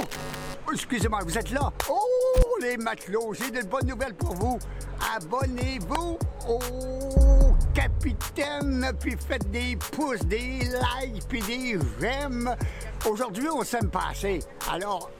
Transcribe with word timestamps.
Oh, 0.00 0.72
excusez-moi, 0.72 1.20
vous 1.24 1.36
êtes 1.36 1.50
là? 1.50 1.72
Oh, 1.88 2.58
les 2.60 2.76
matelots, 2.76 3.32
j'ai 3.32 3.50
de 3.50 3.66
bonnes 3.66 3.86
nouvelles 3.86 4.14
pour 4.14 4.34
vous. 4.34 4.58
Abonnez-vous 5.16 6.18
au 6.48 6.58
capitaine, 7.74 8.92
puis 9.00 9.16
faites 9.16 9.50
des 9.50 9.76
pouces, 9.76 10.24
des 10.24 10.60
likes, 10.60 11.26
puis 11.28 11.40
des 11.42 11.78
j'aime. 12.00 12.54
Aujourd'hui, 13.08 13.48
on 13.52 13.62
s'aime 13.64 13.90
pas 13.90 14.08
assez. 14.10 14.40
Alors, 14.70 15.10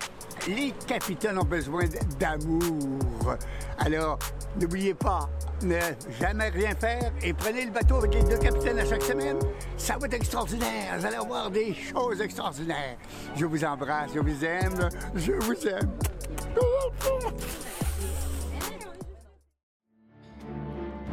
les 0.48 0.72
capitaines 0.86 1.38
ont 1.38 1.44
besoin 1.44 1.84
d'amour. 2.18 3.36
Alors, 3.78 4.18
n'oubliez 4.58 4.94
pas, 4.94 5.28
ne 5.62 5.78
jamais 6.18 6.48
rien 6.48 6.74
faire 6.74 7.12
et 7.22 7.32
prenez 7.32 7.66
le 7.66 7.70
bateau 7.70 7.96
avec 7.96 8.14
les 8.14 8.22
deux 8.24 8.38
capitaines 8.38 8.78
à 8.78 8.84
chaque 8.84 9.02
semaine. 9.02 9.38
Ça 9.76 9.98
va 9.98 10.06
être 10.06 10.14
extraordinaire. 10.14 10.98
Vous 10.98 11.06
allez 11.06 11.16
avoir 11.16 11.50
des 11.50 11.74
choses 11.74 12.20
extraordinaires. 12.20 12.96
Je 13.36 13.44
vous 13.44 13.62
embrasse, 13.64 14.10
je 14.14 14.20
vous 14.20 14.44
aime, 14.44 14.88
je 15.14 15.32
vous 15.32 15.66
aime. 15.66 15.90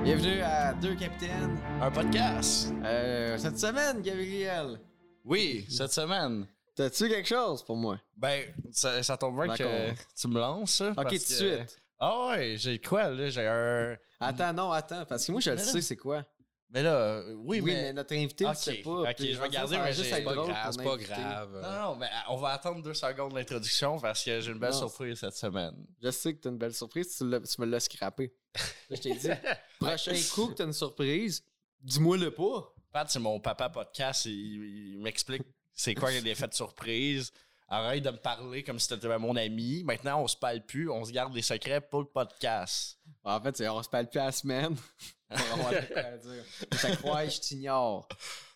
Bienvenue 0.03 0.41
à 0.41 0.73
Deux 0.73 0.95
Capitaines. 0.95 1.57
Un 1.81 1.91
podcast. 1.91 2.71
Euh, 2.83 3.37
cette 3.37 3.57
semaine, 3.57 4.01
Gabriel, 4.01 4.79
Oui, 5.25 5.65
cette 5.67 5.91
semaine. 5.91 6.45
T'as-tu 6.75 7.09
quelque 7.09 7.27
chose 7.27 7.63
pour 7.63 7.75
moi? 7.77 7.99
Ben, 8.15 8.53
ça, 8.71 9.01
ça 9.03 9.17
tombe 9.17 9.41
bien 9.43 9.55
que 9.55 9.91
tu 10.19 10.27
me 10.27 10.39
lances. 10.39 10.75
ça, 10.75 10.91
Ok, 10.91 10.95
tout 10.97 11.03
de 11.03 11.09
que- 11.17 11.19
suite. 11.19 11.81
Ah 11.99 12.27
ouais, 12.27 12.55
j'ai 12.57 12.79
quoi 12.79 13.09
là? 13.09 13.29
J'ai 13.29 13.47
un. 13.47 13.97
Attends, 14.19 14.53
non, 14.53 14.71
attends, 14.71 15.05
parce 15.05 15.25
que 15.25 15.31
moi, 15.31 15.41
je 15.41 15.51
le 15.51 15.55
là- 15.55 15.63
sais, 15.63 15.81
c'est 15.81 15.95
quoi. 15.95 16.25
Mais 16.71 16.83
là, 16.83 16.93
euh, 16.95 17.33
oui, 17.37 17.61
Oui, 17.61 17.61
mais. 17.61 17.73
mais 17.83 17.93
notre 17.93 18.13
invité, 18.15 18.43
Ok, 18.45 18.51
ne 18.51 18.55
sait 18.57 18.73
pas. 18.81 18.89
ok, 18.89 19.15
je 19.19 19.23
vais 19.37 19.45
le 19.45 19.47
garder, 19.49 19.77
mais 19.77 19.93
c'est 19.93 20.21
pas 20.23 20.33
grave, 20.33 20.71
c'est 20.71 20.83
pas 20.83 20.89
l'invité. 20.91 21.13
grave. 21.13 21.61
Non, 21.61 21.81
non, 21.91 21.95
mais 21.95 22.07
euh, 22.07 22.09
on 22.29 22.35
va 22.37 22.49
attendre 22.49 22.81
deux 22.81 22.93
secondes 22.93 23.33
d'introduction 23.33 23.97
parce 23.99 24.23
que 24.25 24.41
j'ai 24.41 24.51
une 24.51 24.59
belle 24.59 24.71
Non. 24.71 24.79
surprise 24.79 25.19
cette 25.19 25.35
semaine. 25.35 25.73
Je 26.03 26.11
sais 26.11 26.33
que 26.35 26.41
t'as 26.41 26.49
une 26.49 26.57
belle 26.57 26.73
surprise, 26.73 27.07
tu, 27.15 27.17
tu 27.19 27.61
me 27.61 27.65
l'as 27.65 27.79
scrappé. 27.79 28.33
Je 28.89 28.95
t'ai 28.97 29.13
dit, 29.15 29.29
prochain 29.79 30.13
coup 30.33 30.47
que 30.47 30.53
t'as 30.55 30.65
une 30.65 30.73
surprise, 30.73 31.43
dis-moi-le 31.81 32.31
pas. 32.31 32.73
Pat, 32.91 33.09
c'est 33.09 33.19
mon 33.19 33.39
papa 33.39 33.69
podcast. 33.69 34.25
Il, 34.25 34.93
il 34.95 34.99
m'explique 35.01 35.43
c'est 35.75 35.93
quoi 35.93 36.09
les 36.11 36.25
effets 36.27 36.47
de 36.47 36.53
surprise? 36.53 37.31
Arrête 37.67 38.03
de 38.03 38.11
me 38.11 38.17
parler 38.17 38.63
comme 38.63 38.79
si 38.79 38.87
t'étais 38.87 39.17
mon 39.17 39.35
ami. 39.35 39.83
Maintenant, 39.83 40.21
on 40.21 40.27
se 40.27 40.37
parle 40.37 40.63
plus. 40.65 40.89
On 40.89 41.03
se 41.03 41.11
garde 41.11 41.33
des 41.33 41.41
secrets 41.41 41.81
pour 41.81 42.01
le 42.01 42.05
podcast. 42.07 42.99
En 43.23 43.41
fait, 43.41 43.57
c'est- 43.57 43.67
on 43.67 43.81
se 43.83 43.89
parle 43.89 44.07
plus 44.07 44.19
à 44.19 44.25
la 44.25 44.31
semaine. 44.31 44.75
On 45.31 45.55
va 45.57 45.69
à 45.69 46.17
dire. 46.17 46.43
Ça 46.73 46.95
croit, 46.97 47.25
je 47.27 47.39
t'ignore. 47.39 48.07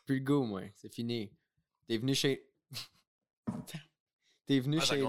Plus 0.06 0.20
le 0.20 0.24
goût, 0.26 0.44
moi. 0.44 0.62
C'est 0.76 0.94
fini. 0.94 1.32
T'es 1.88 1.98
venu 1.98 2.14
chez. 2.14 2.48
T'es 4.46 4.60
venu, 4.60 4.78
Ah, 4.80 4.86
chez... 4.86 5.04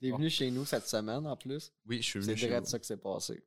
T'es 0.00 0.10
venu 0.10 0.30
chez 0.30 0.50
nous 0.50 0.64
cette 0.64 0.86
semaine 0.88 1.26
en 1.26 1.36
plus. 1.36 1.72
Oui, 1.86 1.98
je 1.98 2.02
suis 2.02 2.20
C'est 2.20 2.26
venu 2.26 2.36
chez 2.36 2.46
direct 2.48 2.66
ça 2.66 2.78
qui 2.78 2.86
s'est 2.86 2.96
passé. 2.96 3.42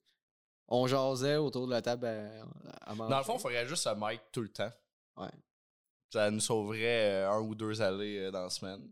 On 0.67 0.85
jasait 0.87 1.35
autour 1.37 1.65
de 1.67 1.71
la 1.71 1.81
table 1.81 2.05
à, 2.07 2.45
à 2.91 2.95
manger. 2.95 3.09
Dans 3.11 3.17
le 3.19 3.23
fond, 3.23 3.35
il 3.37 3.41
faudrait 3.41 3.67
juste 3.67 3.87
un 3.87 3.95
mic 3.95 4.21
tout 4.31 4.41
le 4.41 4.49
temps. 4.49 4.71
Ouais. 5.17 5.29
Ça 6.09 6.31
nous 6.31 6.39
sauverait 6.39 7.23
euh, 7.23 7.31
un 7.31 7.41
ou 7.41 7.53
deux 7.55 7.81
allées 7.81 8.19
euh, 8.19 8.31
dans 8.31 8.43
la 8.43 8.49
semaine. 8.49 8.87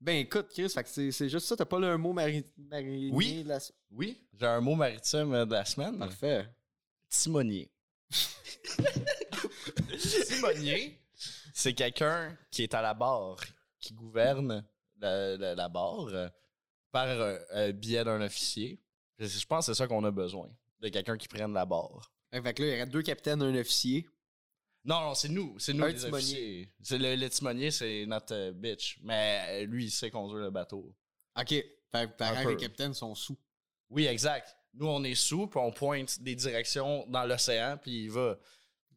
Ben 0.00 0.16
écoute, 0.16 0.48
Chris, 0.48 0.68
c'est 0.68 1.28
juste 1.28 1.46
ça. 1.46 1.54
T'as 1.56 1.64
pas 1.64 1.78
le 1.78 1.96
mot 1.96 2.12
mari... 2.12 2.44
marinier 2.56 3.10
Oui. 3.12 3.44
de 3.44 3.48
la... 3.50 3.60
Oui, 3.92 4.20
j'ai 4.32 4.46
un 4.46 4.60
mot 4.60 4.74
maritime 4.74 5.32
euh, 5.32 5.46
de 5.46 5.52
la 5.52 5.64
semaine. 5.64 5.96
Parfait. 5.96 6.48
Timonier. 7.08 7.70
Timonier, 10.26 10.98
c'est 11.54 11.72
quelqu'un 11.74 12.36
qui 12.50 12.62
est 12.64 12.74
à 12.74 12.82
la 12.82 12.94
barre, 12.94 13.40
qui 13.78 13.94
gouverne 13.94 14.64
la, 14.98 15.36
la- 15.36 15.54
la 15.54 15.68
barre 15.68 16.30
par 16.90 17.06
euh, 17.06 17.38
un 17.52 17.70
biais 17.70 18.04
d'un 18.04 18.20
officier. 18.22 18.80
Je, 19.18 19.26
je 19.26 19.46
pense 19.46 19.66
que 19.66 19.72
c'est 19.72 19.78
ça 19.78 19.86
qu'on 19.86 20.04
a 20.04 20.10
besoin, 20.10 20.48
de 20.80 20.88
quelqu'un 20.88 21.16
qui 21.16 21.28
prenne 21.28 21.52
la 21.52 21.64
barre. 21.64 22.12
Fait 22.32 22.54
que 22.54 22.62
là, 22.62 22.68
il 22.68 22.72
y 22.72 22.76
aurait 22.80 22.86
deux 22.90 23.02
capitaines, 23.02 23.40
un 23.42 23.54
officier. 23.54 24.08
Non, 24.84 25.00
non, 25.00 25.14
c'est 25.14 25.28
nous. 25.28 25.56
C'est 25.58 25.72
nous 25.72 25.84
Un 25.84 25.88
les 25.88 25.94
timonier. 25.94 26.16
officiers. 26.16 26.72
C'est 26.82 26.98
le, 26.98 27.14
le 27.14 27.30
timonier, 27.30 27.70
c'est 27.70 28.04
notre 28.06 28.34
euh, 28.34 28.52
bitch. 28.52 28.98
Mais 29.02 29.62
euh, 29.62 29.66
lui, 29.66 29.84
il 29.86 29.90
sait 29.90 30.10
conduire 30.10 30.42
le 30.44 30.50
bateau. 30.50 30.94
Ok. 31.38 31.48
Fait 31.48 31.66
que 31.92 32.06
pareil, 32.16 32.44
peu. 32.44 32.50
les 32.50 32.56
capitaines 32.56 32.94
sont 32.94 33.14
sous. 33.14 33.38
Oui, 33.90 34.06
exact. 34.06 34.56
Nous, 34.74 34.86
on 34.86 35.04
est 35.04 35.14
sous, 35.14 35.46
puis 35.46 35.60
on 35.60 35.70
pointe 35.70 36.20
des 36.20 36.34
directions 36.34 37.04
dans 37.08 37.24
l'océan, 37.24 37.78
puis 37.80 38.04
il 38.04 38.10
va. 38.10 38.38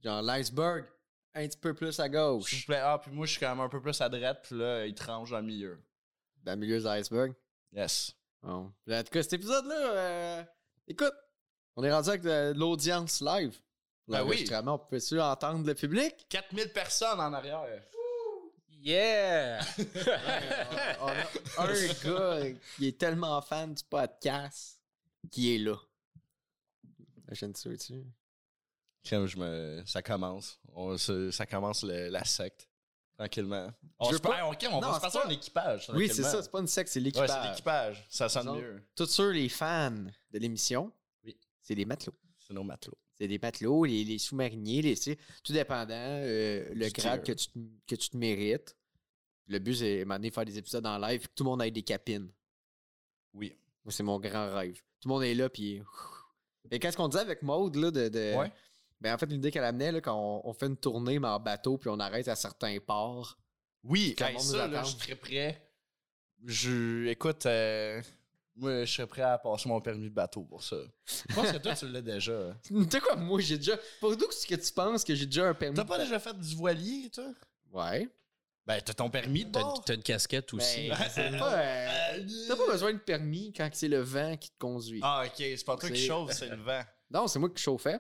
Genre 0.03 0.22
l'iceberg, 0.22 0.85
un 1.34 1.47
petit 1.47 1.57
peu 1.57 1.73
plus 1.73 2.00
à 2.00 2.03
S'il 2.03 2.12
gauche. 2.13 2.59
vous 2.62 2.66
plaît. 2.66 2.79
Ah, 2.81 3.00
puis 3.02 3.12
moi, 3.12 3.25
je 3.25 3.31
suis 3.31 3.40
quand 3.40 3.50
même 3.50 3.59
un 3.66 3.69
peu 3.69 3.81
plus 3.81 4.00
à 4.02 4.07
droite, 4.09 4.40
puis 4.47 4.57
là, 4.57 4.85
il 4.85 4.96
tranche 4.96 5.31
dans 5.31 5.40
le 5.40 5.46
milieu. 5.46 5.78
Dans 6.44 6.53
le 6.53 6.57
milieu 6.59 6.79
de 6.79 6.84
l'iceberg? 6.85 7.34
Yes. 7.73 8.16
Bon. 8.41 8.72
En 8.90 9.03
tout 9.03 9.09
cas, 9.12 9.23
cet 9.23 9.34
épisode-là, 9.34 9.75
euh, 9.91 10.44
écoute, 10.88 11.13
on 11.75 11.84
est 11.84 11.91
rendu 11.91 12.09
avec 12.09 12.22
de 12.22 12.53
l'audience 12.56 13.19
live. 13.22 13.59
Ben 14.07 14.21
oui. 14.21 14.27
L'enregistrement, 14.27 14.73
on 14.75 14.79
peut-tu 14.79 15.19
entendre 15.19 15.66
le 15.66 15.73
public? 15.73 16.25
4000 16.29 16.69
personnes 16.71 17.19
en 17.19 17.33
arrière. 17.33 17.63
Yeah! 18.69 19.59
on, 21.01 21.07
on 21.57 21.61
a 21.63 21.67
un 21.71 21.88
gars 22.03 22.49
qui 22.75 22.88
est 22.88 22.97
tellement 22.99 23.41
fan 23.41 23.73
du 23.73 23.83
podcast 23.83 24.79
qui 25.31 25.55
est 25.55 25.57
là. 25.57 25.75
La 27.27 27.33
chaîne 27.33 27.51
dessus, 27.51 27.75
tu 27.79 28.05
Comme 29.09 29.25
je 29.25 29.38
me... 29.38 29.81
Ça 29.88 30.03
commence. 30.03 30.59
On 30.73 30.95
se- 30.97 31.31
Ça 31.31 31.47
commence 31.47 31.81
le- 31.83 32.09
la 32.09 32.23
secte. 32.23 32.69
Tranquillement. 33.17 33.72
On, 33.97 34.09
veux 34.11 34.17
se... 34.17 34.22
pas- 34.22 34.35
Hey, 34.37 34.41
ok, 34.51 34.67
on 34.69 34.81
Non, 34.81 34.91
va 34.91 34.95
se 34.97 35.01
passer 35.01 35.17
pas- 35.19 35.25
un 35.25 35.29
équipage. 35.29 35.89
Oui, 35.95 36.07
c'est 36.13 36.22
ça, 36.22 36.43
c'est 36.43 36.51
pas 36.51 36.59
une 36.59 36.67
secte, 36.67 36.89
c'est 36.89 36.99
Ouais, 36.99 37.05
l'équipage. 37.05 37.29
c'est 37.41 37.49
l'équipage. 37.49 38.05
Ça 38.09 38.29
sonne 38.29 38.55
mieux. 38.55 38.83
Tous 38.95 39.07
ceux, 39.07 39.31
les 39.31 39.49
fans 39.49 39.89
de 40.31 40.37
l'émission, 40.37 40.91
Oui. 41.23 41.35
c'est 41.63 41.73
des 41.73 41.85
matelots. 41.85 42.13
C'est 42.37 42.53
nos 42.53 42.63
matelots. 42.63 42.97
C'est 43.17 43.27
des 43.27 43.39
matelots, 43.39 43.85
les, 43.85 44.03
les 44.03 44.17
sous-mariniers, 44.17 44.81
les, 44.81 44.95
tout 45.43 45.53
dépendant, 45.53 45.93
euh, 45.93 46.67
le 46.73 46.89
grade 46.89 47.23
que 47.23 47.31
tu, 47.31 47.47
te- 47.47 47.59
que 47.87 47.95
tu 47.95 48.09
te 48.09 48.17
mérites. 48.17 48.75
Le 49.47 49.59
but, 49.59 49.75
c'est 49.75 50.01
à 50.01 50.05
donné, 50.05 50.31
faire 50.31 50.43
des 50.45 50.57
épisodes 50.57 50.85
en 50.85 50.97
live, 50.97 51.21
que 51.21 51.33
tout 51.35 51.43
le 51.43 51.49
monde 51.51 51.61
ait 51.61 51.71
des 51.71 51.83
capines. 51.83 52.29
Oui. 53.33 53.55
C'est 53.89 54.03
mon 54.03 54.19
grand 54.19 54.53
rêve. 54.53 54.75
Tout 54.99 55.07
le 55.07 55.13
monde 55.13 55.23
est 55.23 55.35
là, 55.35 55.49
puis. 55.49 55.81
Et 56.71 56.79
qu'est-ce 56.79 56.97
qu'on 56.97 57.07
disait 57.07 57.21
avec 57.21 57.41
Maude, 57.43 57.75
là, 57.75 57.91
de. 57.91 58.09
de- 58.09 58.35
Ouais. 58.37 58.51
Ben, 59.01 59.13
en 59.13 59.17
fait, 59.17 59.27
l'idée 59.27 59.51
qu'elle 59.51 59.63
amenait, 59.65 59.91
là, 59.91 60.01
quand 60.01 60.15
on, 60.17 60.49
on 60.49 60.53
fait 60.53 60.65
une 60.67 60.77
tournée, 60.77 61.19
mais 61.19 61.27
en 61.27 61.39
bateau, 61.39 61.77
puis 61.77 61.89
on 61.89 61.99
arrête 61.99 62.27
à 62.27 62.35
certains 62.35 62.77
ports. 62.79 63.37
Oui, 63.83 64.15
hey, 64.19 64.39
ça, 64.39 64.67
là, 64.67 64.83
je 64.83 64.95
serais 64.95 65.15
prêt. 65.15 65.61
Je... 66.43 67.05
Écoute, 67.07 67.45
euh, 67.45 68.01
moi, 68.55 68.85
je 68.85 68.91
serais 68.93 69.07
prêt 69.07 69.21
à 69.21 69.38
passer 69.38 69.67
mon 69.69 69.81
permis 69.81 70.09
de 70.09 70.13
bateau 70.13 70.43
pour 70.43 70.63
ça. 70.63 70.77
Je 71.29 71.33
pense 71.35 71.51
que 71.51 71.57
toi, 71.57 71.73
tu 71.75 71.88
l'as 71.89 72.01
déjà. 72.01 72.55
Tu 72.66 72.73
sais 72.89 72.99
quoi, 72.99 73.16
moi, 73.16 73.39
j'ai 73.41 73.57
déjà. 73.57 73.77
Pour 73.99 74.16
d'où 74.16 74.25
est-ce 74.29 74.47
que 74.47 74.55
tu 74.55 74.71
penses 74.73 75.03
que 75.03 75.13
j'ai 75.13 75.25
déjà 75.25 75.47
un 75.49 75.53
permis? 75.53 75.75
T'as 75.75 75.85
pas 75.85 75.97
déjà 75.99 76.19
fait 76.19 76.38
du 76.39 76.55
voilier, 76.55 77.09
toi? 77.09 77.25
Ouais. 77.73 78.07
Ben, 78.66 78.81
t'as 78.83 78.93
ton 78.95 79.09
permis 79.11 79.45
de 79.45 79.51
T'as 79.51 79.61
bord? 79.61 79.83
t'as 79.85 79.93
une 79.93 80.01
casquette 80.01 80.51
aussi. 80.53 80.89
Ben, 80.89 80.97
c'est 81.09 81.38
pas, 81.38 81.53
euh, 81.59 82.23
T'as 82.47 82.55
pas 82.55 82.71
besoin 82.71 82.93
de 82.93 82.97
permis 82.97 83.53
quand 83.53 83.69
c'est 83.73 83.88
le 83.88 83.99
vent 83.99 84.35
qui 84.38 84.49
te 84.49 84.57
conduit. 84.57 84.99
Ah, 85.03 85.23
ok, 85.27 85.33
c'est 85.37 85.63
pas 85.66 85.77
toi 85.77 85.89
qui 85.89 85.97
C'est- 85.97 86.07
chauffe, 86.07 86.31
c'est 86.31 86.49
le 86.49 86.55
vent. 86.55 86.81
Non, 87.11 87.27
c'est 87.27 87.37
moi 87.37 87.49
qui 87.49 87.61
chauffais. 87.61 87.99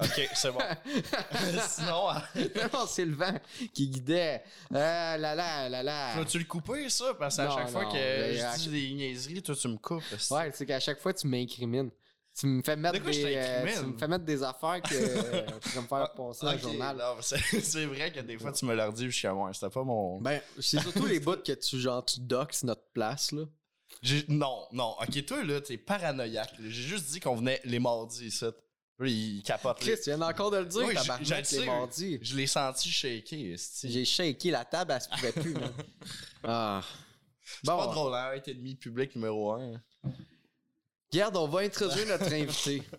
Ok, 0.00 0.28
c'est 0.34 0.50
bon. 0.50 0.58
Sinon, 1.68 2.10
hein, 2.10 2.22
non, 2.72 2.86
c'est 2.88 3.04
le 3.04 3.14
vent 3.14 3.38
qui 3.72 3.88
guidait. 3.88 4.42
Ah 4.74 5.16
là 5.18 5.34
là 5.34 5.68
là 5.68 5.82
là. 5.82 6.16
vas-tu 6.16 6.38
le 6.38 6.44
couper, 6.44 6.88
ça? 6.88 7.14
Parce 7.18 7.36
qu'à 7.36 7.44
Non, 7.46 7.56
chaque 7.56 7.70
fois 7.70 7.84
que 7.84 7.96
je 7.98 8.58
dis 8.58 8.68
des 8.70 8.94
niaiseries, 8.94 9.42
toi, 9.42 9.54
tu 9.54 9.68
me 9.68 9.76
coupes. 9.76 10.02
Ouais, 10.30 10.50
c'est 10.54 10.66
qu'à 10.66 10.80
chaque 10.80 10.98
fois, 11.00 11.12
tu 11.12 11.26
m'incrimines. 11.26 11.90
Tu 12.34 12.46
me 12.46 12.62
fais 12.62 12.76
mettre 12.76 12.94
De 12.94 13.02
quoi 13.02 13.10
des. 13.12 13.34
euh, 13.36 13.66
tu 13.78 13.84
me 13.84 13.98
fais 13.98 14.08
mettre 14.08 14.24
des 14.24 14.42
affaires 14.42 14.80
que 14.80 14.94
euh, 14.94 15.42
tu 15.60 15.68
vas 15.68 15.82
me 15.82 15.86
faire 15.86 16.12
passer 16.14 16.46
dans 16.46 16.52
le 16.52 16.56
Ok, 16.56 16.62
journal. 16.62 17.02
c'est 17.20 17.84
vrai 17.84 18.10
que 18.10 18.20
des 18.20 18.38
fois, 18.38 18.52
tu 18.52 18.64
me 18.64 18.74
leur 18.74 18.90
dis, 18.92 19.04
je 19.10 19.16
suis 19.16 19.28
à 19.28 19.34
moi. 19.34 19.52
C'était 19.52 19.68
pas 19.68 19.84
mon. 19.84 20.18
Ben, 20.22 20.40
c'est 20.58 20.80
surtout 20.80 21.04
les 21.04 21.20
bouts 21.20 21.36
que 21.44 21.52
tu, 21.52 21.78
genre, 21.78 22.02
tu 22.02 22.20
doxes 22.20 22.64
notre 22.64 22.86
place, 22.94 23.32
là. 23.32 23.42
Non, 24.28 24.66
non. 24.72 24.96
Ok, 25.02 25.26
toi, 25.26 25.44
là, 25.44 25.60
t'es 25.60 25.76
paranoïaque. 25.76 26.54
J'ai 26.60 26.70
juste 26.70 27.10
dit 27.10 27.20
qu'on 27.20 27.36
venait 27.36 27.60
les 27.64 27.78
mardis 27.78 28.28
ici. 28.28 28.46
Il 29.10 29.42
capote. 29.42 29.78
Chris, 29.80 29.96
tu 30.02 30.10
viens 30.10 30.20
encore 30.22 30.50
de 30.50 30.58
le 30.58 30.66
dire, 30.66 30.82
Oui, 30.86 30.94
je- 30.96 32.18
je 32.22 32.36
l'ai 32.36 32.46
senti 32.46 32.88
shaker. 32.90 33.56
J'ai 33.84 34.04
shaké 34.04 34.50
la 34.50 34.64
table, 34.64 34.92
elle 34.94 35.00
se 35.00 35.08
pouvait 35.08 35.32
plus. 35.32 35.54
Ah. 36.44 36.82
C'est 37.44 37.66
pas 37.66 37.86
drôle, 37.86 38.14
hein? 38.14 38.32
Être 38.34 38.48
ennemi 38.48 38.74
public 38.74 39.14
numéro 39.14 39.52
un. 39.52 39.80
Regarde, 41.12 41.36
on 41.36 41.46
va 41.48 41.60
introduire 41.60 42.06
notre 42.06 42.32
invité. 42.32 42.82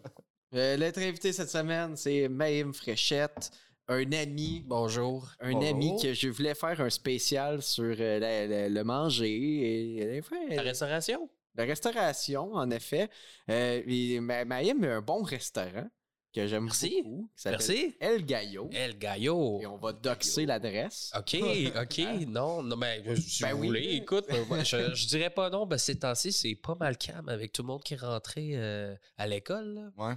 Euh, 0.55 0.77
notre 0.77 0.99
invité 1.01 1.33
cette 1.33 1.49
semaine, 1.49 1.97
c'est 1.97 2.27
Maïm 2.29 2.75
Fréchette, 2.75 3.49
un 3.87 4.11
ami. 4.11 4.61
Bonjour. 4.63 5.27
Un 5.39 5.53
Bonjour. 5.53 5.67
ami 5.71 5.99
que 5.99 6.13
je 6.13 6.27
voulais 6.27 6.53
faire 6.53 6.79
un 6.79 6.91
spécial 6.91 7.59
sur 7.63 7.95
euh, 7.99 8.19
la- 8.19 8.45
la- 8.45 8.69
le 8.69 8.83
manger 8.83 9.97
et, 9.97 10.21
La 10.55 10.61
restauration? 10.61 11.27
La 11.55 11.65
restauration, 11.65 12.53
en 12.53 12.69
effet. 12.71 13.09
Euh, 13.49 13.81
et 13.85 14.19
Ma- 14.19 14.45
Maïm 14.45 14.83
a 14.83 14.95
un 14.95 15.01
bon 15.01 15.21
restaurant. 15.23 15.87
que 16.35 16.47
j'aime 16.47 16.63
Merci. 16.63 17.03
beaucoup. 17.03 17.29
qui 17.37 17.47
Merci. 17.49 17.95
El 17.99 18.25
Gallo. 18.25 18.67
El 18.73 18.97
Gallo. 18.97 19.59
Et 19.61 19.67
on 19.67 19.77
va 19.77 19.93
doxer 19.93 20.47
l'adresse. 20.47 21.11
OK, 21.15 21.35
OK. 21.79 21.99
non, 22.27 22.63
non, 22.63 22.75
mais 22.75 23.03
si 23.17 23.43
Ben 23.43 23.53
vous 23.53 23.59
oui. 23.61 23.67
voulez, 23.67 23.93
écoute, 23.97 24.25
moi, 24.47 24.63
je, 24.63 24.95
je 24.95 25.07
dirais 25.09 25.29
pas 25.29 25.51
non, 25.51 25.67
ben, 25.67 25.77
ces 25.77 25.99
temps-ci, 25.99 26.31
c'est 26.31 26.55
pas 26.55 26.73
mal 26.73 26.97
calme 26.97 27.29
avec 27.29 27.53
tout 27.53 27.61
le 27.61 27.67
monde 27.67 27.83
qui 27.83 27.93
est 27.93 27.97
rentré 27.97 28.53
euh, 28.55 28.95
à 29.17 29.27
l'école. 29.27 29.91
Ouais. 29.95 30.15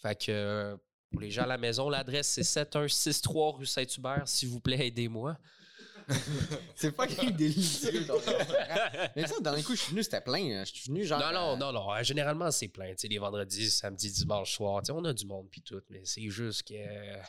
Fait 0.00 0.14
que 0.18 0.32
euh, 0.32 0.76
pour 1.12 1.20
les 1.20 1.30
gens 1.30 1.42
à 1.42 1.46
la 1.46 1.58
maison, 1.58 1.90
l'adresse 1.90 2.28
c'est 2.28 2.44
7163 2.44 3.52
rue 3.58 3.66
Saint-Hubert. 3.66 4.22
S'il 4.26 4.48
vous 4.48 4.60
plaît, 4.60 4.86
aidez-moi. 4.86 5.36
C'est 6.74 6.92
pas 6.92 7.06
délicieux 7.06 8.06
ton 8.06 8.14
restaurant. 8.14 8.44
Mais 9.14 9.26
ça, 9.26 9.34
le 9.38 9.42
dernier 9.42 9.62
coup, 9.62 9.74
je 9.74 9.82
suis 9.82 9.90
venu, 9.90 10.02
c'était 10.02 10.20
plein. 10.20 10.60
hein. 10.60 10.64
Je 10.64 10.72
suis 10.72 10.88
venu 10.88 11.04
genre. 11.04 11.20
Non, 11.20 11.32
non, 11.32 11.52
euh, 11.52 11.56
non, 11.56 11.72
non. 11.72 11.92
euh, 11.92 12.02
Généralement, 12.02 12.50
c'est 12.50 12.68
plein. 12.68 12.88
Tu 12.90 12.94
sais, 12.98 13.08
les 13.08 13.18
vendredis, 13.18 13.70
samedi, 13.70 14.10
dimanche 14.10 14.54
soir. 14.54 14.80
Tu 14.82 14.86
sais, 14.86 14.92
on 14.92 15.04
a 15.04 15.12
du 15.12 15.26
monde 15.26 15.48
puis 15.50 15.60
tout, 15.62 15.80
mais 15.90 16.02
c'est 16.04 16.28
juste 16.30 16.62
que. 16.62 16.74
euh, 16.74 17.22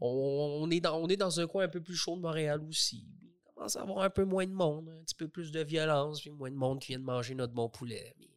On, 0.00 0.60
on 0.62 0.70
est 0.70 0.80
dans, 0.80 0.96
on 0.98 1.08
est 1.08 1.16
dans 1.16 1.40
un 1.40 1.46
coin 1.46 1.64
un 1.64 1.68
peu 1.68 1.80
plus 1.82 1.96
chaud 1.96 2.16
de 2.16 2.20
Montréal 2.22 2.62
aussi. 2.68 3.04
Il 3.22 3.52
commence 3.54 3.76
à 3.76 3.82
avoir 3.82 3.98
un 4.04 4.10
peu 4.10 4.24
moins 4.24 4.46
de 4.46 4.52
monde, 4.52 4.88
un 4.88 5.02
petit 5.04 5.14
peu 5.14 5.28
plus 5.28 5.50
de 5.52 5.60
violence, 5.62 6.20
puis 6.22 6.30
moins 6.30 6.50
de 6.50 6.56
monde 6.56 6.80
qui 6.80 6.88
vient 6.92 6.98
de 7.00 7.04
manger 7.04 7.34
notre 7.34 7.52
bon 7.52 7.68
poulet. 7.68 8.14
Mais 8.18 8.28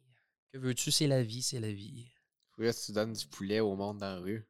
que 0.52 0.58
veux-tu, 0.58 0.90
c'est 0.90 1.06
la 1.06 1.22
vie, 1.22 1.42
c'est 1.42 1.60
la 1.60 1.72
vie. 1.72 2.06
Que 2.56 2.70
tu 2.84 2.92
donnes 2.92 3.14
du 3.14 3.26
poulet 3.26 3.60
au 3.60 3.74
monde 3.76 3.98
dans 3.98 4.14
la 4.16 4.20
rue. 4.20 4.46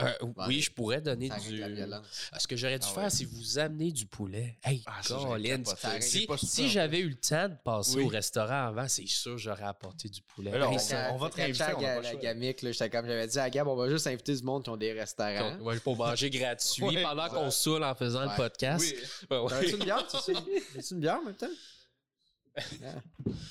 Euh, 0.00 0.12
Ouais. 0.22 0.44
oui, 0.48 0.60
je 0.60 0.70
pourrais 0.70 1.00
donner 1.00 1.28
du. 1.28 1.56
violence. 1.56 2.04
Ce 2.38 2.46
que 2.46 2.56
j'aurais 2.56 2.78
dû 2.78 2.86
Ah 2.88 2.94
faire, 2.94 3.04
ouais. 3.04 3.10
c'est 3.10 3.24
vous 3.24 3.58
amener 3.58 3.90
du 3.92 4.06
poulet. 4.06 4.56
Hey, 4.64 4.82
Ah, 4.86 5.00
Colin, 5.06 5.62
ça 5.64 6.00
si, 6.00 6.68
j'avais 6.68 7.00
eu 7.00 7.08
le 7.10 7.14
temps 7.16 7.48
de 7.48 7.54
passer 7.64 7.96
Oui. 7.96 8.04
au 8.04 8.08
restaurant 8.08 8.68
avant, 8.68 8.86
c'est 8.88 9.06
sûr 9.06 9.36
j'aurais 9.38 9.64
apporté 9.64 10.08
du 10.08 10.22
poulet. 10.22 10.50
Hey, 10.52 10.62
on- 10.62 10.78
ça- 10.78 11.12
on 11.12 11.16
va 11.16 11.30
te 11.30 11.36
réinviter, 11.36 11.64
j'étais 11.64 11.74
on 11.76 11.84
a 11.86 11.90
à 11.90 11.94
pas 11.96 12.00
le 12.10 12.14
la 12.16 12.22
gamique, 12.22 12.62
là, 12.62 12.88
comme 12.88 13.06
j'avais 13.06 13.26
dit 13.26 13.38
à 13.38 13.50
Gab, 13.50 13.66
on 13.68 13.76
va 13.76 13.88
juste 13.88 14.06
inviter 14.06 14.34
du 14.36 14.42
monde 14.42 14.64
qui 14.64 14.70
ont 14.70 14.76
des 14.76 14.92
restaurants. 14.92 15.56
ouais, 15.60 15.78
pour 15.80 15.96
manger 15.96 16.30
gratuit 16.30 17.02
pendant 17.02 17.28
qu'on 17.28 17.50
saoule 17.50 17.84
en 17.84 17.94
faisant 17.94 18.22
le 18.24 18.36
podcast. 18.36 18.94
Oui. 19.30 19.70
Une 19.70 19.76
bière, 19.84 20.06
tu 20.06 20.18
sais? 20.18 20.32
Une 20.92 21.00
bière 21.00 21.18
en 21.20 21.24
même 21.24 21.34
temps? 21.34 21.46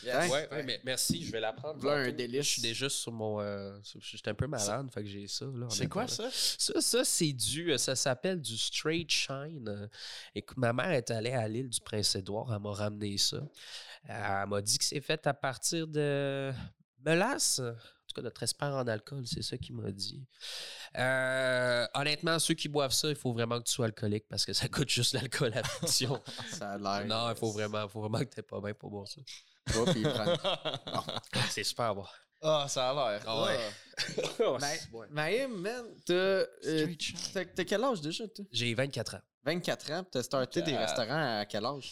Yeah. 0.03 0.27
Ouais, 0.29 0.47
ouais, 0.51 0.63
mais 0.63 0.79
merci, 0.83 1.23
je 1.25 1.31
vais 1.31 1.39
la 1.39 1.53
prendre. 1.53 1.79
Voilà 1.79 2.07
un 2.07 2.11
délice. 2.11 2.43
Je 2.45 2.49
suis 2.53 2.61
déjà 2.61 2.89
sur 2.89 3.11
mon. 3.11 3.39
euh, 3.41 3.77
J'étais 3.99 4.29
un 4.29 4.33
peu 4.35 4.47
malade, 4.47 4.87
fait 4.93 5.03
que 5.03 5.09
j'ai 5.09 5.27
ça. 5.27 5.45
là, 5.53 5.67
C'est 5.69 5.87
quoi 5.87 6.03
là. 6.03 6.07
ça? 6.07 6.29
Ça, 6.31 6.81
ça 6.81 7.03
c'est 7.05 7.33
du. 7.33 7.71
euh, 7.71 7.77
Ça 7.77 7.95
s'appelle 7.95 8.41
du 8.41 8.57
straight 8.57 9.09
shine. 9.11 9.67
Euh, 9.67 9.87
Écoute, 10.33 10.57
ma 10.57 10.73
mère 10.73 10.91
est 10.91 11.11
allée 11.11 11.31
à 11.33 11.47
l'île 11.47 11.69
du 11.69 11.81
Prince-Édouard. 11.81 12.53
Elle 12.53 12.61
m'a 12.61 12.71
ramené 12.73 13.17
ça. 13.17 13.37
Elle 14.05 14.47
m'a 14.47 14.61
dit 14.61 14.77
que 14.77 14.85
c'est 14.85 15.01
fait 15.01 15.25
à 15.27 15.33
partir 15.33 15.87
de 15.87 16.51
melasse. 17.05 17.61
Cas, 18.17 18.23
notre 18.23 18.43
espère 18.43 18.73
en 18.73 18.87
alcool, 18.87 19.23
c'est 19.27 19.43
ça 19.43 19.57
qu'il 19.57 19.75
m'a 19.75 19.91
dit. 19.91 20.25
Euh, 20.97 21.85
honnêtement, 21.93 22.39
ceux 22.39 22.55
qui 22.55 22.67
boivent 22.67 22.91
ça, 22.93 23.09
il 23.09 23.15
faut 23.15 23.31
vraiment 23.31 23.59
que 23.59 23.65
tu 23.65 23.73
sois 23.73 23.85
alcoolique 23.85 24.25
parce 24.27 24.45
que 24.45 24.53
ça 24.53 24.67
coûte 24.67 24.89
juste 24.89 25.13
l'alcool 25.13 25.51
à 25.53 25.61
l'addiction. 25.61 26.21
Ça 26.51 26.71
a 26.71 26.77
l'air. 26.77 27.05
non, 27.05 27.29
il 27.29 27.35
faut 27.37 27.51
vraiment, 27.51 27.87
faut 27.87 28.01
vraiment 28.01 28.19
que 28.19 28.25
t'aies 28.25 28.41
pas 28.41 28.59
bien 28.59 28.73
pour 28.73 28.89
boire 28.89 29.07
ça. 29.07 29.21
Puis 29.91 30.01
prend- 30.03 30.35
C'est 31.49 31.63
super 31.63 31.93
bon. 31.93 32.05
Ah, 32.41 32.65
ça 32.69 32.91
a 32.91 32.93
l'air. 33.11 33.21
Ah 33.25 33.43
ouais. 33.45 33.57
Mais, 34.61 34.79
Maïm, 35.09 35.57
man, 35.59 35.85
t'as, 36.05 36.13
euh, 36.13 36.87
t'as, 37.33 37.63
quel 37.65 37.83
âge 37.83 37.99
déjà, 38.01 38.27
toi? 38.27 38.45
J'ai 38.51 38.73
24 38.73 39.15
ans. 39.15 39.21
24 39.43 39.91
ans, 39.91 40.03
puis 40.03 40.11
t'as 40.11 40.23
starté 40.23 40.61
des 40.61 40.75
restaurants 40.77 41.39
à 41.39 41.45
quel 41.45 41.65
âge? 41.65 41.91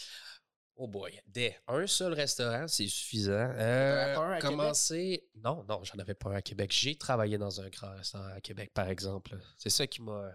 Oh 0.78 0.88
boy. 0.88 1.18
Dès 1.26 1.58
un 1.68 1.88
seul 1.88 2.14
restaurant, 2.14 2.68
c'est 2.68 2.88
suffisant. 2.88 3.32
avais 3.32 3.62
Euh, 3.62 4.16
pas 4.16 4.26
un 4.26 4.32
à 4.34 4.42
commencer. 4.42 5.24
Non, 5.36 5.64
non, 5.70 5.82
j'en 5.84 5.98
avais 6.00 6.16
pas 6.16 6.32
un 6.32 6.36
à 6.36 6.42
Québec. 6.42 6.72
J'ai 6.74 6.96
travaillé 6.96 7.38
dans 7.38 7.62
un 7.62 7.70
grand 7.70 7.92
restaurant 7.96 8.28
à 8.36 8.42
Québec, 8.42 8.72
par 8.74 8.90
exemple. 8.90 9.38
C'est 9.58 9.70
ça 9.70 9.88
qui 9.88 10.02
m'a 10.02 10.32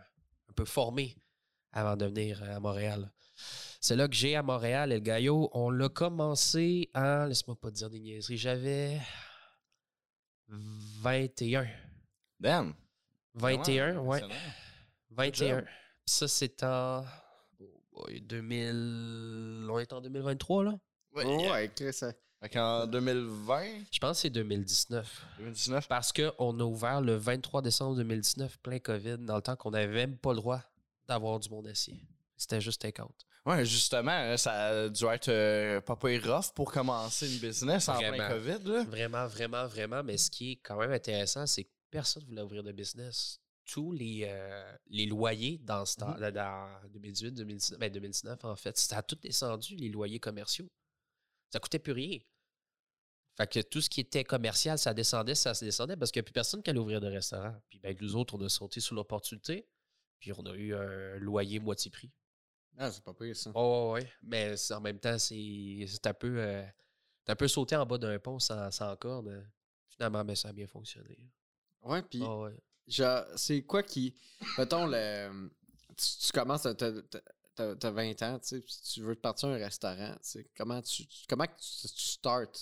un 0.48 0.52
peu 0.54 0.64
formé 0.64 1.16
avant 1.72 1.96
de 1.96 2.06
venir 2.06 2.42
à 2.42 2.58
Montréal. 2.58 3.12
C'est 3.81 3.96
là 3.96 4.08
que 4.08 4.14
j'ai 4.14 4.34
à 4.34 4.42
Montréal, 4.42 4.92
El 4.92 5.02
Gallo. 5.02 5.50
On 5.52 5.70
l'a 5.70 5.88
commencé 5.88 6.90
en. 6.94 7.26
Laisse-moi 7.26 7.56
pas 7.60 7.70
te 7.70 7.76
dire 7.76 7.90
des 7.90 8.00
niaiseries. 8.00 8.38
J'avais 8.38 8.98
21. 10.48 11.69
Damn. 12.38 12.75
21, 13.34 13.92
Vraiment 13.92 14.08
ouais. 14.08 14.22
impressionnant. 14.22 14.52
21. 15.10 15.48
job. 15.58 15.64
Puis 15.64 16.14
ça, 16.14 16.28
c'est 16.28 16.62
en. 16.62 17.04
Oh 17.92 18.02
boy, 18.06 18.20
2000. 18.20 19.66
On 19.70 19.78
est 19.78 19.92
en 19.92 20.00
2023, 20.00 20.64
là? 20.64 20.78
Ouais, 21.14 21.25
Oh, 21.26 21.50
ouais, 21.52 21.70
Chris, 21.75 21.92
ça- 21.92 22.12
Fait 22.40 22.48
qu'en 22.48 22.87
2020, 22.87 23.64
Je 23.92 23.98
pense 23.98 24.16
que 24.19 24.22
c'est 24.22 24.31
2019. 24.31 25.26
2019, 25.38 25.88
Parce 25.88 26.12
qu'on 26.12 26.58
a 26.60 26.64
ouvert 26.64 27.00
le 27.00 27.16
23 27.16 27.62
décembre 27.62 27.96
2019, 27.96 28.58
plein 28.58 28.78
COVID, 28.78 29.19
dans 29.19 29.37
le 29.37 29.42
temps 29.42 29.56
qu'on 29.56 29.72
n'avait 29.72 29.92
même 29.92 30.16
pas 30.16 30.31
le 30.31 30.37
droit 30.37 30.62
d'avoir 31.06 31.38
du 31.40 31.48
monde 31.50 31.66
assis. 31.66 32.00
C'était 32.37 32.60
juste 32.60 32.81
take-out. 32.81 33.14
Ouais, 33.44 33.64
justement, 33.66 34.10
hein, 34.12 34.37
ça 34.37 34.52
a 34.69 34.88
dû 34.88 35.04
être 35.06 35.28
euh, 35.28 35.81
pas 35.81 35.96
pire 35.96 36.22
rough 36.25 36.52
pour 36.54 36.70
commencer 36.72 37.31
une 37.31 37.38
business 37.40 37.88
en 37.88 37.98
plein. 37.98 38.28
COVID. 38.28 38.58
Là. 38.64 38.84
Vraiment, 38.84 39.26
vraiment, 39.26 39.66
vraiment. 39.66 40.02
Mais 40.02 40.16
ce 40.16 40.31
qui 40.31 40.52
est 40.52 40.56
quand 40.56 40.78
même 40.78 40.92
intéressant, 40.92 41.46
c'est 41.46 41.64
que 41.64 41.70
personne 41.90 42.22
ne 42.25 42.28
voulait 42.28 42.42
ouvrir 42.42 42.62
de 42.62 42.72
business. 42.72 43.40
Tous 43.72 43.93
les, 43.93 44.22
euh, 44.25 44.76
les 44.88 45.06
loyers 45.06 45.58
dans, 45.58 45.84
ce 45.87 45.96
temps, 45.96 46.19
dans 46.19 46.81
2018, 46.88 47.32
2019, 47.32 47.78
ben 47.78 47.93
2019, 47.93 48.44
en 48.44 48.56
fait, 48.56 48.76
ça 48.76 48.99
a 48.99 49.02
tout 49.02 49.14
descendu, 49.14 49.76
les 49.76 49.88
loyers 49.88 50.19
commerciaux. 50.19 50.69
Ça 51.50 51.61
coûtait 51.61 51.78
plus 51.78 51.93
rien. 51.93 52.19
Fait 53.37 53.46
que 53.46 53.61
tout 53.61 53.81
ce 53.81 53.88
qui 53.88 54.00
était 54.00 54.25
commercial, 54.25 54.76
ça 54.76 54.93
descendait, 54.93 55.37
ça 55.37 55.55
se 55.55 55.64
descendait 55.64 55.96
parce 55.96 56.11
qu'il 56.11 56.19
n'y 56.20 56.25
a 56.25 56.26
plus 56.26 56.32
personne 56.32 56.62
qui 56.62 56.70
allait 56.70 56.81
ouvrir 56.81 57.00
de 57.00 57.06
restaurant. 57.06 57.55
Puis 57.69 57.78
ben, 57.78 57.96
nous 58.00 58.17
autres, 58.17 58.34
on 58.34 58.40
a 58.44 58.49
sauté 58.49 58.81
sur 58.81 58.94
l'opportunité. 58.96 59.69
Puis 60.19 60.32
on 60.32 60.44
a 60.46 60.55
eu 60.55 60.75
un 60.75 61.19
loyer 61.19 61.61
moitié 61.61 61.90
prix. 61.90 62.11
Ah, 62.76 62.90
c'est 62.90 63.05
pas 63.05 63.14
pire, 63.14 63.37
ça. 63.37 63.52
Oh, 63.55 63.93
ouais, 63.94 64.02
ouais. 64.02 64.12
Mais 64.23 64.55
en 64.73 64.81
même 64.81 64.99
temps, 64.99 65.19
c'est 65.19 66.06
un 66.06 66.14
peu. 66.14 66.38
euh, 66.40 66.66
un 67.28 67.37
peu 67.37 67.46
sauté 67.46 67.76
en 67.76 67.87
bas 67.87 67.99
d'un 67.99 68.19
pont 68.19 68.38
sans, 68.40 68.70
sans 68.70 68.96
corde. 68.96 69.46
Finalement, 69.88 70.25
mais 70.25 70.34
ça 70.34 70.49
a 70.49 70.52
bien 70.52 70.66
fonctionné. 70.66 71.31
Ouais, 71.82 72.02
puis 72.02 72.20
Ah 72.25 72.37
ouais. 72.38 72.56
Genre, 72.90 73.25
c'est 73.37 73.62
quoi 73.62 73.82
qui. 73.82 74.14
Mettons, 74.58 74.87
le, 74.87 75.50
tu, 75.96 76.26
tu 76.26 76.32
commences, 76.32 76.62
t'as, 76.62 76.75
t'as- 76.75 77.20
t'as- 77.54 77.76
t'as 77.76 77.90
20 77.90 78.22
ans, 78.22 78.38
tu 78.38 78.48
sais, 78.48 78.60
puis 78.60 78.75
tu 78.92 79.02
veux 79.02 79.14
te 79.16 79.20
partir 79.20 79.48
un 79.48 79.56
restaurant, 79.56 80.12
tu 80.14 80.19
sais, 80.22 80.50
comment 80.56 80.81
tu, 80.82 81.04
comment 81.28 81.46
tu, 81.46 81.88
tu 81.88 82.08
starts? 82.08 82.50
Tu 82.52 82.58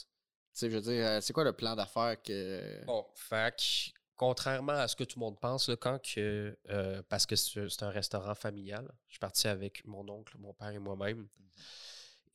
sais, 0.53 0.71
je 0.71 0.77
veux 0.77 0.83
dire, 0.83 1.07
euh, 1.07 1.21
c'est 1.21 1.33
quoi 1.33 1.45
le 1.45 1.53
plan 1.53 1.77
d'affaires 1.77 2.21
que. 2.23 2.85
Bon, 2.87 3.07
fait 3.15 3.55
que, 3.57 3.91
contrairement 4.17 4.73
à 4.73 4.89
ce 4.89 4.97
que 4.97 5.05
tout 5.05 5.19
le 5.21 5.25
monde 5.25 5.39
pense, 5.41 5.69
là, 5.69 5.77
quand 5.77 5.99
que. 6.03 6.59
euh, 6.71 7.03
parce 7.09 7.27
que 7.27 7.37
c'est 7.37 7.69
c'est 7.69 7.83
un 7.85 7.91
restaurant 7.91 8.35
familial, 8.35 8.91
je 9.07 9.13
suis 9.13 9.19
parti 9.21 9.47
avec 9.49 9.85
mon 9.87 10.09
oncle, 10.09 10.37
mon 10.39 10.53
père 10.55 10.71
et 10.71 10.79
moi-même. 10.81 11.29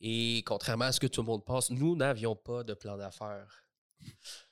Et 0.00 0.42
contrairement 0.46 0.86
à 0.86 0.92
ce 0.92 1.00
que 1.00 1.06
tout 1.06 1.20
le 1.22 1.26
monde 1.26 1.44
pense, 1.44 1.70
nous 1.70 1.96
n'avions 1.96 2.36
pas 2.36 2.62
de 2.64 2.74
plan 2.74 2.96
d'affaires. 2.96 3.64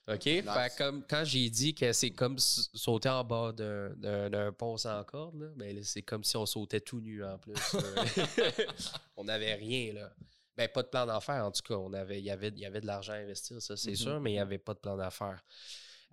OK? 0.08 0.22
Fait 0.24 0.72
comme 0.76 1.04
quand 1.08 1.22
j'ai 1.24 1.48
dit 1.48 1.74
que 1.74 1.92
c'est 1.92 2.10
comme 2.10 2.36
sauter 2.38 3.08
en 3.08 3.22
bas 3.24 3.52
d'un- 3.52 4.52
pont 4.52 4.76
sans 4.76 5.02
corde, 5.04 5.36
là, 5.40 5.48
ben 5.56 5.76
là, 5.76 5.82
c'est 5.84 6.02
comme 6.02 6.24
si 6.24 6.36
on 6.36 6.44
sautait 6.46 6.80
tout 6.80 7.00
nu 7.00 7.24
en 7.24 7.38
plus. 7.38 7.54
on 9.16 9.24
n'avait 9.24 9.54
rien, 9.54 9.92
là. 9.92 10.12
Ben, 10.56 10.68
pas 10.68 10.82
de 10.82 10.88
plan 10.88 11.06
d'affaires, 11.06 11.44
en 11.46 11.50
tout 11.52 11.62
cas. 11.62 11.74
On 11.76 11.92
avait, 11.92 12.18
il, 12.18 12.24
y 12.24 12.30
avait, 12.30 12.50
y 12.56 12.66
avait 12.66 12.80
de 12.80 12.86
l'argent 12.86 13.12
à 13.14 13.16
investir, 13.16 13.62
ça, 13.62 13.76
c'est 13.76 13.90
Mhm. 13.92 13.96
sûr, 13.96 14.20
mais 14.20 14.30
il 14.32 14.34
n'y 14.34 14.40
avait 14.40 14.58
pas 14.58 14.74
de 14.74 14.80
plan 14.80 14.96
d'affaires. 14.96 15.42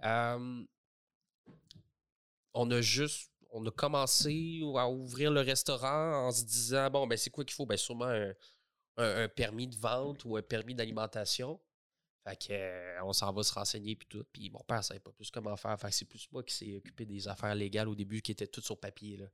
Euh, 0.05 0.63
on 2.53 2.69
a 2.71 2.81
juste. 2.81 3.31
On 3.51 3.65
a 3.65 3.71
commencé 3.71 4.61
à 4.77 4.87
ouvrir 4.87 5.31
le 5.31 5.41
restaurant 5.41 6.27
en 6.27 6.31
se 6.31 6.43
disant 6.43 6.89
bon, 6.91 7.07
ben, 7.07 7.17
c'est 7.17 7.31
quoi 7.31 7.43
qu'il 7.43 7.55
faut? 7.55 7.65
Ben, 7.65 7.77
sûrement 7.77 8.05
un, 8.05 8.29
un- 8.97 9.23
un 9.23 9.27
permis 9.27 9.67
de 9.67 9.75
vente 9.75 10.23
ou 10.25 10.37
un 10.37 10.43
permis 10.43 10.75
d'alimentation. 10.75 11.59
Fait 12.29 12.35
que, 12.35 12.53
euh, 12.53 13.03
on 13.03 13.13
s'en 13.13 13.31
va 13.33 13.43
se 13.43 13.53
renseigner 13.53 13.95
puis 13.95 14.07
tout. 14.07 14.23
Puis 14.31 14.49
mon 14.49 14.63
père 14.67 14.83
savait 14.83 14.99
pas 14.99 15.11
plus 15.11 15.31
comment 15.31 15.55
faire. 15.57 15.79
Fait 15.79 15.89
que 15.89 15.95
c'est 15.95 16.05
plus 16.05 16.27
moi 16.31 16.43
qui 16.43 16.53
s'est 16.53 16.75
occupé 16.75 17.05
des 17.05 17.27
affaires 17.27 17.55
légales 17.55 17.87
au 17.89 17.95
début 17.95 18.21
qui 18.21 18.31
étaient 18.31 18.47
toutes 18.47 18.65
sur 18.65 18.79
papier. 18.79 19.17
Là. 19.17 19.25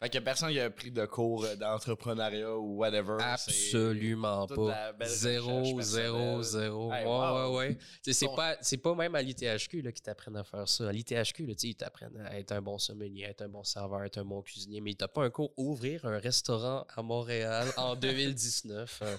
Fait 0.00 0.10
que 0.10 0.18
personne 0.18 0.50
qui 0.50 0.60
a 0.60 0.70
pris 0.70 0.92
de 0.92 1.04
cours 1.06 1.44
euh, 1.44 1.56
d'entrepreneuriat 1.56 2.56
ou 2.56 2.76
whatever. 2.76 3.16
Absolument 3.20 4.46
pas. 4.46 4.92
Zéro, 5.06 5.80
zéro, 5.80 6.42
zéro. 6.42 6.92
Hey, 6.92 7.04
ouais, 7.04 7.10
wow. 7.10 7.56
ouais, 7.56 7.56
ouais. 7.56 7.78
C'est 8.02 8.26
pas, 8.36 8.56
pas 8.56 8.94
même 8.94 9.14
à 9.16 9.22
l'ITHQ 9.22 9.82
qu'ils 9.82 9.92
t'apprennent 10.02 10.36
à 10.36 10.44
faire 10.44 10.68
ça. 10.68 10.88
À 10.88 10.92
l'ITHQ, 10.92 11.48
ils 11.64 11.74
t'apprennent 11.74 12.16
à 12.26 12.38
être 12.38 12.52
un 12.52 12.62
bon 12.62 12.78
sommelier, 12.78 13.24
à 13.24 13.30
être 13.30 13.42
un 13.42 13.48
bon 13.48 13.64
serveur, 13.64 14.00
à 14.00 14.06
être 14.06 14.18
un 14.18 14.24
bon 14.24 14.40
cuisinier, 14.42 14.80
mais 14.80 14.94
t'as 14.94 15.08
pas 15.08 15.24
un 15.24 15.30
cours 15.30 15.52
ouvrir 15.56 16.04
un 16.04 16.18
restaurant 16.18 16.86
à 16.94 17.02
Montréal 17.02 17.68
en 17.76 17.96
2019. 17.96 19.02
euh, 19.02 19.16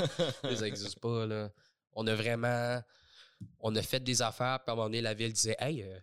ça 0.56 0.62
n'existe 0.62 1.00
pas. 1.00 1.26
Là. 1.26 1.52
On 1.92 2.08
a 2.08 2.16
vraiment. 2.16 2.82
On 3.60 3.76
a 3.76 3.82
fait 3.82 4.00
des 4.00 4.22
affaires, 4.22 4.60
puis 4.64 4.70
à 4.70 4.74
un 4.74 4.76
moment 4.76 4.88
donné, 4.88 5.02
la 5.02 5.14
ville 5.14 5.34
disait 5.34 5.56
Hey, 5.60 5.84
euh, 5.84 5.98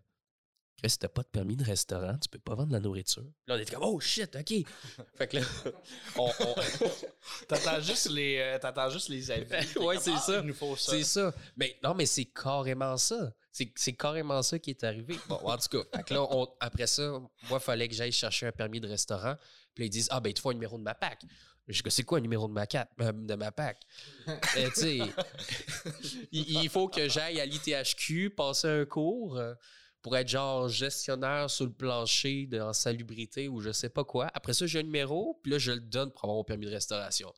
Chris, 0.78 0.94
t'as 1.00 1.08
pas 1.08 1.22
de 1.22 1.28
permis 1.28 1.56
de 1.56 1.64
restaurant, 1.64 2.18
tu 2.18 2.28
peux 2.28 2.38
pas 2.38 2.54
vendre 2.54 2.68
de 2.68 2.72
la 2.74 2.80
nourriture. 2.80 3.24
Là, 3.46 3.54
on 3.54 3.58
était 3.58 3.74
comme 3.74 3.84
Oh 3.84 3.98
shit, 4.00 4.36
ok. 4.36 4.66
fait 5.16 5.26
que 5.28 5.36
là, 5.38 5.42
on- 6.18 6.30
on, 6.40 6.54
T'attends 7.48 7.80
juste 7.80 8.10
les, 8.10 8.38
euh, 8.38 8.58
t'attends 8.58 8.90
juste 8.90 9.08
les 9.08 9.30
avis. 9.30 9.46
Ouais, 9.78 9.98
c'est 9.98 10.12
Ah, 10.14 10.18
ça. 10.20 10.38
Il 10.40 10.46
nous 10.46 10.54
faut 10.54 10.76
ça. 10.76 10.92
C'est 10.92 11.02
ça. 11.04 11.34
Mais 11.56 11.78
non, 11.82 11.94
mais 11.94 12.06
c'est 12.06 12.26
carrément 12.26 12.96
ça. 12.98 13.32
C'est 13.52 13.72
c'est 13.74 13.94
carrément 13.94 14.42
ça 14.42 14.58
qui 14.58 14.70
est 14.70 14.84
arrivé. 14.84 15.18
Bon, 15.28 15.36
en 15.36 15.56
tout 15.56 15.68
cas, 15.82 15.96
fait 15.98 16.02
que 16.04 16.14
là, 16.14 16.22
on- 16.30 16.48
après 16.60 16.86
ça, 16.86 17.08
moi, 17.48 17.58
il 17.58 17.60
fallait 17.60 17.88
que 17.88 17.94
j'aille 17.94 18.12
chercher 18.12 18.46
un 18.46 18.52
permis 18.52 18.80
de 18.80 18.88
restaurant. 18.88 19.34
Puis 19.74 19.84
là, 19.84 19.86
ils 19.86 19.90
disent 19.90 20.08
Ah, 20.10 20.20
ben, 20.20 20.28
il 20.30 20.34
te 20.34 20.40
faut 20.40 20.50
un 20.50 20.54
numéro 20.54 20.76
de 20.76 20.82
ma 20.82 20.94
PAC. 20.94 21.22
Je 21.68 21.82
dis 21.82 21.90
C'est 21.90 22.02
quoi 22.04 22.18
un 22.18 22.20
numéro 22.20 22.46
de 22.48 22.52
ma, 22.52 22.66
cap- 22.66 22.90
euh, 23.00 23.12
de 23.12 23.34
ma 23.34 23.50
PAC? 23.52 23.80
Euh, 24.28 24.68
il, 26.32 26.62
il 26.62 26.68
faut 26.68 26.88
que 26.88 27.08
j'aille 27.08 27.40
à 27.40 27.46
l'ITHQ 27.46 28.30
passer 28.30 28.68
un 28.68 28.84
cours 28.84 29.36
euh, 29.36 29.54
pour 30.02 30.16
être 30.16 30.28
genre 30.28 30.68
gestionnaire 30.68 31.50
sur 31.50 31.64
le 31.66 31.72
plancher 31.72 32.46
de, 32.46 32.60
en 32.60 32.72
salubrité 32.72 33.48
ou 33.48 33.60
je 33.60 33.72
sais 33.72 33.88
pas 33.88 34.04
quoi. 34.04 34.30
Après 34.34 34.52
ça, 34.54 34.66
j'ai 34.66 34.78
un 34.80 34.84
numéro, 34.84 35.40
puis 35.42 35.52
là, 35.52 35.58
je 35.58 35.72
le 35.72 35.80
donne 35.80 36.10
pour 36.12 36.24
avoir 36.24 36.36
mon 36.36 36.44
permis 36.44 36.66
de 36.66 36.70
restauration. 36.70 37.32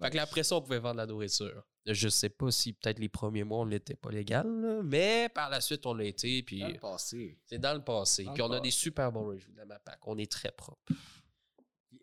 Fait 0.00 0.10
que 0.10 0.16
là, 0.16 0.22
après 0.22 0.42
ça, 0.42 0.56
on 0.56 0.60
pouvait 0.62 0.80
vendre 0.80 0.96
la 0.96 1.06
nourriture. 1.06 1.62
Je 1.86 2.08
sais 2.08 2.28
pas 2.30 2.50
si 2.50 2.72
peut-être 2.72 2.98
les 2.98 3.08
premiers 3.08 3.44
mois, 3.44 3.60
on 3.60 3.66
n'était 3.66 3.94
pas 3.94 4.10
légal, 4.10 4.46
là, 4.60 4.80
mais 4.82 5.28
par 5.32 5.50
la 5.50 5.60
suite, 5.60 5.86
on 5.86 5.94
l'a 5.94 6.04
été. 6.04 6.42
Puis 6.42 6.60
Dans 6.60 6.68
le 6.68 6.78
passé. 6.78 7.38
c'est 7.46 7.58
dans 7.58 7.74
le 7.74 7.84
passé. 7.84 8.24
Dans 8.24 8.32
Puis 8.32 8.42
le 8.42 8.48
on 8.48 8.52
a 8.52 8.60
des 8.60 8.70
super 8.72 9.12
bons 9.12 9.26
reviews 9.26 9.52
de 9.52 9.58
la 9.58 9.66
MAPAC. 9.66 9.98
On 10.06 10.16
est 10.18 10.30
très 10.30 10.50
propre. 10.50 10.80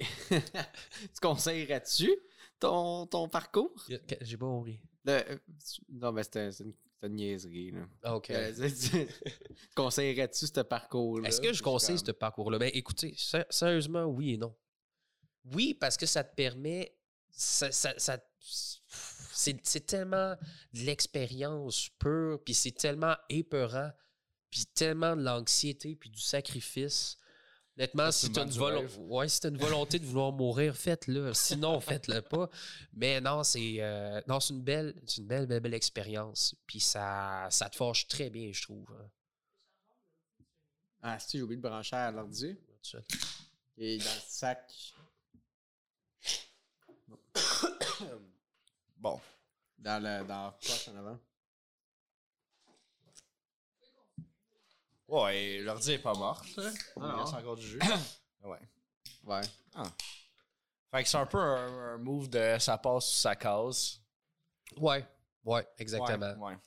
tu 0.30 1.20
conseillerais-tu 1.22 2.10
ton, 2.60 3.06
ton 3.08 3.28
parcours? 3.30 3.74
J'ai 4.22 4.38
pas 4.38 4.46
compris. 4.46 4.80
Le- 5.06 5.40
non, 5.90 6.12
mais 6.12 6.24
c'est 6.24 6.60
une, 7.04 7.16
niaiserie. 7.16 7.72
Là. 7.72 7.88
Ah, 8.04 8.16
OK. 8.16 8.30
Euh, 8.30 8.54
tu- 8.54 8.90
tu- 9.08 9.08
conseillerais-tu 9.76 10.46
ce 10.48 10.62
parcours-là? 10.62 11.28
Est-ce 11.28 11.42
que 11.42 11.54
je 11.54 11.64
conseille 11.64 11.96
comme- 11.98 12.06
ce 12.06 12.12
parcours-là? 12.12 12.60
Ben, 12.60 12.70
écoutez, 12.74 13.14
sé- 13.18 13.46
sérieusement, 13.50 14.04
oui 14.06 14.34
et 14.34 14.38
non. 14.38 14.56
Oui, 15.54 15.74
parce 15.74 15.98
que 15.98 16.06
ça 16.06 16.24
te 16.24 16.36
permet. 16.36 16.96
ça- 17.34 17.72
ça- 17.72 18.20
c'est 19.34 19.86
tellement 19.86 20.36
de 20.74 20.80
l'expérience 20.82 21.90
pure, 21.98 22.40
puis 22.44 22.54
c'est 22.54 22.72
tellement 22.74 23.16
épeurant, 23.30 23.90
puis 24.50 24.66
tellement 24.66 25.16
de 25.16 25.24
l'anxiété, 25.24 25.96
puis 25.96 26.10
du 26.10 26.20
sacrifice. 26.22 27.18
Honnêtement, 27.82 28.12
si 28.12 28.32
tu 28.32 28.40
as, 28.40 28.44
rêve. 28.44 29.00
ouais, 29.10 29.28
si 29.28 29.40
t'as 29.40 29.50
une 29.50 29.58
volonté 29.58 29.98
de 29.98 30.06
vouloir 30.06 30.32
mourir, 30.32 30.78
faites-le. 30.78 31.34
Sinon, 31.34 31.80
faites-le 31.82 32.22
pas. 32.22 32.48
Mais 32.94 33.20
non, 33.20 33.44
c'est 33.44 33.78
euh, 33.80 34.22
non, 34.28 34.40
c'est 34.40 34.54
une 34.54 34.62
belle, 34.62 34.94
une 35.18 35.26
belle, 35.26 35.48
belle, 35.48 35.62
belle 35.62 35.74
expérience. 35.74 36.54
Puis 36.68 36.80
ça, 36.80 37.48
ça 37.50 37.72
te 37.72 37.76
forge 37.76 38.08
très 38.08 38.30
bien, 38.30 38.52
je 38.54 38.62
trouve. 38.62 38.86
hein. 38.92 39.10
Ah, 41.02 41.18
si 41.18 41.38
j'ai 41.40 41.42
oublié 41.44 41.58
de 41.60 41.68
brancher 41.68 41.96
à 41.96 42.12
l'ordi. 42.12 42.56
Et 43.80 43.98
dans 43.98 44.04
le 44.04 44.22
sac. 44.28 44.72
Bon. 48.98 49.20
Dans 49.80 50.04
le 50.04 50.24
dans 50.28 50.44
la 50.46 50.52
poche 50.52 50.88
en 50.90 50.96
avant. 50.98 51.20
Ouais, 55.12 55.60
l'ordi 55.60 55.92
est 55.92 56.00
pas 56.00 56.14
mort. 56.14 56.42
là. 56.56 56.72
Il 56.96 57.04
reste 57.04 57.34
encore 57.34 57.58
du 57.58 57.68
jus. 57.68 57.80
ouais. 58.44 58.60
Ouais. 59.26 59.42
Fait 60.90 61.04
que 61.04 61.10
c'est 61.10 61.18
un 61.18 61.26
peu 61.26 61.38
un, 61.38 61.94
un 61.94 61.98
move 61.98 62.30
de 62.30 62.56
ça 62.60 62.78
passe 62.78 63.12
ou 63.12 63.16
ça 63.16 63.36
casse. 63.36 64.00
Ouais, 64.78 65.06
ouais, 65.44 65.68
exactement. 65.78 66.34
Ouais. 66.46 66.54
ouais. 66.54 66.58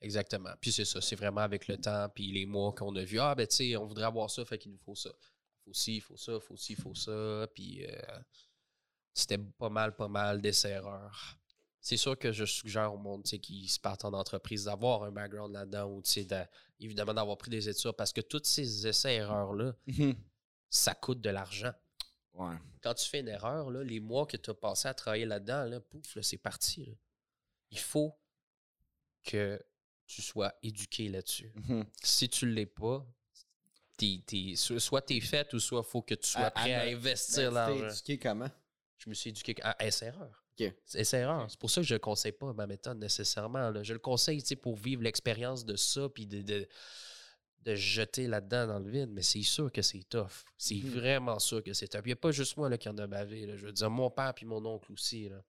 Exactement. 0.00 0.52
Puis 0.60 0.72
c'est 0.72 0.84
ça, 0.86 1.00
c'est 1.00 1.16
vraiment 1.16 1.42
avec 1.42 1.68
le 1.68 1.76
temps, 1.76 2.08
puis 2.08 2.32
les 2.32 2.46
mois 2.46 2.72
qu'on 2.72 2.96
a 2.96 3.04
vu. 3.04 3.20
Ah, 3.20 3.34
ben 3.34 3.46
tu 3.46 3.56
sais, 3.56 3.76
on 3.76 3.86
voudrait 3.86 4.06
avoir 4.06 4.30
ça, 4.30 4.44
fait 4.44 4.58
qu'il 4.58 4.72
nous 4.72 4.78
faut 4.78 4.96
ça. 4.96 5.10
Faut 5.64 5.72
ci, 5.72 6.00
faut 6.00 6.16
ça, 6.16 6.40
faut 6.40 6.56
ci, 6.56 6.74
faut 6.74 6.94
ça. 6.94 7.46
Puis 7.54 7.86
euh, 7.86 8.18
c'était 9.14 9.38
pas 9.38 9.68
mal, 9.68 9.94
pas 9.94 10.08
mal 10.08 10.40
d'essais-erreurs. 10.40 11.36
C'est 11.84 11.96
sûr 11.96 12.16
que 12.16 12.30
je 12.30 12.44
suggère 12.44 12.94
au 12.94 12.96
monde 12.96 13.24
qui 13.24 13.66
se 13.68 13.80
partent 13.80 14.04
en 14.04 14.12
entreprise 14.12 14.64
d'avoir 14.64 15.02
un 15.02 15.10
background 15.10 15.52
là-dedans 15.52 15.86
ou 15.90 16.00
évidemment 16.78 17.12
d'avoir 17.12 17.36
pris 17.36 17.50
des 17.50 17.68
études 17.68 17.90
parce 17.92 18.12
que 18.12 18.20
tous 18.20 18.44
ces 18.44 18.86
essais-erreurs-là, 18.86 19.74
ça 20.70 20.94
coûte 20.94 21.20
de 21.20 21.30
l'argent. 21.30 21.72
Ouais. 22.34 22.54
Quand 22.82 22.94
tu 22.94 23.08
fais 23.08 23.18
une 23.20 23.28
erreur, 23.28 23.68
là, 23.70 23.82
les 23.82 23.98
mois 23.98 24.26
que 24.26 24.36
tu 24.36 24.50
as 24.50 24.54
passé 24.54 24.86
à 24.88 24.94
travailler 24.94 25.26
là-dedans, 25.26 25.64
là, 25.64 25.80
pouf, 25.80 26.14
là, 26.14 26.22
c'est 26.22 26.38
parti. 26.38 26.86
là. 26.86 26.92
Il 27.72 27.78
faut 27.78 28.16
que 29.24 29.60
tu 30.06 30.22
sois 30.22 30.54
éduqué 30.62 31.08
là-dessus. 31.08 31.52
Mhm. 31.68 31.84
Si 32.02 32.28
tu 32.28 32.46
ne 32.46 32.52
l'es 32.52 32.66
pas, 32.66 33.04
t'es- 33.96 34.22
t'es- 34.24 34.54
so- 34.56 34.78
soit 34.78 35.02
tu 35.02 35.16
es 35.16 35.20
fait 35.20 35.52
ou 35.52 35.58
soit 35.58 35.82
il 35.86 35.90
faut 35.90 36.02
que 36.02 36.14
tu 36.14 36.28
sois 36.28 36.42
À- 36.42 36.50
prêt 36.52 36.74
à 36.74 36.80
à, 36.82 36.84
investir 36.84 37.50
Ben, 37.52 37.66
tu 37.76 37.84
éduqué 37.86 38.18
comment? 38.18 38.50
Je 38.98 39.08
me 39.10 39.14
suis 39.14 39.30
éduqué 39.30 39.54
à 39.62 39.84
essai-erreur. 39.84 40.41
C'est 40.84 41.00
essai-erreur. 41.00 41.46
C'est 41.50 41.58
pour 41.58 41.70
ça 41.70 41.80
que 41.80 41.86
je 41.86 41.94
ne 41.94 41.98
conseille 41.98 42.32
pas 42.32 42.52
ma 42.52 42.66
méthode 42.66 42.98
nécessairement. 42.98 43.70
là. 43.70 43.82
Je 43.82 43.92
le 43.92 43.98
conseille 43.98 44.42
tu 44.42 44.48
sais, 44.48 44.56
pour 44.56 44.76
vivre 44.76 45.02
l'expérience 45.02 45.64
de 45.64 45.76
ça 45.76 46.08
puis 46.08 46.26
de, 46.26 46.42
de, 46.42 46.66
de 47.62 47.74
jeter 47.74 48.26
là-dedans 48.26 48.66
dans 48.66 48.78
le 48.78 48.90
vide. 48.90 49.10
Mais 49.12 49.22
c'est 49.22 49.42
sûr 49.42 49.70
que 49.72 49.82
c'est 49.82 50.02
tough. 50.08 50.44
C'est 50.58 50.74
Mhm. 50.76 50.90
vraiment 50.90 51.38
sûr 51.38 51.62
que 51.62 51.72
c'est 51.72 51.88
tough. 51.88 52.02
Il 52.04 52.08
n'y 52.08 52.12
a 52.12 52.16
pas 52.16 52.32
juste 52.32 52.56
moi 52.56 52.68
là, 52.68 52.76
qui 52.78 52.88
en 52.88 52.98
a 52.98 53.06
bavé. 53.06 53.46
là. 53.46 53.56
Je 53.56 53.66
veux 53.66 53.72
dire, 53.72 53.90
mon 53.90 54.10
père 54.10 54.34
puis 54.34 54.46
mon 54.46 54.64
oncle 54.66 54.92
aussi. 54.92 55.28
Là. 55.28 55.42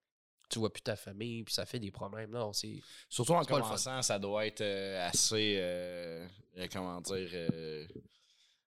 Tu 0.50 0.60
vois 0.60 0.72
plus 0.72 0.84
ta 0.84 0.96
famille 0.96 1.44
puis 1.44 1.54
ça 1.54 1.66
fait 1.66 1.80
des 1.80 1.90
problèmes. 1.92 2.30
Non, 2.30 2.54
c'est. 2.54 2.80
Surtout 3.10 3.34
en 3.34 3.44
commençant, 3.44 4.02
ça 4.04 4.20
doit 4.20 4.46
être 4.46 4.62
euh, 4.62 5.08
assez. 5.08 5.56
euh, 5.58 6.28
euh, 6.58 6.68
comment 6.72 7.02
dire. 7.02 7.30
euh, 7.34 7.86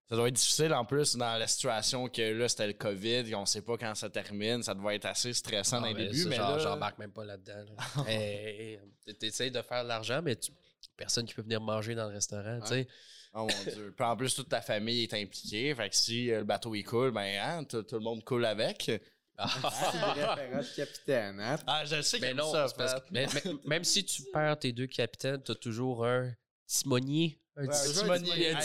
ça 0.08 0.16
doit 0.16 0.28
être 0.28 0.34
difficile 0.34 0.72
en 0.72 0.84
plus 0.84 1.16
dans 1.16 1.36
la 1.36 1.46
situation 1.48 2.08
que 2.08 2.22
là, 2.22 2.48
c'était 2.48 2.68
le 2.68 2.72
COVID, 2.74 3.34
on 3.34 3.44
sait 3.46 3.62
pas 3.62 3.76
quand 3.76 3.94
ça 3.94 4.08
termine. 4.08 4.62
Ça 4.62 4.74
doit 4.74 4.94
être 4.94 5.06
assez 5.06 5.32
stressant 5.32 5.80
dans 5.80 5.88
Ah, 5.88 5.92
les 5.92 6.06
débuts, 6.08 6.26
mais 6.26 6.36
genre, 6.36 6.52
là. 6.52 6.58
j'embarque 6.58 6.98
même 6.98 7.12
pas 7.12 7.24
là-dedans. 7.24 7.64
là. 7.76 8.04
Eh, 8.08 8.78
eh, 9.08 9.14
T'essayes 9.14 9.50
de 9.50 9.62
faire 9.62 9.82
de 9.82 9.88
l'argent, 9.88 10.20
mais 10.22 10.36
tu- 10.36 10.52
personne 10.96 11.26
qui 11.26 11.34
peut 11.34 11.42
venir 11.42 11.60
manger 11.60 11.94
dans 11.94 12.06
le 12.08 12.14
restaurant. 12.14 12.60
tu 12.60 12.68
sais. 12.68 12.88
Oh 13.34 13.40
mon 13.40 13.72
dieu. 13.72 13.92
Puis 13.96 14.06
en 14.06 14.16
plus, 14.16 14.34
toute 14.34 14.48
ta 14.48 14.62
famille 14.62 15.02
est 15.02 15.12
impliquée. 15.14 15.74
Fait 15.74 15.90
que 15.90 15.96
si 15.96 16.30
euh, 16.30 16.38
le 16.38 16.44
bateau 16.44 16.74
il 16.74 16.84
coule, 16.84 17.10
ben 17.10 17.38
hein, 17.42 17.64
tout, 17.64 17.82
tout 17.82 17.96
le 17.96 18.00
monde 18.02 18.24
coule 18.24 18.46
avec. 18.46 18.90
Ah, 19.36 19.46
c'est 19.92 19.98
le 19.98 20.06
référent 20.36 20.58
de 20.62 20.76
capitaine, 20.76 21.40
hein? 21.40 21.56
Ah, 21.66 21.84
je 21.84 22.00
sais 22.00 22.18
Mais 22.20 22.30
que 22.30 22.36
non, 22.36 22.50
ça, 22.50 22.68
c'est 22.68 22.76
parce 22.78 22.94
que- 22.94 23.00
mais- 23.10 23.26
mais- 23.34 23.52
même 23.66 23.84
si 23.84 24.04
tu 24.04 24.22
perds 24.32 24.58
tes 24.60 24.72
deux 24.72 24.86
capitaines, 24.86 25.42
tu 25.42 25.52
as 25.52 25.56
toujours 25.56 26.06
un 26.06 26.32
timonier. 26.66 27.38
Un 27.58 27.66
Ouais, 27.66 27.74
timonier. 27.90 28.50
Un 28.50 28.60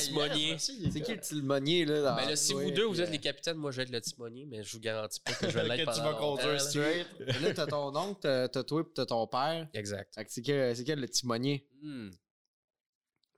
C'est 0.57 1.01
qui 1.01 1.11
le 1.13 1.19
timonier, 1.21 1.85
là? 1.85 2.01
dans- 2.01 2.15
Ben 2.17 2.27
là, 2.29 2.35
si 2.35 2.53
Ouais, 2.53 2.65
vous 2.65 2.71
deux, 2.71 2.83
vous 2.85 2.99
êtes 2.99 3.07
euh, 3.07 3.11
les 3.11 3.19
capitaines, 3.19 3.55
moi, 3.55 3.71
je 3.71 3.77
vais 3.77 3.83
être 3.83 3.89
le 3.91 4.01
timonier, 4.01 4.45
mais 4.45 4.63
je 4.63 4.73
vous 4.73 4.81
garantis 4.81 5.21
pas 5.21 5.33
que 5.33 5.49
je 5.49 5.57
vais 5.57 5.63
l'être 5.67 5.85
que 5.89 5.91
tu 5.95 5.97
pendant 6.01 6.11
vas 6.11 6.17
conduire 6.17 6.47
là. 6.53 6.59
straight. 6.59 7.07
Là, 7.41 7.53
t'as 7.53 7.67
ton 7.67 7.95
oncle, 7.95 8.19
t'as 8.19 8.49
t'as 8.49 8.63
toi, 8.63 8.83
puis 8.83 8.93
t'as 8.93 9.05
ton 9.05 9.25
père. 9.27 9.69
Exact. 9.73 10.13
Fait 10.13 10.25
que 10.25 10.31
c'est 10.31 10.41
quel, 10.41 10.83
quel 10.83 10.99
le 10.99 11.07
timonier? 11.07 11.65
Hmm. 11.81 12.09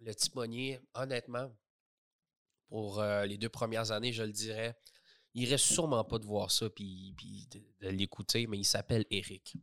Le 0.02 0.16
timonier, 0.16 0.80
honnêtement, 0.96 1.56
pour 2.68 3.00
euh, 3.00 3.26
les 3.26 3.38
deux 3.38 3.50
premières 3.50 3.92
années, 3.92 4.12
je 4.12 4.24
le 4.24 4.32
dirais, 4.32 4.76
il 5.36 5.48
reste 5.50 5.66
sûrement 5.66 6.04
pas 6.04 6.18
de 6.18 6.26
voir 6.26 6.50
ça 6.52 6.68
puis, 6.70 7.14
puis 7.16 7.48
de, 7.52 7.62
de 7.86 7.90
l'écouter, 7.92 8.48
mais 8.48 8.58
il 8.58 8.66
s'appelle 8.66 9.06
Eric. 9.12 9.54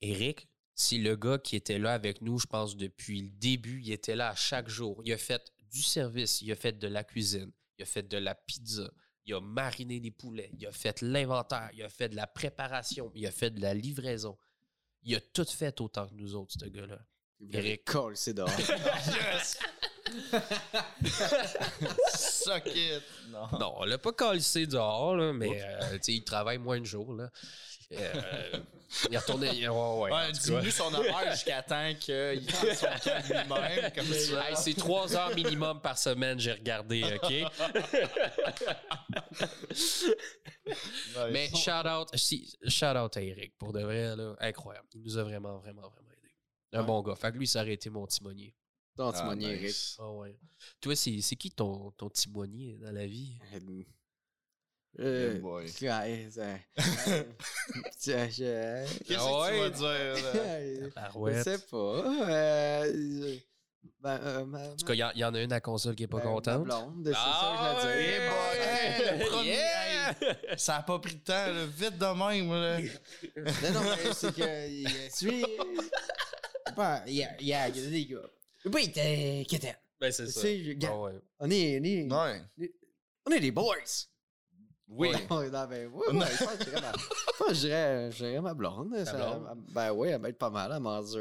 Eric, 0.00 0.48
c'est 0.80 0.96
le 0.96 1.14
gars 1.14 1.38
qui 1.38 1.56
était 1.56 1.78
là 1.78 1.92
avec 1.92 2.22
nous, 2.22 2.38
je 2.38 2.46
pense, 2.46 2.74
depuis 2.74 3.20
le 3.20 3.28
début. 3.28 3.82
Il 3.84 3.92
était 3.92 4.16
là 4.16 4.30
à 4.30 4.34
chaque 4.34 4.68
jour. 4.68 5.02
Il 5.04 5.12
a 5.12 5.18
fait 5.18 5.52
du 5.70 5.82
service, 5.82 6.40
il 6.40 6.50
a 6.50 6.56
fait 6.56 6.78
de 6.78 6.88
la 6.88 7.04
cuisine, 7.04 7.52
il 7.78 7.82
a 7.82 7.84
fait 7.84 8.08
de 8.08 8.16
la 8.16 8.34
pizza, 8.34 8.90
il 9.26 9.34
a 9.34 9.40
mariné 9.40 10.00
des 10.00 10.10
poulets, 10.10 10.50
il 10.58 10.66
a 10.66 10.72
fait 10.72 11.02
l'inventaire, 11.02 11.68
il 11.74 11.82
a 11.82 11.90
fait 11.90 12.08
de 12.08 12.16
la 12.16 12.26
préparation, 12.26 13.12
il 13.14 13.26
a 13.26 13.30
fait 13.30 13.50
de 13.50 13.60
la 13.60 13.74
livraison. 13.74 14.38
Il 15.02 15.14
a 15.14 15.20
tout 15.20 15.44
fait 15.44 15.80
autant 15.82 16.08
que 16.08 16.14
nous 16.14 16.34
autres, 16.34 16.54
ce 16.58 16.66
gars-là. 16.66 16.98
Eric. 17.52 17.84
Cole, 17.84 18.16
c'est 18.16 18.34
dehors. 18.34 18.48
Yes! 18.58 19.58
Suck 22.14 22.66
it! 22.66 23.02
Non. 23.30 23.58
Non, 23.58 23.74
on 23.78 23.84
l'a 23.84 23.98
pas 23.98 24.12
calcé 24.12 24.66
dehors, 24.66 25.16
là, 25.16 25.32
mais 25.32 25.62
euh, 25.62 25.92
tu 25.92 25.98
sais, 26.02 26.12
il 26.14 26.24
travaille 26.24 26.58
moins 26.58 26.80
de 26.80 26.84
jours. 26.84 27.12
Là. 27.14 27.30
Euh, 27.92 28.12
il 29.08 29.14
est 29.14 29.18
retourné. 29.18 29.48
Ouais, 29.50 29.68
ouais, 29.68 30.10
Ouais, 30.10 30.12
en 30.12 30.26
tout 30.28 30.32
cas. 30.32 30.38
diminue 30.44 30.70
son 30.70 30.94
horaire 30.94 31.32
jusqu'à 31.32 31.62
temps 31.62 31.92
qu'il 31.98 32.48
fasse 32.50 32.78
son 32.80 32.86
camp 33.04 33.22
lui-même, 33.28 33.92
comme 33.92 34.06
ça. 34.06 34.48
Hey, 34.48 34.56
c'est 34.56 34.74
trois 34.74 35.14
heures 35.16 35.34
minimum 35.34 35.80
par 35.80 35.98
semaine, 35.98 36.38
j'ai 36.38 36.52
regardé, 36.52 37.02
OK? 37.22 37.32
Ouais. 41.16 41.30
Mais 41.32 41.48
shout 41.48 41.86
out, 41.86 42.08
si, 42.14 42.56
shout 42.68 42.96
out 42.96 43.16
à 43.16 43.22
Eric, 43.22 43.56
pour 43.58 43.72
de 43.72 43.80
vrai, 43.82 44.14
là, 44.14 44.34
incroyable. 44.40 44.86
Il 44.94 45.02
nous 45.02 45.18
a 45.18 45.24
vraiment, 45.24 45.58
vraiment, 45.58 45.88
vraiment 45.88 46.10
aidé. 46.12 46.32
Un 46.72 46.80
Ouais. 46.80 46.86
bon 46.86 47.02
gars. 47.02 47.16
Fait 47.16 47.32
que 47.32 47.36
lui, 47.38 47.46
ça 47.46 47.62
aurait 47.62 47.72
été 47.72 47.90
mon 47.90 48.06
timonier. 48.06 48.54
Ton 49.00 49.08
Ah, 49.08 49.12
timonier, 49.18 49.58
nice. 49.62 49.96
Ah 49.98 50.10
ouais. 50.12 50.36
Toi, 50.78 50.94
c'est 50.94 51.20
c'est 51.22 51.36
qui 51.36 51.50
ton, 51.50 51.90
ton 51.92 52.10
timonier 52.10 52.76
dans 52.82 52.92
la 52.92 53.06
vie? 53.06 53.38
Euh, 54.98 55.30
Yeah, 55.32 55.40
boy. 55.40 55.66
je- 56.76 56.76
Qu'est-ce 58.34 58.42
Ah 58.42 58.98
que 58.98 59.04
tu 59.06 59.14
vas 59.14 59.40
ouais? 59.62 59.70
dire? 59.70 60.24
là? 60.34 60.84
Je 60.84 60.94
Barouette. 60.94 61.44
sais 61.44 61.58
pas. 61.58 61.76
Euh, 62.30 62.92
je- 62.92 63.38
ben, 64.02 64.18
euh, 64.22 64.44
ma- 64.44 64.68
En 64.68 64.76
tout 64.76 64.84
cas, 64.84 64.92
il 64.94 64.98
y 64.98 65.04
en- 65.04 65.12
il 65.14 65.20
y 65.20 65.24
en 65.24 65.32
a 65.34 65.40
une 65.40 65.52
à 65.52 65.56
la 65.56 65.60
console 65.62 65.94
qui 65.94 66.02
est 66.02 66.06
pas 66.06 66.18
ben, 66.18 66.24
contente. 66.24 66.64
blonde, 66.64 67.02
c'est 67.06 67.12
Ah 67.16 67.76
ça 67.80 67.82
que 67.82 67.88
je 67.88 67.98
hey, 67.98 69.28
premier, 69.30 69.48
Yeah! 69.48 70.56
Ça 70.58 70.76
a 70.76 70.82
pas 70.82 70.98
pris 70.98 71.14
de 71.14 71.20
temps, 71.20 71.32
là, 71.46 71.64
vite 71.64 71.96
de 71.96 72.04
même. 72.04 72.52
Là. 72.52 72.80
Non, 73.70 73.80
non, 73.80 73.90
mais 74.04 74.12
c'est 74.12 74.34
que. 74.34 74.68
il- 74.68 74.84
Tu 75.18 75.30
sais. 75.30 75.56
pas- 76.76 77.02
Il 77.06 77.14
y 77.14 77.24
a, 77.24 77.36
il 77.40 77.46
y 77.46 77.54
a- 77.54 77.68
il 77.68 77.76
y 77.76 77.86
a 77.86 77.90
des 77.90 78.06
gars. 78.06 78.18
Oui, 78.66 78.92
t'es. 78.92 79.46
Qu'est-ce 79.48 79.66
Ben, 80.00 80.12
c'est 80.12 80.26
Tu 80.26 80.32
ça. 80.32 80.40
sais, 80.40 80.78
Ah 80.86 80.98
ouais. 80.98 81.12
On 81.40 81.50
est. 81.50 81.80
On 81.80 81.84
est, 81.84 82.12
Ouais. 82.12 82.68
on 83.26 83.30
est 83.32 83.40
des 83.40 83.50
boys! 83.50 83.74
Oui. 84.92 85.08
Ouais, 85.30 85.48
non, 85.50 85.66
ben, 85.68 85.86
ouais, 85.86 86.06
ouais, 86.08 86.26
je 86.36 86.44
pense 86.44 86.56
que 86.56 86.64
je 86.64 86.70
dirais 86.70 86.80
ma, 86.80 86.92
je 86.98 87.38
pense 87.38 87.48
que 87.48 87.54
je 87.54 87.60
dirais, 87.60 88.10
je 88.10 88.16
dirais 88.24 88.40
ma 88.40 88.54
blonde. 88.54 89.04
ça- 89.04 89.12
blonde? 89.12 89.64
Ben 89.72 89.92
oui, 89.92 90.08
elle 90.08 90.20
va 90.20 90.28
être 90.30 90.38
pas 90.38 90.50
mal, 90.50 90.72
elle 90.74 90.80
m'endure. 90.80 91.20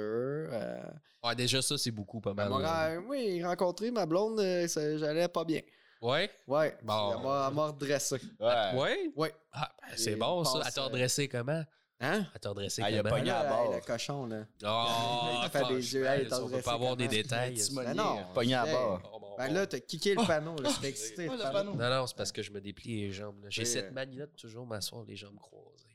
Euh, 0.51 0.81
Ouais, 1.24 1.36
déjà, 1.36 1.62
ça, 1.62 1.77
c'est 1.77 1.91
beaucoup, 1.91 2.19
pas 2.19 2.34
mal. 2.34 2.50
m'a 2.50 2.60
là. 2.62 2.67
ra- 2.96 2.98
oui, 3.08 3.43
rencontré 3.43 3.91
ma 3.91 4.08
blonde, 4.08 4.39
euh, 4.39 4.67
ça- 4.67 4.98
j'allais 4.98 5.27
pas 5.27 5.43
bien. 5.46 5.62
Ouais? 6.01 6.31
Ouais, 6.48 6.75
Bon. 6.81 7.13
elle 7.17 7.24
m'a- 7.24 7.46
elle 7.50 7.53
m'a 7.55 7.67
redressé. 7.67 8.15
Ouais. 8.39 8.74
Ouais? 8.75 9.12
Ouais. 9.15 9.34
Ah, 9.51 9.69
ben, 9.84 9.93
Et 9.93 9.98
c'est 9.98 10.15
bon, 10.15 10.43
ça. 10.46 10.60
passe, 10.60 10.67
À 10.67 10.72
te 10.72 10.79
euh, 10.79 10.84
redresser 10.86 11.27
comment? 11.27 11.63
Hein? 12.01 12.25
À 12.34 12.39
te 12.39 12.48
redresser 12.48 12.82
Ah, 12.84 12.89
il 12.91 12.98
a 12.98 13.03
Pogné 13.03 13.29
à 13.29 13.44
Là, 13.44 13.50
bord. 13.50 13.74
hey, 13.74 13.79
le 13.82 13.86
cochon, 13.86 14.25
là. 14.25 14.46
Oh, 14.63 15.41
Il 15.44 15.50
fait 15.50 15.68
des 15.68 15.94
yeux, 15.94 16.06
hey, 16.06 16.25
on 16.27 16.29
peut 16.29 16.36
redressé 16.44 16.63
pas 16.63 16.74
avoir 16.74 16.96
des 16.96 17.08
détails. 17.10 17.62
Non, 17.94 18.24
pogné 18.34 18.56
à 18.56 18.65
bord. 18.65 19.12
Oh, 19.13 19.36
Ben 19.38 19.53
là, 19.53 19.68
t'as 19.68 19.79
kické 19.79 20.15
le 20.15 20.25
panneau, 20.25 20.56
là, 20.62 20.70
c'était 20.70 20.88
excité. 20.89 21.27
Le 21.27 21.51
panneau. 21.51 21.75
Non, 21.75 21.89
non, 21.89 22.08
c'est 22.08 22.15
parce 22.15 22.32
que 22.32 22.41
je 22.41 22.51
me 22.51 22.62
déplie 22.62 23.01
les 23.01 23.12
jambes. 23.12 23.46
J'ai 23.50 23.65
cette 23.65 23.91
manie-là 23.91 24.27
de 24.27 24.32
toujours 24.36 24.65
m'asseoir 24.65 25.03
les 25.06 25.18
jambes 25.18 25.39
croisées. 25.39 25.86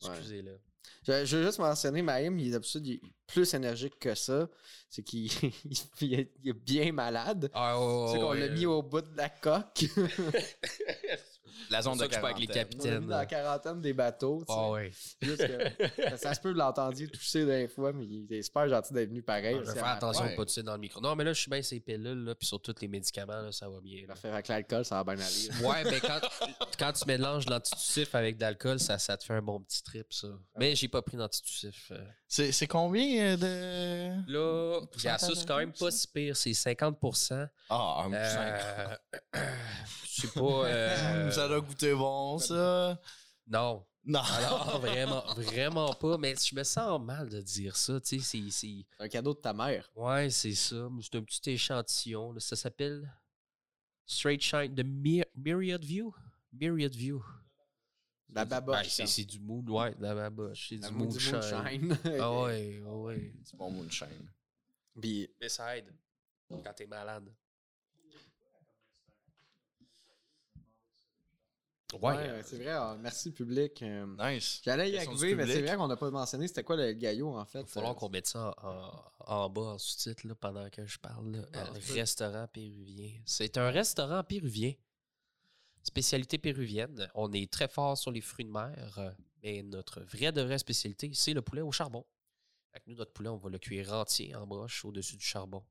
Excusez-le. 0.00 0.60
Je, 1.02 1.24
je 1.24 1.36
veux 1.36 1.44
juste 1.46 1.58
mentionner, 1.58 2.02
Maïm, 2.02 2.38
il 2.38 2.54
est 2.54 2.76
est 2.88 3.00
plus 3.26 3.54
énergique 3.54 3.98
que 3.98 4.14
ça. 4.14 4.48
C'est 4.90 5.02
qu'il 5.02 5.30
il 6.00 6.14
est, 6.14 6.32
il 6.42 6.50
est 6.50 6.52
bien 6.52 6.92
malade. 6.92 7.50
Ah, 7.54 7.80
ouais, 7.80 8.12
C'est 8.12 8.18
qu'on 8.18 8.30
ouais, 8.32 8.40
l'a 8.40 8.48
mis 8.48 8.66
au 8.66 8.82
bout 8.82 9.00
de 9.00 9.16
la 9.16 9.28
coque. 9.28 9.84
La 11.70 11.82
zone 11.82 11.98
de 11.98 12.06
pas 12.06 12.28
avec 12.28 12.38
les 12.38 12.46
quarantaine. 12.46 12.66
On 12.74 12.78
capitaines. 12.78 13.06
dans 13.06 13.16
la 13.16 13.26
quarantaine 13.26 13.80
des 13.80 13.92
bateaux. 13.92 14.44
tu 14.46 14.52
sais. 14.52 14.58
Ah 14.60 14.70
ouais. 14.70 14.90
Juste 15.22 15.46
que- 15.46 16.16
ça 16.16 16.34
se 16.34 16.40
peut, 16.40 16.50
vous 16.52 16.58
l'entendiez 16.58 17.08
tousser 17.08 17.44
des 17.44 17.68
fois, 17.68 17.92
mais 17.92 18.04
il 18.04 18.32
est 18.32 18.42
super 18.42 18.68
gentil 18.68 18.92
d'être 18.94 19.08
venu 19.08 19.22
pareil. 19.22 19.56
Je 19.64 19.70
vais 19.70 19.74
faire 19.78 19.86
attention 19.86 20.24
Ouais. 20.24 20.30
de 20.32 20.36
pas 20.36 20.44
tousser 20.44 20.62
dans 20.62 20.74
le 20.74 20.78
micro. 20.80 21.00
Non, 21.00 21.14
mais 21.16 21.24
là, 21.24 21.32
je 21.32 21.40
suis 21.40 21.50
bien 21.50 21.62
ces 21.62 21.80
pilules, 21.80 22.24
là, 22.24 22.34
puis 22.34 22.46
sur 22.46 22.60
tous 22.60 22.74
les 22.80 22.88
médicaments, 22.88 23.40
là, 23.42 23.52
ça 23.52 23.68
va 23.68 23.80
bien. 23.80 24.06
là. 24.06 24.14
Faire 24.14 24.32
avec 24.32 24.48
l'alcool, 24.48 24.84
ça 24.84 25.02
va 25.02 25.14
bien 25.14 25.24
aller. 25.24 25.48
là. 25.62 25.68
Ouais, 25.68 25.84
mais 25.84 26.00
quand, 26.00 26.20
quand 26.78 26.92
tu 26.92 27.04
mélanges 27.06 27.46
l'antitussif 27.46 28.14
avec 28.14 28.36
de 28.36 28.42
l'alcool, 28.42 28.78
ça, 28.80 28.98
ça 28.98 29.16
te 29.16 29.24
fait 29.24 29.32
un 29.34 29.42
bon 29.42 29.60
petit 29.62 29.82
trip, 29.82 30.12
ça. 30.12 30.28
Mais 30.56 30.74
j'ai 30.74 30.88
pas 30.88 31.02
pris 31.02 31.16
d'antitussif. 31.16 31.90
euh. 31.92 32.04
C'est 32.28 32.52
c'est 32.52 32.66
combien 32.66 33.36
euh, 33.42 34.16
de. 34.26 34.32
Là, 34.32 34.80
ça, 34.96 35.18
c'est 35.34 35.46
quand 35.46 35.58
même 35.58 35.72
pas 35.72 35.90
si 35.90 36.06
pire. 36.08 36.36
C'est 36.36 36.50
50% 36.52 37.48
Ah, 37.70 38.04
un 38.06 38.12
euh, 38.12 38.96
Je 39.34 40.20
sais 40.22 40.28
pas. 40.28 40.40
euh, 40.66 41.30
Ça 41.30 41.48
doit 41.48 41.60
goûter 41.60 41.94
bon, 41.94 42.38
ça. 42.38 42.98
Non. 43.46 43.84
Non. 44.04 44.20
Alors, 44.20 44.78
vraiment, 44.80 45.24
vraiment 45.36 45.92
pas. 45.94 46.16
Mais 46.18 46.34
je 46.36 46.54
me 46.54 46.62
sens 46.62 47.00
mal 47.00 47.28
de 47.28 47.40
dire 47.40 47.76
ça. 47.76 48.00
Tu 48.00 48.20
sais, 48.20 48.40
c'est- 48.50 48.86
un 48.98 49.08
cadeau 49.08 49.34
de 49.34 49.40
ta 49.40 49.52
mère. 49.52 49.90
Ouais, 49.96 50.30
c'est 50.30 50.54
ça. 50.54 50.88
C'est 51.02 51.16
un 51.18 51.22
petit 51.22 51.50
échantillon. 51.50 52.32
là. 52.32 52.40
Ça 52.40 52.54
s'appelle 52.56 53.12
Straight 54.06 54.40
Shine 54.40 54.74
de 54.74 54.82
Myr- 54.84 55.26
Myriad 55.34 55.82
View. 55.84 56.14
Myriad 56.60 56.94
View. 56.94 57.22
La 58.30 58.44
baboche. 58.44 58.98
Ben, 58.98 59.06
c'est 59.06 59.24
du 59.24 59.38
moon, 59.38 59.64
ouais, 59.68 59.94
de 59.94 60.02
la 60.02 60.14
baboche. 60.14 60.68
C'est 60.68 60.76
du 60.76 60.88
du 60.88 60.92
moonshine. 60.94 61.96
Ah 62.20 62.42
ouais, 62.42 62.82
ah 62.86 62.94
ouais. 62.94 63.32
C'est 63.44 63.56
bon 63.56 63.70
moonshine. 63.70 64.30
Puis, 65.00 65.30
Mais 65.40 65.48
ça 65.48 65.76
aide 65.76 65.92
quand 66.50 66.72
t'es 66.74 66.86
malade. 66.86 67.32
Ouais. 71.94 72.14
ouais, 72.16 72.42
c'est 72.44 72.56
vrai. 72.56 72.72
ah, 72.72 72.96
merci, 73.00 73.30
public. 73.30 73.80
euh, 73.82 74.06
Nice. 74.18 74.60
J'allais 74.64 74.88
y 74.90 74.92
du 74.92 74.98
arriver, 74.98 75.34
mais 75.36 75.46
c'est 75.46 75.62
vrai 75.62 75.76
qu'on 75.76 75.86
n'a 75.86 75.96
pas 75.96 76.10
mentionné 76.10 76.48
c'était 76.48 76.64
quoi 76.64 76.76
le 76.76 76.92
gaillot, 76.92 77.36
en 77.36 77.44
fait. 77.44 77.60
Il 77.60 77.62
va 77.62 77.68
falloir 77.68 77.92
euh, 77.92 77.94
qu'on 77.94 78.08
mette 78.08 78.26
ça 78.26 78.54
en, 79.20 79.48
bas 79.48 79.62
en 79.62 79.78
sous-titre 79.78 80.34
pendant 80.34 80.68
que 80.68 80.84
je 80.84 80.98
parle. 80.98 81.30
là. 81.30 81.38
Ah, 81.54 81.64
Euh, 81.68 81.94
restaurant 81.94 82.48
péruvien. 82.48 83.12
C'est 83.24 83.56
un 83.56 83.70
restaurant 83.70 84.24
péruvien. 84.24 84.72
Spécialité 85.86 86.36
péruvienne. 86.36 87.08
On 87.14 87.32
est 87.32 87.48
très 87.48 87.68
fort 87.68 87.96
sur 87.96 88.10
les 88.10 88.20
fruits 88.20 88.44
de 88.44 88.50
mer, 88.50 88.98
euh, 88.98 89.12
mais 89.44 89.62
notre 89.62 90.00
vraie 90.00 90.32
de 90.32 90.42
vraie 90.42 90.58
spécialité, 90.58 91.08
c'est 91.14 91.32
le 91.32 91.42
poulet 91.42 91.62
au 91.62 91.70
charbon. 91.70 92.04
Que 92.74 92.80
nous, 92.88 92.96
notre 92.96 93.12
poulet, 93.12 93.28
on 93.28 93.36
va 93.36 93.48
le 93.50 93.58
cuire 93.60 93.92
entier 93.92 94.34
en 94.34 94.48
broche 94.48 94.84
au-dessus 94.84 95.16
du 95.16 95.24
charbon. 95.24 95.64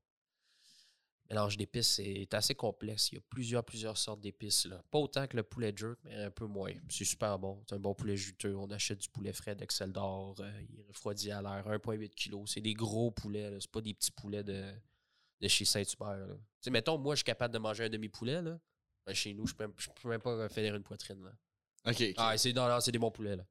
Mélange 1.28 1.58
d'épices 1.58 1.96
c'est 1.96 2.32
assez 2.32 2.54
complexe. 2.54 3.12
Il 3.12 3.16
y 3.16 3.18
a 3.18 3.20
plusieurs, 3.28 3.62
plusieurs 3.62 3.98
sortes 3.98 4.22
d'épices. 4.22 4.66
Pas 4.90 4.98
autant 4.98 5.26
que 5.26 5.36
le 5.36 5.42
poulet 5.42 5.74
jerk, 5.76 5.98
mais 6.02 6.14
un 6.14 6.30
peu 6.30 6.46
moins. 6.46 6.72
C'est 6.88 7.04
super 7.04 7.38
bon. 7.38 7.62
C'est 7.68 7.74
un 7.74 7.78
bon 7.78 7.94
poulet 7.94 8.16
juteux. 8.16 8.56
On 8.56 8.70
achète 8.70 8.98
du 8.98 9.10
poulet 9.10 9.34
frais 9.34 9.54
d'Excel 9.54 9.92
d'Or. 9.92 10.36
euh, 10.40 10.50
il 10.70 10.80
est 10.80 10.84
refroidi 10.88 11.30
à 11.30 11.42
l'air. 11.42 11.68
1,8 11.68 12.08
kg. 12.14 12.42
C'est 12.46 12.62
des 12.62 12.74
gros 12.74 13.10
poulets. 13.10 13.58
C'est 13.60 13.70
pas 13.70 13.82
des 13.82 13.92
petits 13.92 14.12
poulets 14.12 14.44
de, 14.44 14.64
de 15.42 15.48
chez 15.48 15.66
Saint-Hubert. 15.66 16.38
mettons, 16.70 16.96
moi, 16.96 17.14
je 17.14 17.18
suis 17.18 17.24
capable 17.24 17.52
de 17.52 17.58
manger 17.58 17.84
un 17.84 17.90
demi-poulet. 17.90 18.40
Ben, 19.06 19.14
chez 19.14 19.32
nous, 19.34 19.46
je 19.46 19.54
peux, 19.54 19.70
je 19.76 19.88
peux 20.02 20.08
même 20.08 20.20
pas 20.20 20.48
faire 20.48 20.74
une 20.74 20.82
poitrine. 20.82 21.22
Là. 21.24 21.30
Ok. 21.90 22.02
Ah, 22.16 22.36
c'est, 22.36 22.52
non, 22.52 22.68
non, 22.68 22.80
c'est 22.80 22.90
des 22.92 22.98
bons 22.98 23.10
poulets. 23.10 23.36
Là. 23.36 23.44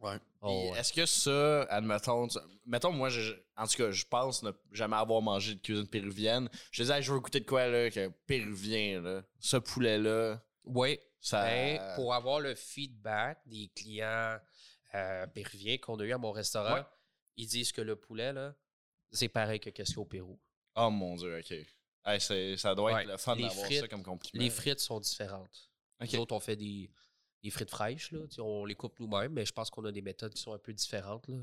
Ouais. 0.00 0.16
Oh, 0.40 0.70
ouais. 0.72 0.78
Est-ce 0.78 0.92
que 0.92 1.06
ça, 1.06 1.62
admettons, 1.64 2.26
tu- 2.28 2.38
mettons, 2.66 2.92
moi, 2.92 3.08
je- 3.08 3.34
en 3.56 3.66
tout 3.66 3.76
cas, 3.76 3.90
je 3.90 4.04
pense 4.04 4.42
ne 4.42 4.50
jamais 4.72 4.96
avoir 4.96 5.20
mangé 5.22 5.54
de 5.54 5.60
cuisine 5.60 5.86
péruvienne. 5.86 6.48
Je 6.70 6.82
disais, 6.82 6.96
Hey, 6.96 7.02
je 7.02 7.12
veux 7.12 7.20
goûter 7.20 7.40
de 7.40 7.44
quoi, 7.46 7.66
là, 7.68 7.90
que 7.90 8.08
péruvien, 8.26 9.00
là. 9.00 9.22
Ce 9.40 9.56
poulet-là, 9.56 10.40
Oui, 10.64 10.98
ça. 11.20 11.42
Ben, 11.44 11.94
pour 11.96 12.14
avoir 12.14 12.38
le 12.40 12.54
feedback 12.54 13.40
des 13.46 13.68
clients 13.74 14.38
euh, 14.94 15.26
péruviens 15.28 15.78
qu'on 15.78 15.98
a 16.00 16.04
eu 16.04 16.12
à 16.12 16.18
mon 16.18 16.30
restaurant, 16.32 16.74
Ouais. 16.74 16.84
ils 17.36 17.46
disent 17.46 17.72
que 17.72 17.80
le 17.80 17.96
poulet, 17.96 18.32
là, 18.32 18.54
c'est 19.10 19.28
pareil 19.28 19.58
que 19.58 19.70
qu'est-ce 19.70 19.90
qu'il 19.90 19.96
y 19.96 20.00
a 20.00 20.02
au 20.02 20.06
Pérou. 20.06 20.38
Oh 20.76 20.90
mon 20.90 21.16
dieu, 21.16 21.36
ok. 21.38 21.54
Hey, 22.04 22.20
ça 22.58 22.74
doit 22.74 22.92
Ouais. 22.92 23.02
être 23.04 23.10
le 23.12 23.16
fun 23.16 23.34
Les 23.36 23.42
d'avoir 23.42 23.64
frites- 23.66 23.80
ça 23.80 23.88
comme 23.88 24.02
compliment. 24.02 24.42
Les 24.42 24.50
frites 24.50 24.80
sont 24.80 24.98
différentes. 25.00 25.70
Ok. 26.00 26.12
Nous 26.12 26.18
autres, 26.20 26.34
on 26.34 26.40
fait 26.40 26.56
des, 26.56 26.90
des 27.42 27.50
frites 27.50 27.70
fraîches, 27.70 28.10
là. 28.12 28.20
On 28.38 28.64
les 28.64 28.74
coupe 28.74 28.98
nous-mêmes, 28.98 29.32
mais 29.32 29.46
je 29.46 29.52
pense 29.52 29.70
qu'on 29.70 29.84
a 29.84 29.92
des 29.92 30.02
méthodes 30.02 30.34
qui 30.34 30.42
sont 30.42 30.52
un 30.52 30.58
peu 30.58 30.72
différentes. 30.72 31.28
Là. 31.28 31.36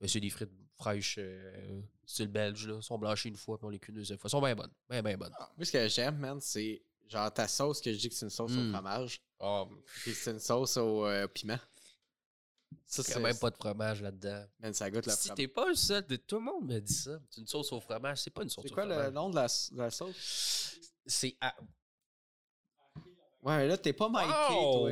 Mais 0.00 0.08
c'est 0.08 0.20
des 0.20 0.30
frites 0.30 0.50
fraîches 0.74 1.16
euh, 1.18 1.80
style 2.04 2.28
belge, 2.28 2.66
là. 2.66 2.82
Sont 2.82 2.98
blanchies 2.98 3.28
une 3.28 3.36
fois, 3.36 3.56
puis 3.58 3.66
on 3.66 3.70
les 3.70 3.78
cuit 3.78 3.92
une 3.92 3.98
deuxième 3.98 4.18
fois. 4.18 4.26
Elles 4.28 4.30
sont 4.32 4.40
bien 4.42 4.56
bonnes. 4.56 4.72
Bien, 4.90 5.02
bien 5.02 5.16
bonnes. 5.16 5.34
Moi, 5.56 5.64
ce 5.64 5.70
que 5.72 5.88
j'aime, 5.88 6.18
man, 6.18 6.40
c'est 6.40 6.82
genre 7.06 7.32
ta 7.32 7.46
sauce, 7.46 7.80
que 7.80 7.92
je 7.92 7.98
dis 7.98 8.08
que 8.08 8.14
c'est 8.14 8.26
une 8.26 8.30
sauce 8.30 8.50
Mm. 8.52 8.68
au 8.70 8.72
fromage. 8.72 9.20
Ah, 9.38 9.64
Puis 10.02 10.14
c'est 10.14 10.32
une 10.32 10.38
sauce 10.40 10.76
au 10.78 11.06
euh, 11.06 11.28
piment. 11.28 11.58
Ça, 12.86 13.02
il 13.06 13.10
n'y 13.10 13.14
a 13.16 13.18
même 13.20 13.38
pas 13.38 13.50
de 13.50 13.56
fromage 13.56 14.02
là-dedans. 14.02 14.44
Ça 14.72 14.90
goûte 14.90 15.06
le 15.06 15.12
Si 15.12 15.18
fromage. 15.28 15.36
t'es 15.36 15.48
pas 15.48 15.68
le 15.68 15.74
seul, 15.74 16.06
de- 16.06 16.16
tout 16.16 16.36
le 16.36 16.42
monde 16.42 16.66
me 16.66 16.80
dit 16.80 16.92
ça. 16.92 17.18
C'est 17.30 17.40
une 17.40 17.46
sauce 17.46 17.72
au 17.72 17.80
fromage, 17.80 18.18
c'est 18.18 18.30
pas 18.30 18.42
une 18.42 18.48
sauce 18.50 18.64
C'est 18.66 18.72
au 18.72 18.74
quoi 18.74 18.84
le 18.84 18.94
fromage. 18.94 19.12
nom 19.12 19.30
de 19.30 19.36
la, 19.36 19.46
de 19.46 19.78
la 19.78 19.90
sauce? 19.90 20.78
C'est 21.06 21.36
à- 21.40 21.54
Ouais, 23.42 23.58
mais 23.58 23.66
là, 23.68 23.76
t'es 23.76 23.92
pas 23.92 24.08
Mikey, 24.08 24.54
Wow! 24.54 24.72
toi. 24.88 24.90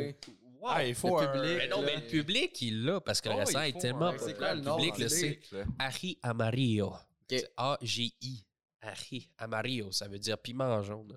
Wow! 0.61 0.69
Ah, 0.71 0.85
il 0.85 0.95
faut 0.95 1.19
Le 1.21 1.27
un- 1.27 1.33
public, 1.33 1.57
Mais 1.59 1.69
non, 1.69 1.81
là. 1.81 1.87
mais 1.87 1.97
le 1.97 2.07
public, 2.07 2.63
il 2.63 2.85
l'a 2.85 3.01
parce 3.01 3.21
que 3.21 3.29
le 3.31 3.35
Oh, 3.35 3.39
restaurant 3.39 3.65
il 3.65 3.77
est 3.77 3.81
tellement 3.81 4.07
un- 4.09 4.13
c'est 4.19 4.37
quoi 4.37 4.49
populaire. 4.51 4.55
le 4.55 4.61
Le 4.61 4.67
nom, 4.67 4.77
public 4.77 4.99
le 4.99 5.09
sait. 5.09 5.41
Harry 5.79 6.19
Amarillo. 6.23 6.93
C'est 7.29 7.53
A-G-I. 7.57 8.45
Harry 8.83 9.31
Amarillo, 9.39 9.91
ça 9.93 10.07
veut 10.09 10.19
dire 10.19 10.37
piment 10.39 10.83
jaune. 10.83 11.17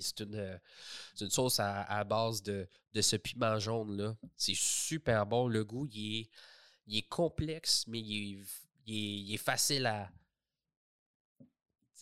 C'est 0.00 0.20
une, 0.20 0.34
euh, 0.34 0.58
une 1.20 1.30
sauce 1.30 1.60
à, 1.60 1.82
à 1.84 2.02
base 2.04 2.42
de, 2.42 2.66
de 2.92 3.00
ce 3.02 3.16
piment 3.16 3.58
jaune-là. 3.58 4.16
C'est 4.36 4.56
super 4.56 5.26
bon. 5.26 5.46
Le 5.48 5.64
goût, 5.64 5.86
il 5.92 6.20
est, 6.20 6.30
il 6.86 6.96
est 6.98 7.08
complexe, 7.08 7.84
mais 7.86 8.00
il 8.00 8.40
est, 8.40 8.44
il 8.86 8.94
est- 8.96 9.20
il 9.28 9.34
est 9.34 9.38
facile 9.38 9.86
à. 9.86 10.10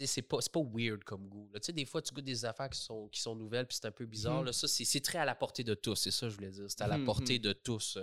C'est 0.01 0.23
pas, 0.23 0.39
pas 0.53 0.61
weird 0.63 1.03
comme 1.03 1.27
goût. 1.29 1.51
là. 1.53 1.59
Des 1.73 1.85
fois, 1.85 2.01
tu 2.01 2.15
goûtes 2.15 2.25
des 2.25 2.45
affaires 2.45 2.71
qui 2.71 2.79
sont, 2.79 3.09
qui 3.09 3.21
sont 3.21 3.35
nouvelles 3.35 3.67
puis 3.67 3.77
c'est 3.81 3.87
un 3.89 3.91
peu 3.91 4.07
bizarre. 4.07 4.39
Mhm. 4.41 4.47
là. 4.47 4.53
Ça, 4.53 4.69
c'est 4.69 5.01
très 5.01 5.19
à 5.19 5.25
la 5.25 5.35
portée 5.35 5.65
de 5.65 5.75
tous. 5.75 5.97
C'est 5.97 6.13
ça 6.13 6.27
que 6.27 6.31
je 6.31 6.37
voulais 6.37 6.51
dire. 6.53 6.67
C'est 6.69 6.83
à 6.83 6.87
la 6.87 6.99
Mhm, 6.99 7.05
portée 7.05 7.41
de 7.41 7.53
tous. 7.53 7.99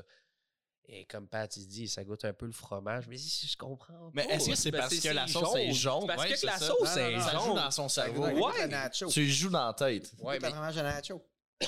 Et 0.88 1.06
comme 1.06 1.28
Pat, 1.28 1.56
il 1.58 1.67
dit, 1.67 1.88
ça 1.88 2.04
goûte 2.04 2.26
un 2.26 2.34
peu 2.34 2.45
le 2.45 2.52
fromage. 2.52 3.08
Mais 3.08 3.17
si 3.17 3.48
je 3.48 3.58
comprends 3.58 4.12
Mais 4.13 4.26
est-ce 4.26 4.50
que 4.50 4.56
c'est 4.56 4.71
parce 4.71 4.98
que 5.00 5.08
la 5.10 5.28
sauce 5.28 5.56
est 5.56 5.71
jaune? 5.74 6.06
Parce 6.06 6.21
Ouais, 6.24 6.30
que 6.30 6.36
c'est 6.36 6.45
la 6.45 6.58
ça. 6.60 6.67
sauce 6.67 6.95
Non, 6.95 7.02
non, 7.02 7.08
est 7.10 7.19
Ça 7.21 7.32
joue 7.32 7.45
jaune. 7.45 7.56
dans 7.56 7.71
son 7.71 7.89
cerveau. 7.89 8.26
Ouais. 8.28 8.89
Tu 9.10 9.28
joues 9.30 9.50
dans 9.50 9.65
la 9.67 9.74
tête. 9.74 10.13
Ouais, 10.19 10.26
Ouais, 10.34 10.39
mais 10.39 10.50
fromage 10.52 10.78
à 10.78 10.84
nacho. 10.84 11.26
mais 11.62 11.67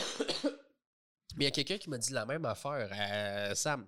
il 1.36 1.44
y 1.44 1.48
a 1.48 1.52
quelqu'un 1.52 1.78
qui 1.78 1.90
m'a 1.90 1.98
dit 1.98 2.14
la 2.14 2.26
même 2.26 2.46
affaire. 2.46 2.90
euh, 2.94 3.56
Sam, 3.56 3.88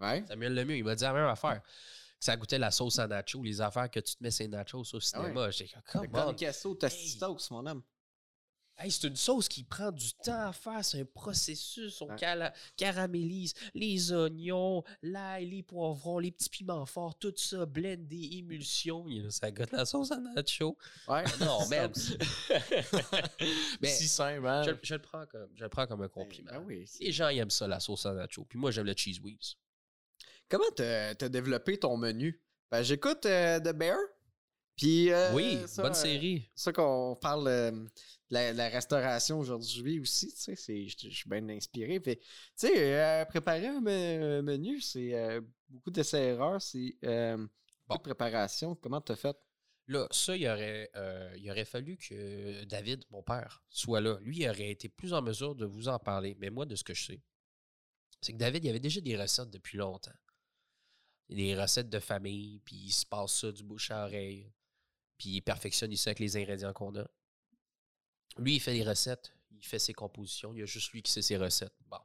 Ouais. 0.00 0.24
Samuel 0.26 0.54
Lemieux, 0.54 0.76
il 0.78 0.84
m'a 0.84 0.94
dit 0.96 1.04
la 1.04 1.12
même 1.12 1.26
affaire. 1.26 1.62
Que 1.62 1.68
ça 2.18 2.36
goûtait 2.36 2.58
la 2.58 2.70
sauce 2.72 2.98
à 2.98 3.06
nacho, 3.06 3.42
les 3.42 3.60
affaires 3.60 3.88
que 3.90 4.00
tu 4.00 4.16
te 4.16 4.22
mets 4.22 4.30
ces 4.32 4.48
nachos 4.48 4.82
au 4.92 5.00
cinéma. 5.00 5.50
J'étais 5.50 5.72
comme, 5.74 6.02
C'est 6.02 6.08
come 6.08 6.24
comme 6.24 6.36
queso 6.36 6.74
tostitos, 6.74 7.38
mon 7.52 7.64
homme. 7.66 7.82
Hey, 8.76 8.90
c'est 8.90 9.06
une 9.06 9.14
sauce 9.14 9.48
qui 9.48 9.62
prend 9.62 9.92
du 9.92 10.12
temps 10.14 10.48
à 10.48 10.52
faire. 10.52 10.84
C'est 10.84 11.00
un 11.00 11.04
processus. 11.04 12.02
On 12.02 12.08
caramélise 12.76 13.54
les 13.72 14.12
oignons, 14.12 14.82
l'ail, 15.00 15.46
les 15.48 15.62
poivrons, 15.62 16.18
les 16.18 16.32
petits 16.32 16.48
piments 16.50 16.84
forts, 16.84 17.16
tout 17.16 17.32
ça, 17.36 17.66
blendé, 17.66 18.30
émulsion. 18.32 19.04
Il 19.08 19.22
y 19.22 19.26
a- 19.26 19.30
Ça 19.30 19.50
goûte 19.52 19.70
la 19.70 19.84
sauce 19.86 20.10
à 20.10 20.16
nacho. 20.18 20.76
Ouais. 21.06 21.22
Non, 21.40 21.66
man. 21.70 21.92
Mais 23.80 23.88
si 23.88 24.08
simple, 24.08 24.46
hein? 24.46 24.62
je, 24.64 24.72
je 24.82 24.94
le 24.94 25.00
prends 25.02 25.24
comme, 25.26 25.48
je 25.54 25.62
le 25.62 25.68
prends 25.68 25.86
comme 25.86 26.02
un 26.02 26.08
compliment. 26.08 26.50
Ben 26.52 26.64
oui. 26.66 26.84
Les 27.00 27.12
gens 27.12 27.28
ils 27.28 27.38
aiment 27.38 27.50
ça, 27.50 27.68
la 27.68 27.78
sauce 27.80 28.06
à 28.06 28.12
nacho. 28.12 28.44
Puis 28.44 28.58
moi, 28.58 28.70
j'aime 28.70 28.86
le 28.86 28.94
cheese 28.96 29.20
whiz. 29.22 29.56
Comment 30.48 30.64
t'as 30.74 31.14
développé 31.28 31.78
ton 31.78 31.96
menu? 31.96 32.40
Ben, 32.70 32.82
j'écoute 32.82 33.24
euh, 33.26 33.60
The 33.60 33.72
Bear. 33.72 33.96
Puis, 34.76 35.12
euh, 35.12 35.32
oui, 35.32 35.60
ça, 35.68 35.82
bonne 35.82 35.94
série. 35.94 36.50
ça 36.56 36.72
qu'on 36.72 37.16
parle 37.20 37.46
euh, 37.46 37.86
la, 38.34 38.52
la 38.52 38.68
restauration 38.68 39.38
aujourd'hui 39.38 40.00
aussi, 40.00 40.28
tu 40.32 40.36
sais, 40.40 40.56
c'est- 40.56 40.88
je 40.88 41.08
suis 41.10 41.28
bien 41.28 41.48
inspiré. 41.48 42.00
Puis, 42.00 42.16
tu 42.16 42.22
sais, 42.56 42.94
euh, 42.94 43.24
préparer 43.24 43.66
un 43.68 43.80
me- 43.80 44.42
menu, 44.42 44.80
c'est 44.80 45.14
euh, 45.14 45.40
beaucoup 45.68 45.90
d'essais-erreurs, 45.90 46.60
c'est 46.60 46.96
euh, 47.04 47.36
beaucoup 47.36 47.50
Bon. 47.88 47.96
de 47.96 48.02
préparation. 48.02 48.74
Comment 48.76 49.00
t'as 49.00 49.16
fait? 49.16 49.36
Là, 49.86 50.06
ça, 50.10 50.34
il 50.36 50.46
aurait, 50.48 50.90
euh, 50.96 51.34
il 51.36 51.50
aurait 51.50 51.66
fallu 51.66 51.96
que 51.98 52.64
David, 52.64 53.04
mon 53.10 53.22
père, 53.22 53.62
soit 53.68 54.00
là. 54.00 54.18
Lui, 54.22 54.38
il 54.38 54.48
aurait 54.48 54.70
été 54.70 54.88
plus 54.88 55.12
en 55.12 55.20
mesure 55.22 55.54
de 55.54 55.66
vous 55.66 55.88
en 55.88 55.98
parler. 55.98 56.34
Mais 56.40 56.48
moi, 56.50 56.64
de 56.66 56.74
ce 56.74 56.82
que 56.84 56.94
je 56.94 57.04
sais, 57.04 57.20
c'est 58.22 58.32
que 58.32 58.38
David, 58.38 58.64
il 58.64 58.70
avait 58.70 58.80
déjà 58.80 59.00
des 59.02 59.16
recettes 59.20 59.50
depuis 59.50 59.76
longtemps. 59.76 60.16
Des 61.28 61.54
recettes 61.54 61.90
de 61.90 61.98
famille, 62.00 62.60
puis 62.60 62.76
il 62.76 62.92
se 62.92 63.04
passe 63.04 63.40
ça 63.40 63.52
du 63.52 63.62
bouche 63.62 63.90
à 63.90 64.04
oreille. 64.06 64.50
Puis 65.18 65.30
il 65.36 65.42
perfectionne 65.42 65.92
ici 65.92 66.08
avec 66.08 66.18
les 66.20 66.36
ingrédients 66.36 66.72
qu'on 66.72 66.94
a. 66.96 67.06
Lui, 68.38 68.56
il 68.56 68.60
fait 68.60 68.72
les 68.74 68.82
recettes, 68.84 69.32
il 69.52 69.64
fait 69.64 69.78
ses 69.78 69.92
compositions. 69.94 70.52
Il 70.52 70.60
y 70.60 70.62
a 70.62 70.66
juste 70.66 70.92
lui 70.92 71.02
qui 71.02 71.10
sait 71.12 71.22
ses 71.22 71.36
recettes. 71.36 71.74
Bon. 71.88 71.98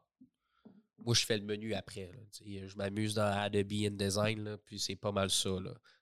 Moi, 0.99 1.15
je 1.15 1.25
fais 1.25 1.37
le 1.37 1.43
menu 1.45 1.73
après. 1.73 2.11
Je 2.45 2.75
m'amuse 2.75 3.13
dans 3.13 3.31
Adobe 3.37 3.71
InDesign, 3.71 4.43
là, 4.43 4.57
puis 4.57 4.79
c'est 4.79 4.95
pas 4.97 5.11
mal 5.11 5.29
ça. 5.29 5.49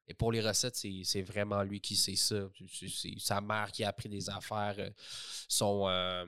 Et 0.08 0.14
pour 0.14 0.32
les 0.32 0.42
recettes, 0.42 0.76
c'est 0.76 1.22
vraiment 1.22 1.62
lui 1.64 1.80
qui 1.80 1.96
sait 1.96 2.16
ça. 2.16 2.50
C'est- 2.74 3.20
sa 3.20 3.40
mère 3.42 3.72
qui 3.72 3.84
a 3.84 3.90
appris 3.90 4.10
des 4.10 4.30
affaires. 4.30 4.76
euh, 4.80 4.90
euh, 5.62 6.26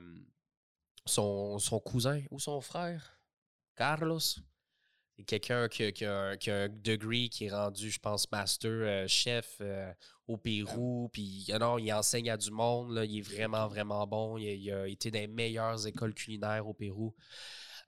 son, 1.06 1.58
son 1.58 1.80
cousin 1.80 2.22
ou 2.30 2.38
son 2.38 2.60
frère, 2.60 3.18
Carlos. 3.74 4.20
Quelqu'un 5.26 5.68
qui, 5.68 5.84
a- 5.84 5.92
qui 5.92 6.04
a 6.04 6.18
un- 6.30 6.36
qui 6.36 6.50
a 6.50 6.62
un 6.64 6.68
degree 6.68 7.28
qui 7.30 7.46
est 7.46 7.50
rendu, 7.50 7.90
je 7.90 7.98
pense, 7.98 8.30
master 8.30 8.70
euh, 8.70 9.06
chef 9.08 9.58
euh, 9.60 9.92
au 10.26 10.36
Pérou. 10.36 11.08
Puis 11.12 11.46
non, 11.60 11.78
il 11.78 11.92
enseigne 11.92 12.30
à 12.30 12.36
du 12.36 12.50
monde. 12.50 12.92
là, 12.92 13.04
il 13.04 13.18
est 13.18 13.22
vraiment, 13.22 13.66
vraiment 13.68 14.06
bon. 14.06 14.36
Il 14.38 14.48
a, 14.48 14.52
il 14.54 14.70
a 14.72 14.86
été 14.88 15.10
dans 15.10 15.18
les 15.18 15.26
meilleures 15.26 15.86
écoles 15.86 16.14
culinaires 16.14 16.66
au 16.66 16.74
Pérou. 16.74 17.14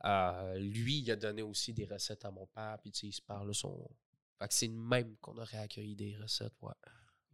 Euh, 0.04 0.58
lui, 0.58 0.98
il 0.98 1.10
a 1.12 1.16
donné 1.16 1.42
aussi 1.42 1.72
des 1.72 1.84
recettes 1.84 2.24
à 2.24 2.30
mon 2.30 2.46
père. 2.48 2.78
Puis 2.82 2.90
tu 2.92 3.00
sais, 3.00 3.06
il 3.08 3.12
se 3.12 3.22
parle 3.22 3.54
son. 3.54 3.88
Fait 4.38 4.48
que 4.48 4.54
c'est 4.54 4.66
le 4.66 4.72
même 4.72 5.16
qu'on 5.20 5.36
aurait 5.38 5.58
accueilli 5.58 5.94
des 5.94 6.16
recettes, 6.16 6.54
ouais. 6.62 6.72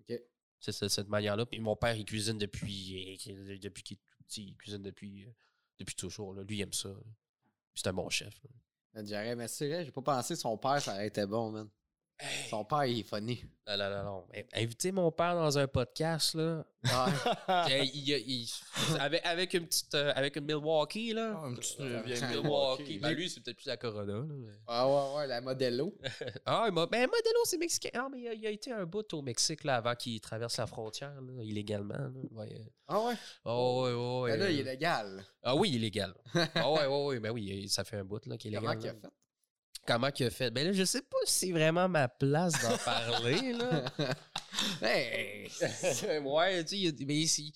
OK. 0.00 0.20
C'est 0.60 0.82
de 0.82 0.88
cette 0.88 1.08
manière-là. 1.08 1.46
Puis 1.46 1.60
mon 1.60 1.76
père, 1.76 1.94
il 1.96 2.04
cuisine 2.04 2.36
depuis, 2.36 3.16
depuis 3.62 3.82
qu'il 3.82 3.96
est 3.96 4.00
tout 4.00 4.24
petit. 4.24 4.44
Il 4.48 4.56
cuisine 4.56 4.82
depuis, 4.82 5.26
depuis 5.78 5.94
toujours. 5.94 6.34
là. 6.34 6.42
Lui, 6.42 6.58
il 6.58 6.62
aime 6.62 6.72
ça. 6.72 6.88
là. 6.90 6.96
C'est 7.74 7.86
un 7.86 7.92
bon 7.94 8.10
chef. 8.10 8.34
là. 8.44 8.50
Je 8.98 9.02
dirais, 9.02 9.36
mais 9.36 9.48
c'est 9.48 9.68
vrai, 9.68 9.84
j'ai 9.84 9.92
pas 9.92 10.02
pensé 10.02 10.34
son 10.36 10.56
père, 10.58 10.82
ça 10.82 10.92
aurait 10.94 11.06
été 11.06 11.24
bon, 11.24 11.50
man. 11.50 11.68
Son 12.50 12.64
père, 12.64 12.84
il 12.86 13.00
est 13.00 13.02
funny. 13.02 13.44
Non, 13.68 13.76
non, 13.76 13.90
non, 13.90 14.02
non. 14.04 14.24
Mais 14.32 14.46
Inviter 14.54 14.90
mon 14.92 15.12
père 15.12 15.34
dans 15.34 15.56
un 15.58 15.68
podcast, 15.68 16.34
là. 16.34 16.64
il- 17.68 18.08
il- 18.08 18.48
avec, 18.98 19.24
avec 19.26 19.54
une 19.54 19.66
petite. 19.66 19.94
euh, 19.94 20.12
avec 20.16 20.36
une 20.36 20.44
Milwaukee, 20.46 21.12
là. 21.12 21.36
Un 21.44 21.54
petit 21.54 21.76
Euh, 21.80 22.02
vieille 22.04 22.22
Milwaukee. 22.30 22.98
Ben, 22.98 23.10
lui, 23.12 23.28
c'est 23.28 23.40
peut-être 23.40 23.56
plus 23.58 23.66
la 23.66 23.76
Corona. 23.76 24.12
là, 24.14 24.22
mais- 24.28 24.52
Ah 24.66 24.88
ouais, 24.88 25.16
ouais, 25.18 25.26
la 25.26 25.40
Modelo. 25.40 25.94
Ah, 26.46 26.64
il 26.68 26.72
m'a- 26.72 26.86
ben, 26.86 27.02
Modelo, 27.02 27.40
c'est 27.44 27.58
mexicain. 27.58 27.90
Non, 27.94 28.08
mais 28.10 28.20
il 28.20 28.28
a, 28.28 28.34
il 28.34 28.46
a 28.46 28.50
été 28.50 28.72
un 28.72 28.84
bout 28.86 29.12
au 29.12 29.22
Mexique 29.22 29.64
là, 29.64 29.76
avant 29.76 29.94
qu'il 29.94 30.20
traverse 30.20 30.56
la 30.56 30.66
frontière, 30.66 31.20
là, 31.20 31.42
illégalement. 31.42 31.94
Là. 31.94 32.10
Ouais. 32.32 32.60
Ah 32.88 33.00
ouais? 33.00 33.14
Oh, 33.44 33.82
ouais, 33.84 33.92
ouais, 33.92 34.20
ouais. 34.22 34.30
Ben 34.38 34.40
là, 34.44 34.50
il 34.50 34.60
est 34.60 34.62
légal. 34.64 35.24
Ah 35.42 35.54
oui, 35.54 35.68
il 35.70 35.76
est 35.76 35.78
légal. 35.80 36.14
Ah 36.54 36.72
ouais, 36.72 36.86
ouais, 36.86 37.04
ouais. 37.06 37.20
Ben 37.20 37.30
oui, 37.30 37.68
ça 37.68 37.84
fait 37.84 37.96
un 37.98 38.04
bout 38.04 38.24
là, 38.26 38.36
qu'il 38.36 38.52
est 38.54 38.56
Comment 38.58 38.70
légal. 38.72 38.94
qu'il 38.94 39.06
a 39.06 39.08
fait? 39.08 39.14
Comment 39.88 40.10
qu'il 40.10 40.26
a 40.26 40.30
fait? 40.30 40.50
Ben 40.50 40.66
là, 40.66 40.72
je 40.72 40.84
sais 40.84 41.00
pas 41.00 41.16
si 41.24 41.46
c'est 41.46 41.52
vraiment 41.52 41.88
ma 41.88 42.08
place 42.08 42.52
d'en 42.62 42.76
parler, 42.76 43.54
là. 43.54 43.84
hey! 44.82 45.48
ouais, 46.22 46.62
tu 46.64 46.86
sais, 46.90 46.94
mais 47.06 47.14
ici. 47.14 47.52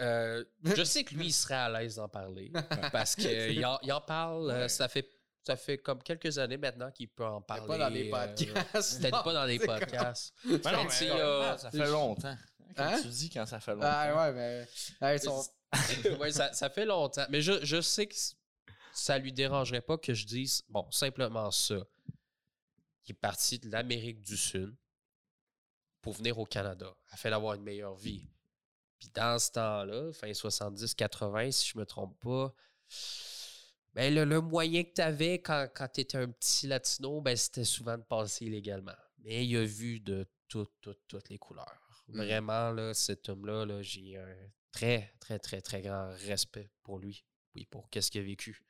euh, 0.00 0.44
je 0.62 0.84
sais 0.84 1.04
que 1.04 1.14
lui, 1.14 1.28
il 1.28 1.32
serait 1.32 1.54
à 1.54 1.70
l'aise 1.70 1.96
d'en 1.96 2.08
parler. 2.08 2.52
Parce 2.92 3.16
qu'il 3.16 3.64
en, 3.64 3.78
il 3.82 3.90
en 3.92 4.00
parle, 4.02 4.50
euh, 4.50 4.68
ça 4.68 4.88
fait. 4.88 5.08
Ça 5.46 5.56
fait 5.56 5.78
comme 5.78 6.02
quelques 6.02 6.36
années 6.36 6.58
maintenant 6.58 6.90
qu'il 6.90 7.08
peut 7.08 7.24
en 7.24 7.40
parler. 7.40 7.66
Pas 7.66 7.78
dans 7.78 7.88
les 7.88 8.12
euh, 8.12 8.26
podcasts. 8.26 9.00
Peut-être 9.00 9.24
pas 9.24 9.32
dans 9.32 9.44
les 9.46 9.58
podcasts. 9.58 10.34
Non, 10.44 10.58
mais, 11.00 11.10
euh, 11.10 11.56
ça 11.56 11.70
fait 11.70 11.86
longtemps. 11.86 12.36
Comme 12.76 12.86
Hein? 12.86 12.98
tu 13.00 13.08
dis 13.08 13.30
quand 13.30 13.46
ça 13.46 13.58
fait 13.58 13.72
longtemps. 13.72 13.86
Ah 13.90 14.30
ouais, 14.30 14.32
mais. 14.34 14.68
Hey, 15.00 15.18
son- 15.18 15.42
ouais, 16.20 16.30
ça, 16.32 16.52
ça 16.52 16.68
fait 16.68 16.84
longtemps. 16.84 17.24
Mais 17.30 17.40
je, 17.40 17.64
je 17.64 17.80
sais 17.80 18.06
que 18.06 18.14
ça 18.98 19.18
lui 19.18 19.32
dérangerait 19.32 19.80
pas 19.80 19.98
que 19.98 20.14
je 20.14 20.26
dise, 20.26 20.64
bon, 20.68 20.90
simplement 20.90 21.50
ça. 21.50 21.86
Il 23.06 23.12
est 23.12 23.14
parti 23.14 23.58
de 23.58 23.70
l'Amérique 23.70 24.20
du 24.20 24.36
Sud 24.36 24.74
pour 26.02 26.12
venir 26.12 26.38
au 26.38 26.44
Canada 26.44 26.94
afin 27.10 27.30
d'avoir 27.30 27.54
une 27.54 27.62
meilleure 27.62 27.96
vie. 27.96 28.28
Puis 28.98 29.08
dans 29.14 29.38
ce 29.38 29.52
temps-là, 29.52 30.12
fin 30.12 30.30
70-80, 30.30 31.52
si 31.52 31.68
je 31.68 31.78
me 31.78 31.86
trompe 31.86 32.18
pas, 32.20 32.52
ben 33.94 34.14
le, 34.14 34.24
le 34.24 34.40
moyen 34.40 34.84
que 34.84 34.92
tu 34.92 35.00
avais 35.00 35.40
quand, 35.40 35.68
quand 35.74 35.88
tu 35.88 36.00
étais 36.00 36.18
un 36.18 36.30
petit 36.30 36.66
latino, 36.66 37.20
ben 37.20 37.36
c'était 37.36 37.64
souvent 37.64 37.96
de 37.96 38.02
passer 38.02 38.46
illégalement. 38.46 38.96
Mais 39.18 39.46
il 39.46 39.56
a 39.56 39.64
vu 39.64 40.00
de 40.00 40.26
toutes, 40.48 40.74
toutes, 40.80 41.00
toutes 41.08 41.28
les 41.30 41.38
couleurs. 41.38 42.04
Mm. 42.08 42.16
Vraiment, 42.16 42.70
là, 42.72 42.94
cet 42.94 43.28
homme-là, 43.28 43.64
là, 43.64 43.82
j'ai 43.82 44.16
un 44.16 44.36
très, 44.72 45.14
très, 45.20 45.38
très, 45.38 45.60
très 45.60 45.82
grand 45.82 46.08
respect 46.26 46.70
pour 46.82 46.98
lui. 46.98 47.24
Oui, 47.54 47.66
pour 47.66 47.88
qu'est-ce 47.90 48.10
qu'il 48.10 48.20
a 48.20 48.24
vécu. 48.24 48.62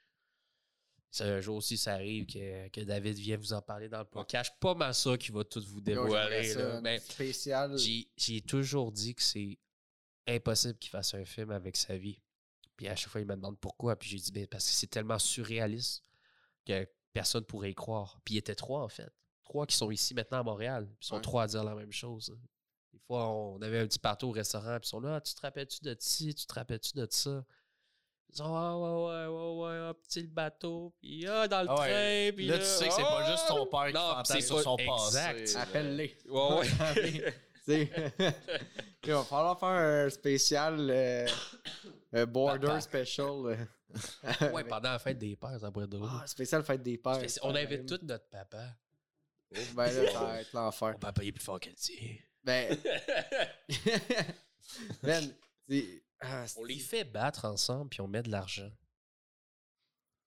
C'est 1.11 1.25
un 1.25 1.40
jour 1.40 1.57
aussi, 1.57 1.79
ça 1.79 1.94
arrive 1.94 2.27
que, 2.27 2.68
que 2.68 2.81
David 2.83 3.16
vienne 3.16 3.40
vous 3.40 3.55
en 3.55 3.62
parler 3.62 3.88
dans 3.88 4.01
le 4.01 4.05
podcast. 4.05 4.53
Pas 4.61 4.75
mal 4.75 4.94
ça 4.94 5.16
qui 5.16 5.33
va 5.33 5.42
tout 5.42 5.62
vous 5.66 5.81
dévoiler. 5.81 6.53
là. 6.55 6.81
Mais 6.83 6.99
spécial. 6.99 7.77
j'ai 8.16 8.40
toujours 8.42 8.92
dit 8.92 9.14
que 9.14 9.23
c'est 9.23 9.59
impossible 10.27 10.79
qu'il 10.79 10.90
fasse 10.90 11.14
un 11.14 11.25
film 11.25 11.51
avec 11.51 11.77
sa 11.77 11.97
vie. 11.97 12.21
Puis 12.77 12.88
à 12.88 12.94
chaque 12.94 13.11
fois, 13.11 13.21
il 13.23 13.27
me 13.27 13.35
demande 13.35 13.59
pourquoi. 13.59 13.97
Puis 13.97 14.11
j'ai 14.11 14.18
dit, 14.18 14.31
ben, 14.33 14.47
parce 14.47 14.66
que 14.66 14.73
c'est 14.73 14.87
tellement 14.87 15.18
surréaliste 15.18 16.05
que 16.66 16.87
personne 17.14 17.44
pourrait 17.44 17.71
y 17.71 17.75
croire. 17.75 18.21
Puis 18.25 18.35
il 18.35 18.38
était 18.38 18.55
trois, 18.55 18.83
en 18.83 18.88
fait. 18.88 19.11
Trois 19.42 19.66
qui 19.66 19.77
sont 19.77 19.90
ici 19.90 20.12
maintenant 20.14 20.40
à 20.40 20.42
Montréal. 20.42 20.85
Puis 20.87 20.97
ils 21.01 21.07
sont 21.07 21.14
Ouais. 21.16 21.21
trois 21.23 21.44
à 21.44 21.47
dire 21.47 21.64
la 21.64 21.75
même 21.75 21.90
chose. 21.90 22.37
Des 22.92 22.99
fois, 23.01 23.27
on 23.29 23.61
avait 23.62 23.79
un 23.81 23.87
petit 23.87 23.99
partout 23.99 24.27
au 24.29 24.33
restaurant. 24.33 24.79
Puis 24.79 24.87
ils 24.87 24.90
sont 24.90 25.01
là, 25.01 25.16
Ah, 25.16 25.21
tu 25.23 25.35
te 25.35 25.40
rappelles-tu 25.40 25.79
de 25.83 25.97
ci? 25.99 26.35
Tu 26.35 26.44
te 26.47 26.53
rappelles-tu 26.55 26.92
de 26.94 27.09
ça? 27.11 27.44
Ils 28.31 28.37
sont, 28.37 28.55
ah 28.55 28.77
ouais, 28.77 29.27
ouais, 29.27 29.27
ouais, 29.27 29.87
ouais, 29.87 29.95
petit 29.95 30.21
le 30.23 30.29
bateau. 30.29 30.93
Puis 31.01 31.27
ah, 31.27 31.49
dans 31.49 31.62
le 31.62 31.69
Ah 31.71 31.81
ouais. 31.81 31.88
train. 32.31 32.37
Puis 32.37 32.47
Là, 32.47 32.59
tu 32.59 32.64
sais 32.64 32.88
que 32.88 32.95
c'est 32.95 33.03
pas 33.03 33.23
ah! 33.25 33.31
juste 33.31 33.49
ton 33.49 33.67
père 33.67 33.87
qui 33.87 33.93
Non, 33.95 34.01
fantasme 34.01 34.35
c'est 34.35 34.47
sur 34.47 34.57
pas- 34.57 34.62
son 34.62 34.77
passé. 34.77 35.19
exact. 35.38 35.57
Appelle-les. 35.62 36.17
Ouais, 36.29 36.59
ouais. 36.59 37.35
Il 39.05 39.12
va 39.12 39.25
falloir 39.25 39.59
faire 39.59 39.69
un 39.69 40.09
spécial 40.11 40.88
euh, 40.91 41.27
euh, 42.14 42.25
border 42.27 42.67
Papa. 42.67 42.81
special. 42.81 43.31
euh. 43.47 43.57
ouais, 44.53 44.64
pendant 44.69 44.93
la 44.93 44.99
fête 44.99 45.19
des 45.19 45.37
pères, 45.37 45.59
ça 45.61 45.71
pourrait 45.71 45.85
être 45.85 45.91
drôle. 45.91 46.09
Ah, 46.11 46.27
spécial 46.27 46.62
fête 46.64 46.83
des 46.83 46.97
pères. 46.99 47.19
On 47.43 47.55
invite 47.55 47.87
tout 47.87 47.99
notre 48.03 48.29
papa. 48.29 48.75
Oh, 49.55 49.59
ben 49.75 49.85
là, 49.91 50.12
ça 50.12 50.21
va 50.25 50.41
être 50.41 50.53
l'enfer. 50.53 50.93
Mon 50.93 50.99
papa 50.99 51.23
il 51.23 51.29
est 51.29 51.33
plus 51.33 51.45
fort 51.45 51.61
que 51.61 51.69
le 51.71 51.75
tien. 51.75 51.97
Ben, 52.45 52.77
ben, 55.03 55.33
c'est- 55.69 56.03
ah, 56.20 56.44
on 56.57 56.64
les 56.64 56.78
fait 56.78 57.04
battre 57.04 57.44
ensemble 57.44 57.88
puis 57.90 58.00
on 58.00 58.09
met 58.09 58.22
de 58.22 58.31
l'argent. 58.31 58.70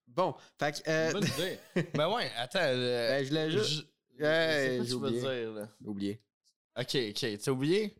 Bon, 0.08 0.34
fait 0.58 0.82
que. 0.82 0.90
euh, 0.90 1.12
Bonne 1.12 1.24
idée. 1.24 1.58
Ben 1.94 2.08
ouais, 2.12 2.30
attends. 2.36 2.58
euh, 2.60 3.08
ben, 3.10 3.24
je 3.24 3.32
l'ai 3.34 3.50
juste. 3.50 3.70
je- 3.70 3.82
c'est 4.18 4.76
quoi 4.76 4.84
j'ai 4.84 4.84
tu 4.84 4.90
veux 4.90 4.96
oublié. 4.96 5.20
dire, 5.20 5.52
là? 5.52 5.68
oublié. 5.84 6.22
Ok, 6.78 6.96
ok. 7.10 7.38
T'as 7.42 7.50
oublié? 7.50 7.96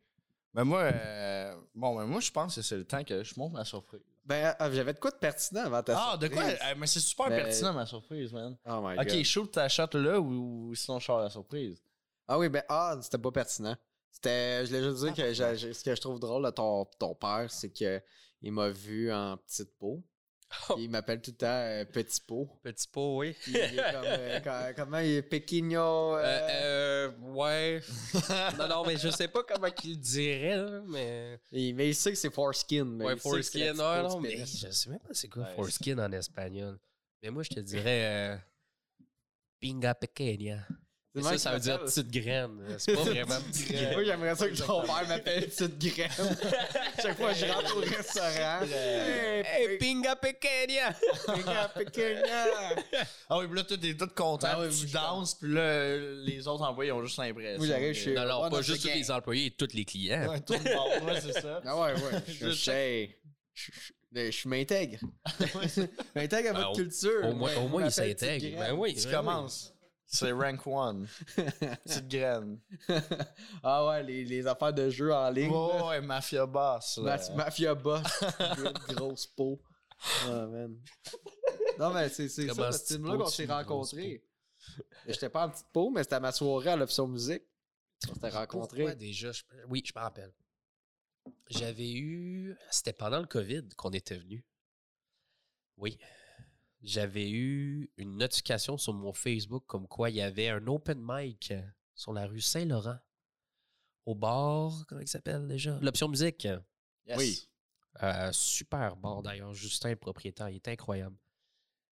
Ben 0.55 0.65
moi, 0.65 0.81
euh, 0.83 1.55
bon, 1.75 1.97
ben 1.97 2.05
moi, 2.05 2.21
je 2.21 2.31
pense 2.31 2.55
que 2.55 2.63
c'est 2.63 2.77
le 2.77 2.85
temps 2.85 3.03
que 3.05 3.25
je 3.25 3.33
montre 3.39 3.55
ma 3.55 3.65
surprise. 3.65 4.03
Ben, 4.25 4.55
ah, 4.59 4.71
j'avais 4.71 4.93
de 4.93 4.99
quoi 4.99 5.11
de 5.11 5.17
pertinent 5.17 5.63
avant 5.65 5.83
ta 5.83 5.95
Ah, 6.13 6.17
de 6.19 6.29
quoi? 6.29 6.43
surprise? 6.43 6.59
Eh, 6.71 6.75
mais 6.75 6.87
c'est 6.87 7.01
super 7.01 7.29
Ben- 7.29 7.43
pertinent, 7.45 7.73
ma 7.73 7.87
surprise, 7.87 8.33
man. 8.33 8.57
Oh 8.67 8.81
my 8.87 8.99
Ok, 8.99 9.09
god. 9.09 9.23
shoot 9.25 9.51
ta 9.51 9.69
shot 9.69 9.89
là 9.95 10.21
ou, 10.21 10.69
ou 10.69 10.75
sinon 10.75 10.99
je 11.01 11.07
sors 11.07 11.21
la 11.21 11.31
surprise. 11.31 11.83
Ah 12.29 12.39
oui, 12.39 12.49
ben, 12.51 12.63
ah, 12.69 12.97
c'était 13.01 13.19
pas 13.19 13.33
pertinent. 13.33 13.77
C'était, 14.13 14.65
je 14.67 14.71
voulais 14.71 14.83
juste 14.91 15.03
dire 15.03 15.15
que 15.15 15.73
ce 15.73 15.83
que 15.85 15.95
je 15.95 16.01
trouve 16.01 16.21
drôle 16.21 16.45
de 16.45 16.51
ton, 16.51 16.85
ton 16.99 17.15
père, 17.15 17.47
c'est 17.51 17.71
que 17.71 18.01
il 18.43 18.53
m'a 18.53 18.69
vu 18.71 19.11
en 19.13 19.37
petite 19.39 19.77
peau. 19.79 20.03
Oh. 20.69 20.75
Il 20.79 20.91
m'appelle 20.91 21.23
tout 21.23 21.31
le 21.31 21.37
temps 21.39 21.47
euh, 21.47 21.85
petit 21.87 22.21
pot. 22.21 22.47
Petit 22.63 22.87
pot, 22.87 23.17
oui. 23.17 23.35
Il 23.47 23.57
est 23.57 23.77
comme, 23.77 24.05
euh, 24.05 24.41
quand- 24.45 24.73
comment 24.77 24.99
il 24.99 25.13
est 25.13 25.23
pequigno. 25.23 26.15
euh, 26.19 27.09
Euh, 27.09 27.11
ouais. 27.21 27.81
non, 28.59 28.69
non, 28.69 28.85
mais 28.87 28.99
je 28.99 29.09
sais 29.09 29.29
pas 29.29 29.43
comment 29.45 29.71
qu'il 29.71 29.93
le 29.93 29.97
dirait, 29.97 30.57
là, 30.59 30.83
mais. 30.87 31.41
il- 31.53 31.75
mais 31.75 31.89
il 31.89 31.95
sait 31.95 32.13
que 32.13 32.19
c'est 32.19 32.31
foreskin. 32.33 32.85
mais 32.85 33.05
Ouais, 33.07 33.13
il 33.15 33.19
foreskin, 33.19 33.73
non, 33.73 34.21
du 34.21 34.29
mais 34.29 34.45
je 34.45 34.71
sais 34.71 34.91
même 34.91 34.99
pas 34.99 35.15
c'est 35.15 35.29
quoi 35.29 35.45
Ouais, 35.45 35.55
foreskin 35.55 35.99
en 35.99 36.13
espagnol. 36.13 36.79
Mais 37.23 37.31
moi, 37.31 37.43
je 37.45 37.49
te 37.51 37.61
dirais. 37.61 38.35
euh, 38.35 38.37
Pinga 39.59 39.95
pequeña. 39.95 40.67
Ça, 41.37 41.53
veut 41.53 41.61
dire 41.61 41.85
petite 41.85 42.11
graine. 42.11 42.59
C'est 42.79 42.95
pas 42.97 43.03
vraiment 43.03 43.39
petite 43.51 43.71
graine. 43.71 43.93
Moi, 43.93 44.05
j'aimerais 44.05 44.35
ça 44.35 44.49
que 44.49 44.57
ton 44.57 44.81
père 44.83 45.07
m'appelle 45.09 45.47
petite 45.47 45.79
graine. 45.79 46.11
Chaque 47.03 47.17
fois 47.19 47.33
que 47.35 47.39
je 47.39 47.45
rentre 47.47 47.77
au 47.77 47.81
restaurant. 47.81 48.61
Hey, 48.65 49.77
pinga 49.79 50.17
pequeña! 50.17 50.95
pinga 51.27 51.69
pequeña. 51.69 52.47
Ah 53.29 53.39
oui, 53.39 53.47
puis 53.47 53.57
là, 53.57 53.65
t'es 53.65 53.95
tout 53.95 54.09
content, 54.15 54.49
tu 54.71 54.87
danses, 54.87 55.35
puis 55.35 55.53
là, 55.53 55.97
les 56.25 56.47
autres 56.49 56.63
employés 56.65 56.93
ont 56.93 57.03
juste 57.05 57.19
l'impression. 57.19 57.59
Moi, 57.59 57.67
j'arrive 57.67 57.95
chez- 57.95 58.15
Non, 58.15 58.27
non, 58.27 58.51
pas 58.51 58.63
juste 58.63 58.83
tous 58.83 58.89
les 58.89 59.11
employés 59.11 59.47
et 59.47 59.51
tous 59.51 59.69
les 59.75 59.85
clients. 59.85 60.29
Ouais, 60.29 60.41
tout 60.41 60.53
le 60.55 60.75
monde, 60.75 61.09
ouais, 61.09 61.21
c'est 61.21 61.41
ça. 61.41 61.61
Ah 61.65 61.79
ouais, 61.81 61.93
ouais. 61.95 62.23
Je, 62.27 62.51
sais. 62.53 63.17
je, 63.55 64.49
m'intègre. 64.49 64.99
je 65.41 65.83
m'intègre 66.15 66.51
à 66.51 66.53
Ben, 66.53 66.59
votre 66.61 66.71
au- 66.73 66.75
culture. 66.75 67.25
Au 67.25 67.33
moins, 67.69 67.85
il 67.85 67.91
s'intègre. 67.93 68.45
Ben 68.45 68.57
graine. 68.57 68.75
oui. 68.79 68.95
Tu 68.95 69.05
ben 69.07 69.13
commences. 69.17 69.75
C'est 70.15 70.31
rank 70.33 70.67
one. 70.67 71.09
Petite 71.37 72.07
graine. 72.09 72.61
ah 73.63 73.87
ouais, 73.87 74.03
les, 74.03 74.25
les 74.27 74.47
affaires 74.47 74.75
de 74.75 74.91
jeu 74.91 75.13
en 75.13 75.31
ligne. 75.31 75.51
Ouais, 75.51 75.79
là. 75.79 75.87
ouais, 75.89 76.01
Mafia 76.03 76.45
Boss. 76.47 76.99
Ma- 76.99 77.31
Mafia 77.35 77.75
boss. 77.75 78.03
Gros- 78.39 78.95
grosse 78.95 79.27
peau. 79.27 79.61
Ah, 80.27 80.47
man. 80.47 80.79
Non, 81.79 81.95
mais 81.95 82.11
c'est 82.11 82.29
c'est 82.29 82.53
ça, 82.53 82.71
ce 82.73 82.95
peau, 82.99 83.17
qu'on 83.17 83.25
s'est 83.25 83.47
rencontrés. 83.47 84.23
J'étais 85.09 85.31
pas 85.31 85.47
en 85.47 85.51
petite 85.51 85.69
peau, 85.73 85.91
mais 85.91 86.03
c'était 86.03 86.17
à 86.17 86.21
ma 86.21 86.31
soirée 86.31 86.69
à 86.71 86.77
l'option 86.77 87.09
musique. 87.09 87.43
On 88.11 88.15
s'était 88.15 88.29
rencontrés. 88.29 88.77
Pourquoi 88.83 88.95
déjà? 88.95 89.33
Je- 89.33 89.43
Oui, 89.69 89.83
je 89.85 89.93
me 89.97 90.03
rappelle. 90.03 90.35
J'avais 91.49 91.93
eu... 91.93 92.55
C'était 92.71 92.93
pendant 92.93 93.21
le 93.21 93.27
COVID 93.27 93.71
qu'on 93.77 93.91
était 93.91 94.19
venu. 94.19 94.45
Oui. 95.79 95.97
J'avais 96.83 97.31
eu 97.31 97.91
une 97.97 98.17
notification 98.17 98.77
sur 98.77 98.93
mon 98.93 99.13
Facebook 99.13 99.65
comme 99.67 99.87
quoi 99.87 100.11
il 100.11 100.17
y 100.17 100.21
avait 100.21 100.49
un 100.49 100.67
open 100.67 101.01
mic 101.01 101.55
sur 101.95 102.13
la 102.13 102.27
rue 102.27 102.41
Saint-Laurent. 102.41 102.99
Au 104.05 104.17
bar, 104.17 104.85
comment 104.89 105.01
il 105.01 105.07
s'appelle 105.07 105.47
déjà? 105.47 105.79
L'option 105.81 106.09
musique. 106.09 106.49
Yes. 107.07 107.17
Oui. 107.17 107.49
Euh, 108.03 108.33
super 108.33 108.97
bar 108.97 109.23
d'ailleurs. 109.23 109.55
Justin, 109.55 109.95
propriétaire, 109.95 110.49
il 110.49 110.57
est 110.57 110.69
incroyable. 110.69 111.17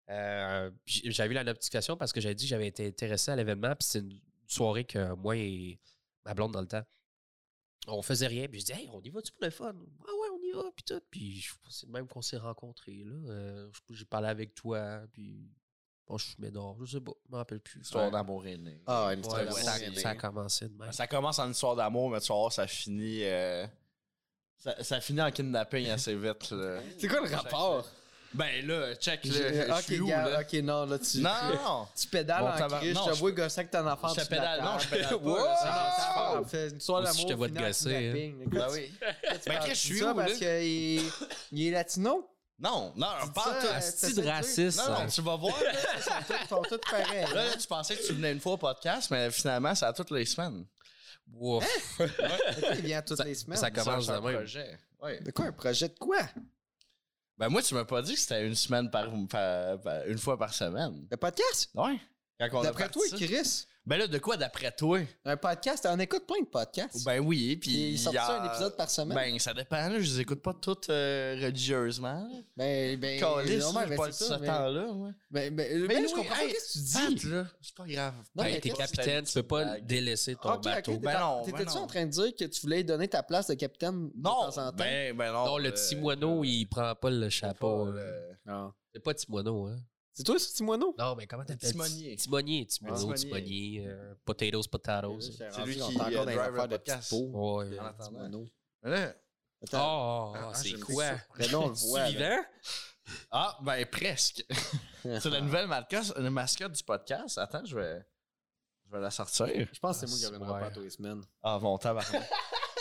Euh, 0.10 0.70
j'avais 0.86 1.32
eu 1.32 1.36
la 1.36 1.44
notification 1.44 1.98
parce 1.98 2.14
que 2.14 2.22
j'avais 2.22 2.36
dit 2.36 2.46
que 2.46 2.50
j'avais 2.50 2.68
été 2.68 2.86
intéressé 2.86 3.32
à 3.32 3.36
l'événement. 3.36 3.76
Puis 3.76 3.88
c'est 3.88 4.00
une 4.00 4.22
soirée 4.46 4.86
que 4.86 5.16
moi 5.16 5.36
et 5.36 5.80
ma 6.26 6.36
blonde 6.36 6.52
dans 6.52 6.62
le 6.62 6.68
temps, 6.68 6.84
on 7.88 8.04
faisait 8.04 8.28
rien. 8.28 8.48
Puis 8.48 8.60
je 8.60 8.66
dis, 8.66 8.72
hey, 8.74 8.88
on 8.94 9.02
y 9.02 9.10
va-tu 9.10 9.32
pour 9.32 9.44
le 9.44 9.50
fun? 9.50 9.74
Ah 10.08 10.12
ouais, 10.22 10.30
va. 10.56 10.64
Puis 10.76 10.84
tout. 10.86 11.02
Puis 11.12 11.42
je- 11.42 11.54
c'est 11.70 11.88
même 11.90 12.08
qu'on 12.08 12.22
s'est 12.22 12.38
rencontrés. 12.38 13.04
là. 13.06 13.14
Euh, 13.32 13.70
J'ai 13.92 14.06
parlé 14.06 14.28
avec 14.30 14.54
toi. 14.56 15.02
Puis 15.14 15.48
bon, 16.08 16.18
je 16.18 16.26
fumais 16.28 16.52
dehors. 16.52 16.78
Je 16.86 16.98
sais 16.98 17.02
pas. 17.02 17.12
Je 17.28 17.32
me 17.32 17.38
rappelle 17.38 17.60
plus. 17.60 17.82
Histoire 17.82 18.06
Ouais. 18.06 18.12
d'amour 18.12 18.44
née. 18.44 18.82
Ah, 18.88 19.10
une 19.14 19.20
Ouais, 19.20 19.22
histoire 19.22 19.40
d'amour 19.44 19.58
ça, 19.60 20.02
ça 20.02 20.10
a 20.10 20.16
commencé 20.16 20.68
de 20.70 20.78
même. 20.78 20.92
Ça 20.92 21.08
commence 21.08 21.40
en 21.40 21.50
histoire 21.52 21.76
d'amour, 21.76 22.10
mais 22.10 22.20
tu 22.22 22.28
vas 22.30 22.36
voir, 22.36 22.52
ça 22.52 22.66
finit. 22.68 23.24
euh, 23.24 23.66
Ça, 24.58 24.84
ça 24.84 25.00
finit 25.02 25.22
en 25.22 25.30
kidnapping 25.32 25.90
assez 25.90 26.16
vite. 26.16 26.54
C'est 26.98 27.08
quoi 27.08 27.22
le 27.22 27.36
rapport? 27.36 27.88
Ben 28.36 28.68
là, 28.68 28.96
check. 28.96 29.24
Là, 29.26 29.32
J'ai- 29.34 29.66
je 29.68 29.72
Ok, 29.72 29.82
suis 29.82 30.00
où, 30.02 30.08
gars, 30.08 30.30
là? 30.30 30.42
ok, 30.42 30.54
non, 30.64 30.86
là, 30.86 31.00
tu. 31.00 31.20
Non, 31.20 31.30
non. 31.64 31.88
Tu 32.00 32.08
pédales 32.08 32.42
Bon, 32.42 32.66
en 32.66 32.78
crise, 32.80 32.98
je 33.06 33.12
te 33.12 33.16
vois 33.18 33.32
gosser 33.32 33.60
avec 33.62 33.72
ton 33.72 33.88
enfant 33.88 34.10
Je 34.10 34.22
pédale, 34.26 34.62
non, 34.62 34.78
je 34.80 34.88
pédale 34.88 35.10
pas. 35.10 35.16
Wow! 35.18 36.46
histoire 36.76 37.02
Aussi, 37.04 37.22
je 37.22 37.28
te 37.28 37.34
vois 37.34 37.48
te 37.50 37.54
gosser, 37.54 37.96
hein. 37.96 38.14
Ben 38.48 38.68
oui. 38.72 38.94
Ben, 39.48 39.60
je 39.70 39.74
suis 39.74 40.04
où, 40.04 40.14
parce 40.14 40.32
là? 40.32 40.38
qu'il 40.38 40.48
est, 40.48 41.02
il 41.52 41.68
est 41.68 41.72
latino. 41.72 42.30
Non, 42.58 42.94
non, 42.96 43.08
pas 43.34 43.58
tout. 43.60 43.68
euh, 43.68 43.78
Asti 43.78 44.14
de 44.14 44.26
raciste. 44.28 44.78
Non, 44.88 45.00
non, 45.02 45.08
tu 45.08 45.22
vas 45.22 45.36
voir. 45.36 45.54
là. 45.62 45.72
Ils 46.44 46.48
sont 46.48 46.62
tous- 46.62 46.78
pareils. 46.90 47.26
Là, 47.34 47.46
là, 47.48 47.52
tu 47.60 47.68
pensais 47.68 47.98
que 47.98 48.06
tu 48.08 48.14
venais 48.14 48.32
une 48.32 48.40
fois 48.40 48.54
au 48.54 48.58
podcast, 48.58 49.12
mais 49.12 49.30
finalement, 49.30 49.76
c'est 49.76 49.86
à 49.86 49.92
toutes 49.92 50.12
les 50.12 50.26
semaines. 50.26 50.66
Ouf. 51.38 51.66
Il 52.78 52.82
vient 52.86 53.02
toutes 53.02 53.26
les 53.26 53.36
semaines. 53.36 53.60
ça 53.60 53.72
commence 53.72 54.06
C'est 54.06 54.12
un 54.12 54.22
projet. 54.22 54.78
Ouais. 55.02 55.20
De 55.20 55.32
quoi, 55.32 55.46
un 55.46 55.52
projet 55.52 55.90
de 55.90 55.96
quoi? 56.00 56.20
Ben 57.38 57.50
moi, 57.50 57.62
tu 57.62 57.74
m'as 57.74 57.84
pas 57.86 58.02
dit 58.02 58.14
que 58.14 58.20
c'était 58.20 58.48
une 58.48 58.56
semaine 58.56 58.90
par, 58.90 59.10
par- 59.30 59.80
par- 59.82 60.06
une 60.08 60.18
fois 60.18 60.38
par 60.38 60.54
semaine. 60.54 61.06
Le 61.12 61.18
podcast? 61.18 61.70
Ouais. 61.74 62.00
Quand 62.40 62.48
on 62.54 62.60
a 62.62 62.64
D'après 62.64 62.84
parti 62.86 63.00
toi, 63.00 63.08
ça. 63.10 63.18
Chris? 63.18 63.66
Ben 63.88 63.98
là, 63.98 64.08
de 64.08 64.18
quoi 64.18 64.36
d'après 64.36 64.72
toi? 64.72 65.00
Un 65.26 65.38
podcast, 65.38 65.88
on 65.88 66.00
écoute 66.00 66.26
plein 66.26 66.42
de 66.42 66.48
podcasts. 66.48 67.06
Ben 67.06 67.20
oui, 67.20 67.56
puis 67.58 67.92
il 67.92 68.00
sort 68.00 68.16
y 68.16 68.18
a- 68.18 68.26
ça 68.26 68.42
un 68.42 68.46
épisode 68.48 68.76
par 68.76 68.90
semaine? 68.90 69.16
Ben 69.16 69.38
ça 69.38 69.54
dépend, 69.54 69.76
là. 69.90 70.00
Je 70.00 70.12
les 70.12 70.22
écoute 70.22 70.42
pas 70.42 70.54
toutes 70.60 70.90
euh, 70.90 71.36
religieusement. 71.40 72.28
là. 72.28 72.38
ben, 72.58 73.00
ben, 73.00 73.20
Calisse, 73.20 73.64
non, 73.64 73.74
mais 73.74 73.88
j'ai 73.90 73.96
pas 73.96 74.12
ce 74.12 74.24
ça, 74.26 74.40
mais- 74.40 74.48
temps-là, 74.48 74.88
moi. 74.92 75.12
Ben, 75.30 75.56
ben, 75.56 75.88
ben, 75.88 75.88
Mais 76.02 76.08
je 76.08 76.16
comprends 76.16 76.36
hey, 76.40 76.52
pas 76.54 76.60
ce 76.60 76.68
que 76.68 76.74
tu 76.74 76.80
dis. 76.80 77.16
Pat, 77.16 77.24
là, 77.32 77.48
c'est 77.62 77.76
pas 77.76 77.86
grave. 77.86 78.14
Non, 78.36 78.44
mais 78.44 78.60
t'es 78.60 78.70
capitaine, 78.72 79.24
tu 79.24 79.34
peux 79.34 79.44
pas 79.44 79.64
blague. 79.66 79.86
délaisser 79.86 80.36
ton 80.36 80.50
Ok, 80.50 80.56
ok, 80.58 80.64
bateau. 80.64 80.92
t'étais- 80.94 81.06
Ben 81.06 81.20
non, 81.20 81.38
ben 81.42 81.46
T'étais-tu 81.52 81.76
non. 81.78 81.84
en 81.84 81.88
train 81.88 82.06
de 82.08 82.12
dire 82.12 82.36
que 82.36 82.46
tu 82.46 82.62
voulais 82.62 82.84
donner 82.84 83.08
ta 83.08 83.22
place 83.22 83.46
de 83.48 83.54
capitaine 83.54 84.08
de 84.10 84.14
Non, 84.18 84.32
temps 84.32 84.48
en 84.48 84.52
temps? 84.72 84.74
ben, 84.78 85.16
ben 85.16 85.32
non. 85.32 85.46
Non, 85.46 85.58
le 85.60 85.68
euh, 85.68 85.72
petit 85.72 85.96
moineau, 85.96 86.42
euh, 86.42 86.48
il 86.48 86.66
prend 86.66 86.96
pas 86.96 87.12
le 87.12 87.30
chapeau. 87.30 87.92
là. 87.92 88.02
euh, 88.02 88.34
Non. 88.48 88.74
C'est 88.94 89.00
pas 89.04 89.14
Timono, 89.14 89.68
hein? 89.68 89.76
C'est 90.16 90.24
toi, 90.24 90.40
ce 90.40 90.54
Timono? 90.54 90.96
Non, 90.98 91.14
mais 91.18 91.28
comment 91.28 91.44
t'appelles 91.44 91.72
Timonier. 91.72 92.16
Timonier, 92.16 92.66
Timono, 92.68 92.96
Timonier. 92.96 93.18
Timonier, 93.20 93.84
euh, 93.86 94.16
potatoes, 94.24 94.68
potatoes. 94.72 95.20
C'est 95.22 95.66
lui 95.66 95.76
qui, 95.76 95.82
est 95.82 95.84
encore 95.84 96.08
euh, 96.08 96.12
dans 96.16 96.26
les 96.26 96.36
drive 96.36 96.40
affaires 96.40 96.52
le 96.54 96.68
de 96.70 96.78
podcast. 96.78 97.10
petits 97.10 97.22
pots. 97.32 97.58
Ouais. 97.60 97.80
En 97.80 97.86
attendant. 97.86 98.46
Oh, 98.86 98.90
Attends. 99.64 100.32
oh, 100.32 100.36
Ah, 100.38 100.54
c'est 100.54 100.80
quoi? 100.80 101.04
Mais 101.38 101.48
là, 101.50 101.60
on 101.60 101.68
le 101.68 101.74
voit. 101.74 102.06
vivant? 102.10 102.44
Ah, 103.30 103.58
ben 103.62 103.86
presque. 103.88 104.46
c'est 105.04 105.26
la 105.26 105.42
nouvelle 105.42 105.68
mascotte, 105.68 106.18
la 106.18 106.30
mascotte 106.30 106.72
du 106.72 106.84
podcast. 106.84 107.38
Attends, 107.38 107.66
je 107.66 107.78
vais, 107.78 108.06
je 108.86 108.92
vais 108.96 109.02
la 109.02 109.12
sortir. 109.12 109.68
Je 109.74 109.80
pense 109.82 110.00
que 110.00 110.08
c'est 110.08 110.10
moi 110.10 110.18
qui 110.18 110.26
reviendrai 110.28 110.62
pas 110.62 110.72
tous 110.72 110.82
les 110.82 110.90
semaines. 110.92 111.24
Ah, 111.44 111.60
bon, 111.60 111.78
tabarnak. 111.78 112.24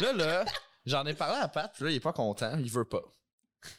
là, 0.00 0.12
là, 0.12 0.44
j'en 0.86 1.04
ai 1.04 1.14
parlé 1.14 1.40
à 1.42 1.48
Pat, 1.48 1.72
puis 1.74 1.84
là, 1.84 1.90
il 1.90 1.96
est 1.96 2.00
pas 2.00 2.12
content, 2.12 2.56
il 2.58 2.70
veut 2.70 2.84
pas. 2.84 3.02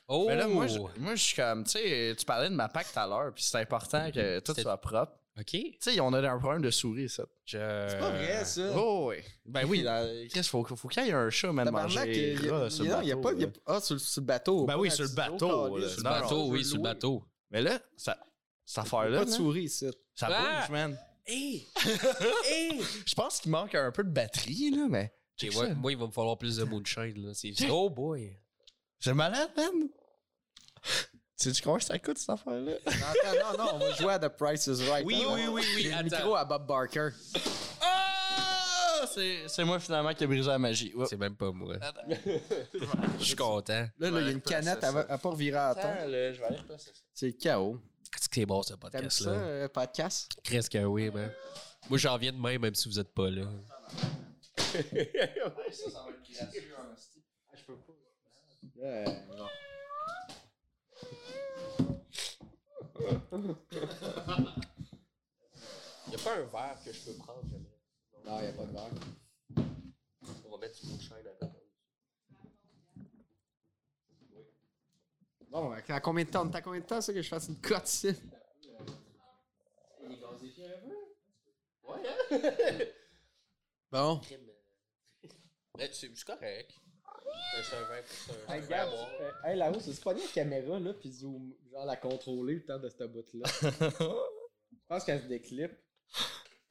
Oh! 0.08 0.26
Mais 0.28 0.36
là, 0.36 0.48
moi, 0.48 0.68
je, 0.68 0.80
moi, 0.80 1.16
je 1.16 1.24
suis 1.24 1.36
comme, 1.36 1.64
tu 1.64 1.72
sais, 1.72 2.16
tu 2.18 2.26
parlais 2.26 2.50
de 2.50 2.56
ma 2.56 2.68
pack 2.70 2.92
tout 2.92 3.00
à 3.00 3.08
l'heure, 3.08 3.34
puis 3.34 3.44
c'est 3.44 3.58
important 3.60 4.10
que 4.12 4.40
tout 4.40 4.52
C'était- 4.52 4.62
soit 4.64 4.78
propre. 4.78 5.14
OK. 5.38 5.48
Tu 5.52 5.76
sais, 5.82 6.00
on 6.00 6.14
a 6.14 6.32
un 6.32 6.40
problème 6.40 6.62
de 6.62 6.72
souris, 6.72 7.10
ça. 7.10 7.26
Je... 7.44 7.58
C'est 7.90 8.00
pas 8.00 8.10
vrai, 8.10 8.46
ça. 8.46 8.72
Oh, 8.78 9.08
oui. 9.10 9.18
Ben 9.46 9.66
oui, 9.66 9.82
là, 9.82 10.06
Chris, 10.30 10.44
faut, 10.44 10.64
faut 10.64 10.88
qu'il 10.88 11.04
y 11.06 11.10
ait 11.10 11.12
un 11.12 11.30
chat, 11.30 11.52
même, 11.52 11.70
manger 11.72 12.36
il 12.38 12.46
y 12.46 12.50
a- 12.50 12.70
sur 12.70 12.86
a- 12.96 13.04
il 13.04 13.10
y 13.10 13.12
a 13.12 13.16
bateau, 13.18 13.22
pas. 13.22 13.34
y 13.34 13.44
a-. 13.44 13.50
Ah, 13.66 13.82
sur 13.82 13.96
le- 13.96 14.00
sur 14.00 14.22
le 14.22 14.26
bateau. 14.26 14.66
Ben 14.66 14.78
oui, 14.78 14.90
sur 14.90 15.04
le 15.04 15.10
bateau, 15.14 15.78
là. 15.78 15.90
Sur 15.90 15.98
le 15.98 16.04
Non, 16.04 16.10
non, 16.16 16.22
bateau, 16.22 16.48
oui, 16.48 16.64
sur 16.64 16.78
le 16.78 16.84
bateau. 16.84 17.24
Mais 17.52 17.62
là, 17.62 17.80
ça, 17.98 18.18
cette 18.66 18.76
Il 18.76 18.78
y 18.78 18.80
a 18.80 18.84
affaire-là, 18.84 19.18
Pas 19.20 19.26
de 19.26 19.30
là, 19.32 19.36
souris 19.36 19.64
ici. 19.64 19.88
ça 20.16 20.30
Ah! 20.32 20.62
bouge, 20.62 20.70
man. 20.72 20.98
Hey! 21.28 21.68
hey! 22.50 22.82
Je 23.06 23.14
pense 23.16 23.40
qu'il 23.42 23.52
manque 23.52 23.76
un 23.76 23.92
peu 23.92 24.04
de 24.06 24.10
batterie, 24.12 24.72
là, 24.72 24.88
mais... 24.90 25.12
Ouais, 25.44 25.50
ça. 25.52 25.74
moi, 25.74 25.92
il 25.92 25.98
va 25.98 26.06
me 26.08 26.12
falloir 26.12 26.38
plus 26.38 26.56
de 26.58 26.64
moonshine. 26.64 27.26
Là. 27.28 27.34
C'est... 27.34 27.52
Oh 27.70 27.90
boy! 27.90 28.38
C'est 29.00 29.14
malade, 29.14 29.50
man. 29.56 29.90
Sais-tu 31.36 31.62
combien 31.62 31.80
ça 31.80 32.00
coûte, 32.00 32.18
cette 32.18 32.30
affaire-là? 32.30 32.74
Attends, 32.86 33.58
non, 33.58 33.64
non, 33.66 33.72
on 33.74 33.78
va 33.80 33.92
jouer 33.92 34.14
à 34.14 34.20
The 34.20 34.30
Price 34.30 34.68
is 34.68 34.90
Right. 34.90 35.06
Oui, 35.06 35.16
Attends, 35.22 35.34
oui, 35.34 35.42
oui, 35.50 35.64
oui, 35.76 35.82
j'ai 35.84 35.92
Le 35.92 36.04
micro 36.04 36.36
à 36.36 36.46
Bob 36.46 36.66
Barker. 36.66 37.10
Ah! 37.82 39.06
C'est, 39.48 39.64
moi, 39.64 39.80
finalement, 39.80 40.14
qui 40.14 40.24
ai 40.24 40.28
brisé 40.28 40.48
la 40.50 40.58
magie. 40.58 40.94
Ouais. 40.96 41.06
C'est 41.08 41.18
même 41.18 41.36
pas 41.36 41.52
moi. 41.52 41.76
Attends. 41.82 42.02
Je 43.20 43.24
suis 43.24 43.36
content. 43.36 43.88
Là, 44.00 44.10
là, 44.10 44.22
il 44.22 44.26
y 44.26 44.30
a 44.30 44.32
une 44.32 44.42
canette 44.42 44.84
à, 44.84 44.90
à 44.90 45.18
pas 45.18 45.30
revirer 45.30 45.58
à 45.58 45.74
temps. 45.76 45.82
Attends, 45.82 46.08
là, 46.08 46.34
je 46.34 46.40
vais 46.40 46.46
aller 46.46 46.58
ça. 46.78 46.92
C'est 47.14 47.28
le 47.28 47.32
chaos. 47.34 47.80
Qu'est-ce 48.12 48.30
que 48.30 48.36
c'est 48.36 48.46
bon, 48.46 48.62
ce 48.64 48.74
T'aimes 48.74 48.80
ça, 48.80 48.90
podcast-là? 48.90 49.32
euh, 49.32 49.68
podcast? 49.68 50.32
Qu'est-ce 50.44 50.70
que 50.70 50.78
oui, 50.86 51.10
man. 51.12 51.32
Moi, 51.90 51.98
j'en 52.00 52.18
viens 52.18 52.32
de 52.32 52.38
même, 52.38 52.62
même 52.62 52.76
si 52.76 52.88
vous 52.90 53.00
êtes 53.00 53.14
pas 53.14 53.30
là. 53.30 53.44
ça, 54.58 54.74
ça 54.74 54.80
va 54.82 54.82
être 54.82 55.60
en 55.60 55.68
esti. 55.68 56.64
Ouais, 58.76 59.06
non. 59.38 59.48
Y'a 66.12 66.18
pas 66.18 66.36
un 66.38 66.44
verre 66.44 66.78
que 66.84 66.92
je 66.92 67.06
peux 67.06 67.14
prendre, 67.18 67.42
j'aimerais. 67.50 67.80
Non, 68.26 68.40
il 68.40 68.44
n'y 68.44 68.50
a 68.50 68.54
pas 68.54 68.66
de 68.66 68.72
verre. 68.72 68.90
On 70.46 70.52
va 70.52 70.58
mettre 70.58 70.82
du 70.82 70.88
moonshine 70.88 71.14
à 71.14 71.22
côté. 71.24 71.60
Bon, 75.50 75.72
à 75.72 76.00
combien 76.02 76.26
de 76.26 76.30
temps? 76.30 76.50
T'as 76.50 76.62
combien 76.62 76.82
de 76.82 76.86
temps, 76.86 77.00
ça, 77.00 77.14
que 77.14 77.22
je 77.22 77.30
fasse 77.30 77.48
une 77.48 77.62
cote 77.62 77.88
ici? 77.88 78.14
Bon. 83.92 84.22
Eh, 85.80 85.88
C'est 85.94 86.16
c'est 86.16 86.26
correct. 86.26 86.74
Hey, 88.48 88.62
boire. 88.62 89.10
euh, 89.22 89.32
hey, 89.46 89.58
là-haut, 89.58 89.80
c'est 89.80 90.04
pas 90.04 90.14
la 90.14 90.20
caméra, 90.34 90.80
là, 90.80 90.94
puis 90.94 91.12
zoom, 91.12 91.54
genre 91.72 91.86
la 91.86 91.96
contrôler 91.96 92.56
le 92.56 92.66
temps 92.66 92.78
de 92.80 92.90
cette 92.90 93.12
bout-là. 93.12 93.46
Je 93.62 94.88
pense 94.88 95.04
qu'elle 95.04 95.22
se 95.22 95.28
déclippe. 95.28 95.74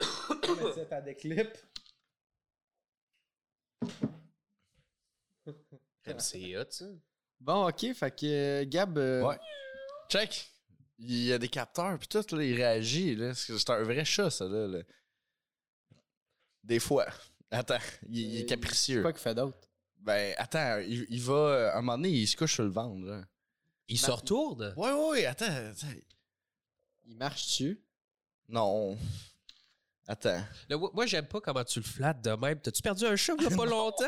Mais 0.01 0.73
c'est 0.75 0.89
ta 0.89 1.01
déclippe. 1.01 1.57
C'est 6.19 6.57
hot, 6.57 6.65
ça. 6.71 6.87
Bon, 7.41 7.69
ok, 7.69 7.93
fait 7.95 8.11
que 8.17 8.27
euh, 8.27 8.65
Gab. 8.67 8.97
euh, 8.99 9.23
Ouais. 9.23 9.39
Check. 10.09 10.51
Il 10.99 11.25
y 11.25 11.33
a 11.33 11.39
des 11.39 11.49
capteurs, 11.49 11.99
puis 11.99 12.07
tout, 12.09 12.25
là, 12.37 12.45
il 12.45 12.55
réagit. 12.55 13.17
Là. 13.17 13.35
C'est 13.35 13.59
c'est 13.59 13.71
un 13.71 13.83
vrai 13.83 14.05
chat, 14.05 14.31
ça. 14.31 14.47
Là, 14.47 14.67
là. 14.69 14.83
Des 16.63 16.79
fois. 16.79 17.07
Attends, 17.51 17.79
il, 18.09 18.19
il 18.19 18.37
est 18.41 18.45
Euh, 18.45 18.47
capricieux. 18.47 19.03
Quoi 19.03 19.13
qu'il 19.13 19.21
fait 19.23 19.35
d'autre? 19.35 19.59
Ben, 20.05 20.35
attends, 20.39 20.79
il, 20.79 21.07
il 21.09 21.21
va. 21.23 21.73
À 21.73 21.79
un 21.79 21.81
moment 21.83 21.97
donné, 21.97 22.11
il 22.11 22.27
se 22.29 22.37
couche 22.37 22.55
sur 22.55 22.65
le 22.65 22.71
ventre. 22.71 23.05
Là. 23.07 23.23
Il 23.89 23.99
se 23.99 24.11
retourne? 24.11 24.75
Ouais, 24.77 24.93
ouais, 24.93 25.09
ouais, 25.11 25.27
attends, 25.27 25.47
attends. 25.47 25.87
Il 27.07 27.17
marche 27.17 27.45
dessus. 27.47 27.81
Non. 28.49 28.97
Attends. 30.07 30.43
Là, 30.69 30.77
moi, 30.77 30.91
moi, 30.93 31.07
j'aime 31.07 31.27
pas 31.27 31.41
comment 31.41 31.65
tu 31.65 31.79
le 31.81 31.85
flattes 31.85 32.21
de 32.23 32.31
même. 32.33 32.61
T'as-tu 32.61 32.83
perdu 32.83 33.07
un 33.07 33.17
chat 33.17 33.33
il 33.39 33.45
y 33.45 33.53
a 33.53 33.57
pas 33.57 33.65
longtemps? 33.67 34.05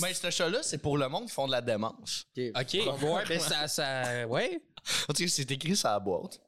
Mais 0.00 0.12
ce 0.12 0.30
chat-là, 0.30 0.62
c'est 0.64 0.78
pour 0.78 0.98
le 0.98 1.08
monde 1.08 1.26
qui 1.26 1.32
font 1.32 1.46
de 1.46 1.52
la 1.52 1.60
démence. 1.60 2.26
Ok, 2.36 2.74
ouais, 2.74 3.24
mais 3.28 3.38
ça, 3.38 3.68
ça. 3.68 4.26
Ouais. 4.26 4.60
En 5.08 5.12
tout 5.12 5.22
cas, 5.22 5.28
c'est 5.28 5.48
écrit 5.50 5.76
sur 5.76 5.88
la 5.88 6.00
boîte. 6.00 6.40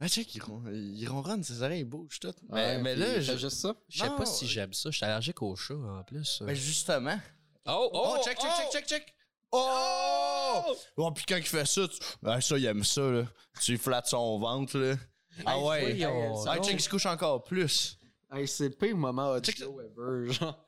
Ah, 0.00 0.08
check, 0.08 0.34
il, 0.34 0.42
ron- 0.42 0.64
il 0.72 1.06
ronronne, 1.08 1.44
ses 1.44 1.62
oreilles 1.62 1.84
bougent 1.84 2.18
tout. 2.18 2.32
Mais, 2.48 2.76
Ouais, 2.76 2.78
mais 2.82 2.92
puis 2.94 3.02
là, 3.02 3.16
il 3.16 3.22
je... 3.22 3.36
juste 3.36 3.58
ça. 3.58 3.74
Je 3.88 3.98
sais 4.00 4.08
Non, 4.08 4.16
pas 4.16 4.26
si 4.26 4.48
j'aime 4.48 4.72
ça. 4.72 4.90
Je 4.90 4.96
suis 4.96 5.04
allergique 5.04 5.40
aux 5.42 5.54
chats 5.54 5.74
en 5.74 6.02
plus. 6.02 6.42
Ben, 6.42 6.54
justement. 6.54 7.18
Oh, 7.66 7.90
Oh, 7.92 8.18
check, 8.24 8.38
check, 8.38 8.50
check, 8.56 8.70
check, 8.72 8.86
check. 8.86 9.14
Oh! 9.52 10.74
Oh, 10.96 11.10
puis 11.10 11.24
quand 11.28 11.36
il 11.36 11.42
fait 11.46 11.66
ça, 11.66 11.86
tu... 11.86 11.98
ah, 12.24 12.40
ça, 12.40 12.56
il 12.58 12.64
aime 12.64 12.82
ça, 12.84 13.02
là. 13.02 13.24
Tu 13.60 13.76
flattes 13.76 14.06
son 14.06 14.38
ventre, 14.38 14.78
là. 14.78 14.96
Ah 15.46 15.58
ouais. 15.58 15.80
voyons. 15.80 16.44
Ah, 16.46 16.58
check, 16.58 16.74
il 16.74 16.80
se 16.80 16.88
couche 16.88 17.06
encore 17.06 17.44
plus. 17.44 17.98
Hey, 18.32 18.48
c'est 18.48 18.64
le 18.64 18.70
pire 18.70 18.96
moment 18.96 19.30
audio 19.32 19.80
ever, 19.80 20.32
genre. 20.32 20.58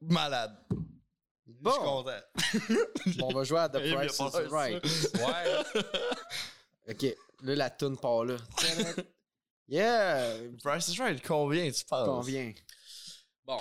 Malade. 0.00 0.56
Je 0.70 1.52
suis 1.52 1.62
Bon, 1.62 1.72
content. 1.78 2.20
bon, 3.18 3.28
on 3.28 3.34
va 3.34 3.44
jouer 3.44 3.60
à 3.60 3.68
The 3.68 3.78
Price 3.78 4.18
is. 4.18 4.48
Right. 4.50 4.82
Ouais. 5.14 5.82
Ok, 6.88 7.16
là, 7.42 7.54
la 7.56 7.70
toune 7.70 7.96
part 7.96 8.24
là. 8.24 8.36
yeah! 9.68 10.34
Price 10.62 10.88
is 10.88 10.98
right, 11.00 11.20
combien 11.26 11.70
tu 11.70 11.84
penses? 11.84 12.06
Combien? 12.06 12.52
Bon. 13.44 13.60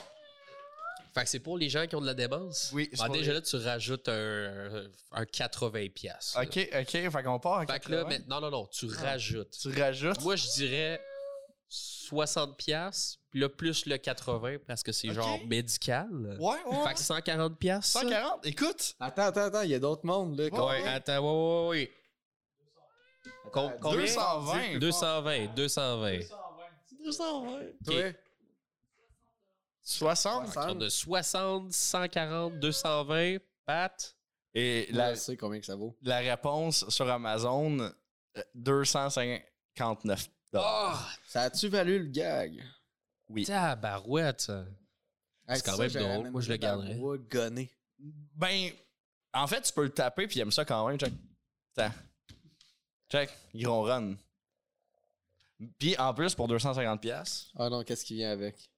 Fait 1.16 1.24
que 1.24 1.30
c'est 1.30 1.40
pour 1.40 1.58
les 1.58 1.70
gens 1.70 1.88
qui 1.88 1.96
ont 1.96 2.02
de 2.02 2.06
la 2.06 2.14
démence. 2.14 2.72
Oui, 2.74 2.90
c'est 2.92 3.02
Ah, 3.02 3.06
pour 3.06 3.16
déjà 3.16 3.32
les- 3.32 3.38
là, 3.40 3.42
tu 3.42 3.56
rajoutes 3.56 4.10
un, 4.10 4.84
un 5.14 5.24
80$. 5.26 5.90
piastres, 5.90 6.38
là. 6.38 6.44
Ok, 6.44 6.70
ok, 6.82 6.90
fait 6.90 7.24
qu'on 7.24 7.40
part 7.40 7.54
à 7.60 7.66
Fait 7.66 7.80
que 7.80 7.90
là, 7.90 8.04
80. 8.04 8.08
mais- 8.10 8.20
non, 8.28 8.42
non, 8.42 8.52
non, 8.52 8.68
tu 8.68 8.88
rajoutes. 8.88 9.58
Tu 9.58 9.70
rajoutes? 9.82 10.22
Moi, 10.22 10.36
je 10.36 10.48
dirais 10.56 11.02
60$, 11.70 12.56
piastres, 12.58 13.20
puis 13.32 13.40
là, 13.40 13.48
plus 13.48 13.86
le 13.86 13.96
80$ 13.98 14.60
parce 14.60 14.84
que 14.84 14.92
c'est 14.92 15.10
genre 15.14 15.40
médical. 15.48 16.10
Ouais, 16.40 16.58
ouais. 16.66 16.88
Fait 16.88 16.94
que 16.96 17.00
140$. 17.00 17.56
piastres, 17.56 17.94
ça. 17.94 18.02
140, 18.02 18.46
écoute. 18.46 18.96
Attends, 19.00 19.24
attends, 19.24 19.42
attends, 19.46 19.62
il 19.62 19.70
y 19.70 19.74
a 19.76 19.80
d'autres 19.80 20.06
mondes, 20.06 20.38
là. 20.38 20.46
Ouais. 20.50 20.82
Ouais, 20.84 20.88
attends, 20.90 21.20
ouais, 21.20 21.70
ouais, 21.70 21.92
ouais. 23.46 23.52
Com- 23.54 23.74
combien? 23.82 24.02
220. 24.02 24.80
220, 24.80 25.48
220. 25.56 26.20
220. 27.06 27.60
Toi? 27.86 28.14
60. 29.86 30.58
Autour 30.58 30.76
de 30.76 30.90
60, 30.90 31.72
140, 31.72 32.60
220, 32.60 33.38
Pat. 33.66 34.18
Et 34.54 34.88
Là, 34.92 35.10
la, 35.10 35.14
je 35.14 35.20
sais 35.20 35.38
combien 35.38 35.60
que 35.60 35.66
ça 35.66 35.76
vaut. 35.76 35.96
la 36.02 36.18
réponse 36.20 36.90
sur 36.90 37.10
Amazon, 37.10 37.80
euh, 37.80 38.42
259 38.56 40.30
Ah! 40.54 41.08
Ça 41.28 41.44
a-tu 41.44 41.68
valu 41.68 42.00
le 42.00 42.10
gag? 42.10 42.64
Oui. 43.30 43.46
Tabarouette. 43.46 44.52
Hey, 45.48 45.62
quand 45.62 45.76
ça, 45.76 45.88
même 45.88 45.92
drôle. 45.92 46.32
Moi, 46.32 46.42
je 46.42 46.50
le 46.50 46.58
garderais. 46.58 46.98
gonné. 47.30 47.70
Ben, 48.00 48.72
en 49.34 49.46
fait, 49.48 49.62
tu 49.62 49.74
peux 49.74 49.84
le 49.84 49.90
taper 49.92 50.28
puis 50.28 50.38
il 50.38 50.42
aime 50.42 50.52
ça 50.52 50.66
quand 50.66 50.88
même. 50.88 50.98
Check. 50.98 51.14
Attends. 51.78 51.94
Check. 53.12 53.30
Il 53.54 53.68
ronronne. 53.68 54.18
Puis 55.78 55.96
en 55.98 56.14
plus, 56.14 56.34
pour 56.34 56.48
250$, 56.48 57.00
piastres, 57.00 57.52
Ah 57.58 57.70
non, 57.70 57.84
qu'est-ce 57.84 58.04
qui 58.06 58.16
vient 58.16 58.32
avec? 58.32 58.70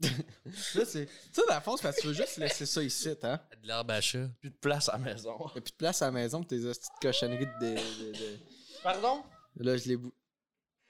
Là, 0.00 0.84
c'est. 0.84 1.08
Ça, 1.32 1.42
dans 1.48 1.54
le 1.54 1.60
fond, 1.60 1.76
c'est 1.76 1.82
parce 1.82 1.96
que 1.96 2.00
tu 2.02 2.06
veux 2.08 2.12
juste 2.14 2.36
laisser 2.36 2.66
ça 2.66 2.82
ici, 2.82 3.08
hein? 3.22 3.40
De 3.62 3.66
l'herbe 3.66 3.90
à 3.90 4.00
chat. 4.00 4.28
plus 4.40 4.50
de 4.50 4.56
place 4.56 4.88
à 4.88 4.92
la 4.92 4.98
maison. 4.98 5.36
Il 5.54 5.58
a 5.58 5.60
plus 5.60 5.72
de 5.72 5.76
place 5.76 6.02
à 6.02 6.06
la 6.06 6.12
maison 6.12 6.38
pour 6.40 6.48
tes 6.48 6.58
petites 6.60 6.88
cochonneries 7.02 7.46
de. 7.60 7.66
de, 7.74 8.12
de- 8.12 8.38
Pardon? 8.82 9.22
Là, 9.56 9.76
je 9.76 9.88
les 9.88 9.96
bou. 9.96 10.12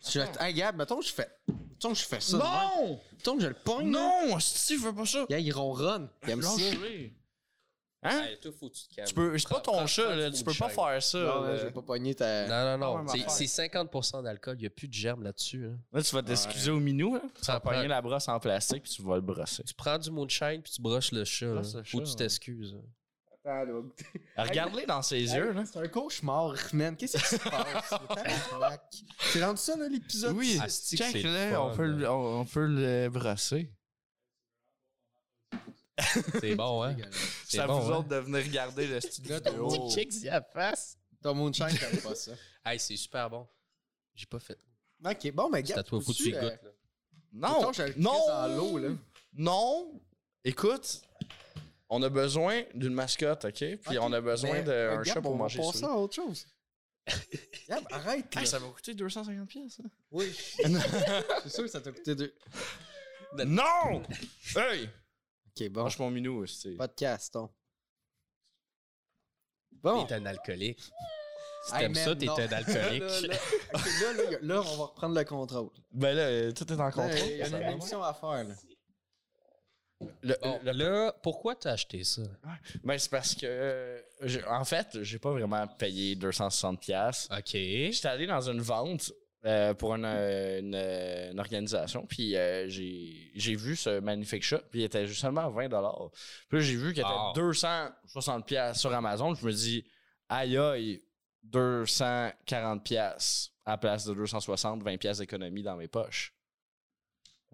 Je... 0.06 0.20
Hey, 0.40 0.54
Gab, 0.54 0.76
mettons 0.76 0.98
que 1.00 1.06
je 1.06 1.12
fais. 1.12 1.28
Mettons 1.48 1.92
que 1.92 1.98
je 1.98 2.04
fais 2.04 2.20
ça. 2.20 2.36
de 2.36 2.42
même. 2.42 2.52
Non! 2.52 3.00
Mettons 3.12 3.36
que 3.36 3.42
je 3.42 3.48
le 3.48 3.54
pogne. 3.54 3.92
là. 3.92 4.26
Non! 4.28 4.38
Si 4.40 4.74
tu 4.74 4.76
veux 4.80 4.94
pas 4.94 5.06
ça. 5.06 5.26
Gars, 5.28 5.38
il 5.38 5.52
ronronne. 5.52 6.08
Il 6.24 6.30
aime 6.30 6.42
ça. 6.42 6.50
Hein? 8.02 8.22
Hey, 8.26 8.38
toi, 8.38 8.52
faut 8.58 8.68
que 8.68 8.74
tu 8.74 8.86
te 8.88 8.94
calmes. 8.94 9.08
Tu 9.08 9.14
peux, 9.14 9.36
c'est 9.38 9.48
pas 9.48 9.60
ton 9.60 9.72
prends- 9.72 9.86
chat, 9.88 10.14
là. 10.14 10.30
Tu 10.30 10.44
peux 10.44 10.54
pas 10.54 10.68
faire 10.68 11.02
ça. 11.02 11.18
Non, 11.18 11.42
là. 11.42 11.56
je 11.56 11.64
vais 11.64 11.70
pas 11.72 11.82
pogner 11.82 12.14
ta. 12.14 12.46
Non, 12.46 12.78
non, 12.78 13.02
non. 13.02 13.08
C'est- 13.08 13.18
même 13.18 13.28
C'est 13.28 13.46
50% 13.46 14.22
d'alcool. 14.22 14.56
Il 14.56 14.60
n'y 14.60 14.66
a 14.66 14.70
plus 14.70 14.86
de 14.86 14.94
germes 14.94 15.24
là-dessus. 15.24 15.66
hein. 15.66 15.78
Là, 15.92 16.02
tu 16.02 16.14
vas 16.14 16.22
t'excuser 16.22 16.70
au 16.70 16.78
minou, 16.78 17.16
hein. 17.16 17.22
Tu 17.42 17.46
vas 17.50 17.58
pogner 17.60 17.88
la 17.88 18.00
brosse 18.00 18.28
en 18.28 18.38
plastique 18.38 18.84
puis 18.84 18.92
tu 18.92 19.02
vas 19.02 19.16
le 19.16 19.20
brosser. 19.22 19.64
Tu 19.64 19.74
prends 19.74 19.98
du 19.98 20.10
moonshine 20.12 20.62
puis 20.62 20.72
tu 20.72 20.80
brosses 20.80 21.10
le 21.12 21.24
chat. 21.24 21.46
là. 21.46 21.62
Chat, 21.62 21.82
tu 21.82 22.14
t'excuses. 22.16 22.76
Regarde-les 24.36 24.84
dans 24.86 25.00
ses 25.02 25.20
yeux, 25.20 25.52
là. 25.52 25.64
C'est 25.64 25.78
un 25.78 25.88
cauchemar, 25.88 26.54
man. 26.74 26.94
Qu'est-ce 26.96 27.16
qui 27.16 27.24
se 27.24 27.48
passe? 27.48 27.94
C'est 29.32 29.42
rendu 29.44 29.60
ça, 29.60 29.76
là, 29.76 29.88
l'épisode? 29.88 30.36
Oui, 30.36 30.58
Ah, 30.62 30.68
check, 30.68 31.22
là, 31.24 31.62
on 31.62 31.74
peut, 31.74 31.86
le- 31.86 32.10
on, 32.10 32.40
on 32.40 32.44
peut 32.44 32.66
le 32.66 33.08
brosser. 33.08 33.70
C'est 36.40 36.54
bon, 36.54 36.82
hein? 36.84 36.96
C'est 37.46 37.66
bon, 37.66 37.80
vous 37.80 37.92
hein? 37.92 37.96
autres 37.98 38.08
de 38.08 38.16
venir 38.16 38.44
regarder 38.44 38.86
le 38.86 39.00
studio. 39.00 39.34
Là, 39.34 39.40
ton 39.40 39.68
Oh. 39.68 39.90
y 39.96 40.28
a 40.28 40.42
face. 40.42 40.96
Ton 41.22 41.34
moonshine, 41.34 41.66
t'aimes 41.68 42.00
pas 42.00 42.14
ça. 42.14 42.32
Hey, 42.64 42.78
c'est 42.78 42.96
super 42.96 43.30
bon. 43.30 43.48
J'ai 44.14 44.26
pas 44.26 44.38
fait. 44.38 44.58
Ok, 45.04 45.32
bon, 45.32 45.48
mais 45.48 45.62
C'est 45.64 45.68
Gab, 45.70 45.78
à 45.78 45.82
toi, 45.82 46.00
faut 46.00 46.12
que 46.12 46.16
tu 46.16 46.34
euh, 46.34 46.40
goûtes. 46.40 46.62
là. 46.62 46.70
Non, 47.32 47.72
non, 47.96 48.26
dans 48.26 48.56
l'eau, 48.56 48.78
là. 48.78 48.88
non. 49.32 50.00
Écoute, 50.44 51.02
on 51.88 52.02
a 52.02 52.08
besoin 52.08 52.62
d'une 52.74 52.92
mascotte, 52.94 53.44
ok? 53.46 53.76
Puis 53.76 53.98
on 53.98 54.12
a 54.12 54.20
besoin 54.20 54.62
d'un 54.62 55.02
chat 55.04 55.20
pour 55.22 55.30
on 55.32 55.34
va 55.34 55.44
manger 55.44 55.58
passer 55.60 55.78
ça. 55.78 55.92
à 55.92 55.96
autre 55.96 56.14
chose. 56.14 56.46
Gab, 57.68 57.84
arrête, 57.90 58.26
ça 58.46 58.58
va 58.58 58.68
coûter 58.68 58.92
250 58.94 59.48
pièces. 59.48 59.80
Oui. 60.10 60.30
C'est 61.42 61.48
sûr 61.50 61.64
que 61.64 61.70
ça 61.70 61.80
t'a 61.80 61.90
coûté 61.92 62.14
deux. 62.14 62.34
non! 63.46 64.02
Hey! 64.56 64.90
Ok, 65.60 65.68
bon. 65.70 65.88
Mon 65.98 66.10
minou, 66.10 66.46
c'est. 66.46 66.72
Podcast, 66.76 67.34
on. 67.36 67.48
Bon. 69.72 70.04
T'es 70.06 70.14
un 70.14 70.26
alcoolique. 70.26 70.80
Si 71.66 71.72
t'aimes 71.72 71.94
ça, 71.94 72.14
t'es 72.16 72.28
un 72.28 72.34
alcoolique. 72.52 73.02
là, 73.02 74.38
là, 74.42 74.60
on 74.60 74.76
va 74.76 74.84
reprendre 74.86 75.14
le 75.18 75.24
contrôle. 75.24 75.70
Ben 75.92 76.14
là, 76.16 76.22
euh, 76.22 76.52
tout 76.52 76.70
est 76.72 76.80
en 76.80 76.90
contrôle. 76.90 77.18
Il 77.18 77.36
y 77.36 77.42
a 77.42 77.48
une 77.48 77.72
émission 77.72 78.02
à 78.02 78.14
faire, 78.14 78.44
là. 78.44 78.54
Le- 80.22 80.36
Bon, 80.40 80.60
le- 80.62 80.72
là, 80.72 81.12
pourquoi 81.22 81.56
t'as 81.56 81.72
acheté 81.72 82.04
ça? 82.04 82.22
Ben, 82.84 82.96
c'est 82.98 83.10
parce 83.10 83.34
que, 83.34 83.46
euh, 83.46 84.00
j'ai- 84.22 84.44
en 84.44 84.64
fait, 84.64 85.02
j'ai 85.02 85.18
pas 85.18 85.32
vraiment 85.32 85.66
payé 85.66 86.14
260 86.14 86.80
pièces. 86.80 87.28
OK. 87.36 87.50
J'étais 87.52 88.06
allé 88.06 88.26
dans 88.26 88.48
une 88.48 88.60
vente 88.60 89.12
euh, 89.44 89.72
pour 89.74 89.94
une, 89.94 90.04
euh, 90.04 90.58
une, 90.58 90.74
euh, 90.74 91.30
une 91.30 91.38
organisation, 91.38 92.04
puis 92.06 92.36
euh, 92.36 92.68
j'ai 92.68 93.30
j'ai 93.34 93.54
vu 93.54 93.76
ce 93.76 94.00
magnifique 94.00 94.42
chat, 94.42 94.58
puis 94.70 94.80
il 94.80 94.84
était 94.84 95.06
juste 95.06 95.20
seulement 95.20 95.48
20 95.48 95.68
Puis 95.68 96.58
là, 96.58 96.64
j'ai 96.64 96.74
vu 96.74 96.92
qu'il 96.92 97.02
était 97.02 97.10
Ah. 97.10 97.32
260 97.36 98.46
pièces 98.46 98.78
sur 98.78 98.92
Amazon. 98.92 99.34
Je 99.34 99.46
me 99.46 99.52
dis, 99.52 99.84
aïe 100.28 100.56
aïe, 100.58 101.02
240 101.44 102.82
pièces 102.82 103.50
à 103.64 103.72
la 103.72 103.78
place 103.78 104.04
de 104.06 104.14
260, 104.14 104.82
20 104.82 104.96
pièces 104.96 105.18
d'économie 105.18 105.62
dans 105.62 105.76
mes 105.76 105.88
poches. 105.88 106.34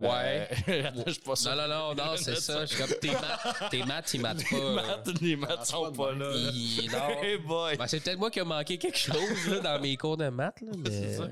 Ouais. 0.01 0.49
Euh, 0.69 0.91
je 1.07 1.13
suis 1.13 1.23
pas 1.23 1.37
sûr. 1.37 1.55
Non, 1.55 1.69
non, 1.69 1.95
non, 1.95 2.05
non, 2.05 2.17
c'est 2.17 2.35
ça. 2.41 2.65
Je 2.65 2.75
suis 2.75 2.83
comme 2.83 2.99
tes 2.99 3.13
maths, 3.13 3.71
tes 3.71 3.85
maths, 3.85 4.15
ils 4.15 4.21
matent 4.21 4.45
pas. 4.51 4.57
Les 4.57 4.75
maths, 4.75 5.21
les 5.21 5.37
maths 5.37 5.67
sont 5.67 5.93
pas 5.93 6.13
là. 6.13 6.33
Hey 7.23 7.37
boy. 7.39 7.77
Ben, 7.77 7.87
c'est 7.87 8.01
peut-être 8.01 8.19
moi 8.19 8.31
qui 8.31 8.41
ai 8.41 8.45
manqué 8.45 8.79
quelque 8.79 8.99
chose 8.99 9.49
là, 9.49 9.61
dans 9.61 9.81
mes 9.81 9.97
cours 9.97 10.17
de 10.17 10.29
maths, 10.31 10.61
là, 10.63 10.73
mais... 10.79 10.91
C'est 10.91 11.17
ça. 11.19 11.29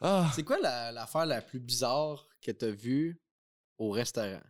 Ah. 0.00 0.30
C'est 0.34 0.42
quoi 0.44 0.58
la- 0.58 0.92
l'affaire 0.92 1.26
la, 1.26 1.40
plus 1.42 1.60
bizarre 1.60 2.26
que 2.42 2.50
t'as 2.52 2.70
vue 2.70 3.20
au 3.78 3.90
restaurant? 3.90 4.40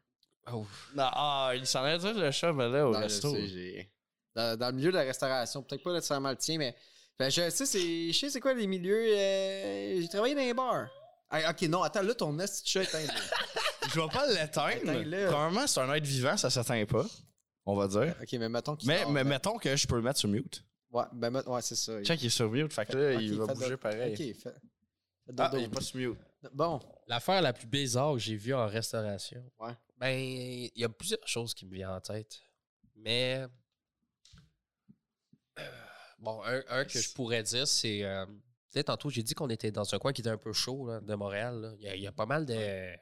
Oh. 0.52 0.64
Non, 0.94 1.08
ah, 1.12 1.52
il 1.54 1.66
s'en 1.66 1.82
allait 1.82 1.98
dire 1.98 2.14
le 2.14 2.30
chat, 2.30 2.52
mais 2.52 2.68
là, 2.68 2.86
au 2.88 2.92
je 2.94 2.98
resto. 2.98 3.34
sais, 3.34 3.46
j'ai- 3.46 3.92
dans, 4.34 4.56
dans 4.58 4.66
le 4.68 4.72
milieu 4.74 4.90
de 4.92 4.96
la 4.96 5.02
restauration, 5.02 5.62
peut-être 5.62 5.82
pas 5.82 5.92
nécessairement 5.92 6.30
le 6.30 6.36
tien, 6.36 6.56
mais 6.58 6.74
ben, 7.18 7.30
je 7.30 7.50
sais, 7.50 7.66
c'est, 7.66 8.12
je 8.12 8.18
sais 8.18 8.30
c'est 8.30 8.40
quoi 8.40 8.54
les 8.54 8.66
milieux. 8.66 9.04
euh, 9.16 10.00
j'ai 10.00 10.08
travaillé 10.08 10.34
dans 10.34 10.40
les 10.40 10.54
bars. 10.54 10.88
Hey, 11.32 11.44
ok, 11.48 11.62
non, 11.68 11.82
attends, 11.82 12.02
là, 12.02 12.14
ton 12.14 12.32
nest 12.32 12.64
de 12.64 12.68
chat 12.68 12.82
est 12.82 13.04
éteint. 13.04 13.14
Je 13.92 14.00
vais 14.00 14.08
pas 14.08 14.26
l'éteindre. 14.28 15.26
Premièrement, 15.30 15.66
c'est 15.66 15.80
un 15.80 15.92
être 15.94 16.04
vivant, 16.06 16.36
ça 16.36 16.48
s'éteint 16.50 16.84
pas. 16.86 17.04
On 17.66 17.74
va 17.74 17.88
dire. 17.88 18.14
ok, 18.22 18.32
mais 18.34 18.48
mettons 18.48 18.76
qu'il 18.76 18.88
Mais, 18.88 19.02
dort, 19.02 19.10
mais 19.10 19.22
ben- 19.24 19.28
mettons 19.30 19.58
que 19.58 19.74
je 19.74 19.86
peux 19.86 19.96
le 19.96 20.02
mettre 20.02 20.18
sur 20.20 20.28
mute. 20.28 20.64
Ouais, 20.92 21.04
ben, 21.12 21.30
met- 21.30 21.46
ouais, 21.48 21.62
c'est 21.62 21.74
ça. 21.76 22.00
Check, 22.04 22.22
il 22.22 22.26
est 22.26 22.30
sur 22.30 22.50
mute, 22.50 22.72
fait 22.72 22.86
que 22.86 22.96
là, 22.96 23.16
Ok, 23.16 23.22
il 23.22 23.36
va 23.38 23.46
fais 23.48 23.54
bouger 23.54 23.76
pareil. 23.76 24.12
Ok, 24.12 24.42
fait. 24.42 24.54
Ah, 25.38 25.48
dodo. 25.48 25.58
il 25.58 25.64
est 25.64 25.68
pas 25.68 25.80
sur 25.80 25.96
mute. 25.98 26.18
Bon, 26.52 26.80
L'affaire 27.06 27.42
la 27.42 27.52
plus 27.52 27.66
bizarre 27.66 28.14
que 28.14 28.18
j'ai 28.18 28.36
vue 28.36 28.54
en 28.54 28.66
restauration. 28.66 29.42
Ouais. 29.58 29.72
Ben, 29.98 30.16
il 30.18 30.70
y 30.76 30.84
a 30.84 30.88
plusieurs 30.88 31.26
choses 31.26 31.52
qui 31.54 31.66
me 31.66 31.74
viennent 31.74 31.88
en 31.90 32.00
tête. 32.00 32.40
Mais. 32.96 33.46
euh, 35.58 35.62
Bon, 36.18 36.42
un, 36.44 36.62
un 36.68 36.84
que 36.84 36.98
je 37.00 37.12
pourrais 37.14 37.42
dire, 37.42 37.66
c'est. 37.66 38.04
euh, 38.04 38.26
tu 38.26 38.32
sais, 38.78 38.84
tantôt, 38.84 39.10
j'ai 39.10 39.22
dit 39.22 39.34
qu'on 39.34 39.48
était 39.50 39.70
dans 39.70 39.94
un 39.94 39.98
coin 39.98 40.12
qui 40.12 40.20
était 40.20 40.30
un 40.30 40.36
peu 40.38 40.52
chaud 40.52 40.86
là, 40.86 41.00
de 41.00 41.14
Montréal. 41.14 41.76
y, 41.80 41.86
il 41.86 42.02
y 42.02 42.06
a 42.06 42.12
pas 42.12 42.26
mal 42.26 42.44
de. 42.46 42.94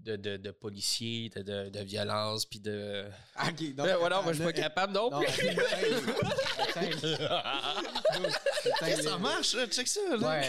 De, 0.00 0.16
de, 0.16 0.36
de 0.36 0.50
policiers, 0.52 1.30
de, 1.34 1.42
de, 1.42 1.68
de 1.70 1.80
violence, 1.80 2.44
puis 2.46 2.60
de. 2.60 3.04
Ah, 3.34 3.48
ok, 3.50 3.60
ouais, 3.60 3.74
non, 3.76 3.84
attends, 3.84 4.22
moi, 4.22 4.32
je 4.32 4.34
suis 4.34 4.44
pas 4.44 4.52
capable 4.52 4.92
non 4.92 5.10
Non, 5.10 5.20
plus. 5.20 5.48
attends, 8.80 9.02
ça 9.02 9.18
marche, 9.18 9.54
là, 9.54 9.66
check 9.66 9.88
ça. 9.88 10.00
là. 10.16 10.28
Ouais, 10.28 10.48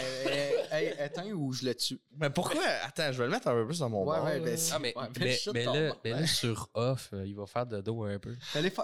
euh, 0.72 1.32
ou 1.34 1.52
je 1.52 1.64
le 1.64 1.74
tue? 1.74 2.00
Mais 2.16 2.30
pourquoi? 2.30 2.62
Attends, 2.84 3.12
je 3.12 3.18
vais 3.18 3.24
le 3.24 3.30
mettre 3.30 3.48
un 3.48 3.54
peu 3.54 3.66
plus 3.66 3.78
dans 3.80 3.88
mon 3.90 4.04
Ouais, 4.04 4.16
bord, 4.16 4.24
ouais, 4.26 4.40
ben, 4.40 4.58
Ah, 4.72 4.78
mais, 4.78 4.94
Ouais, 4.96 5.04
mais, 5.18 5.36
shut 5.36 5.54
mais 5.54 5.64
ton 5.64 5.74
là, 5.74 5.94
mais 6.04 6.26
sur 6.26 6.68
off, 6.74 7.10
euh, 7.12 7.24
il 7.26 7.34
va 7.34 7.46
faire 7.46 7.66
de 7.66 7.80
dos 7.80 8.04
un 8.04 8.18
peu. 8.18 8.34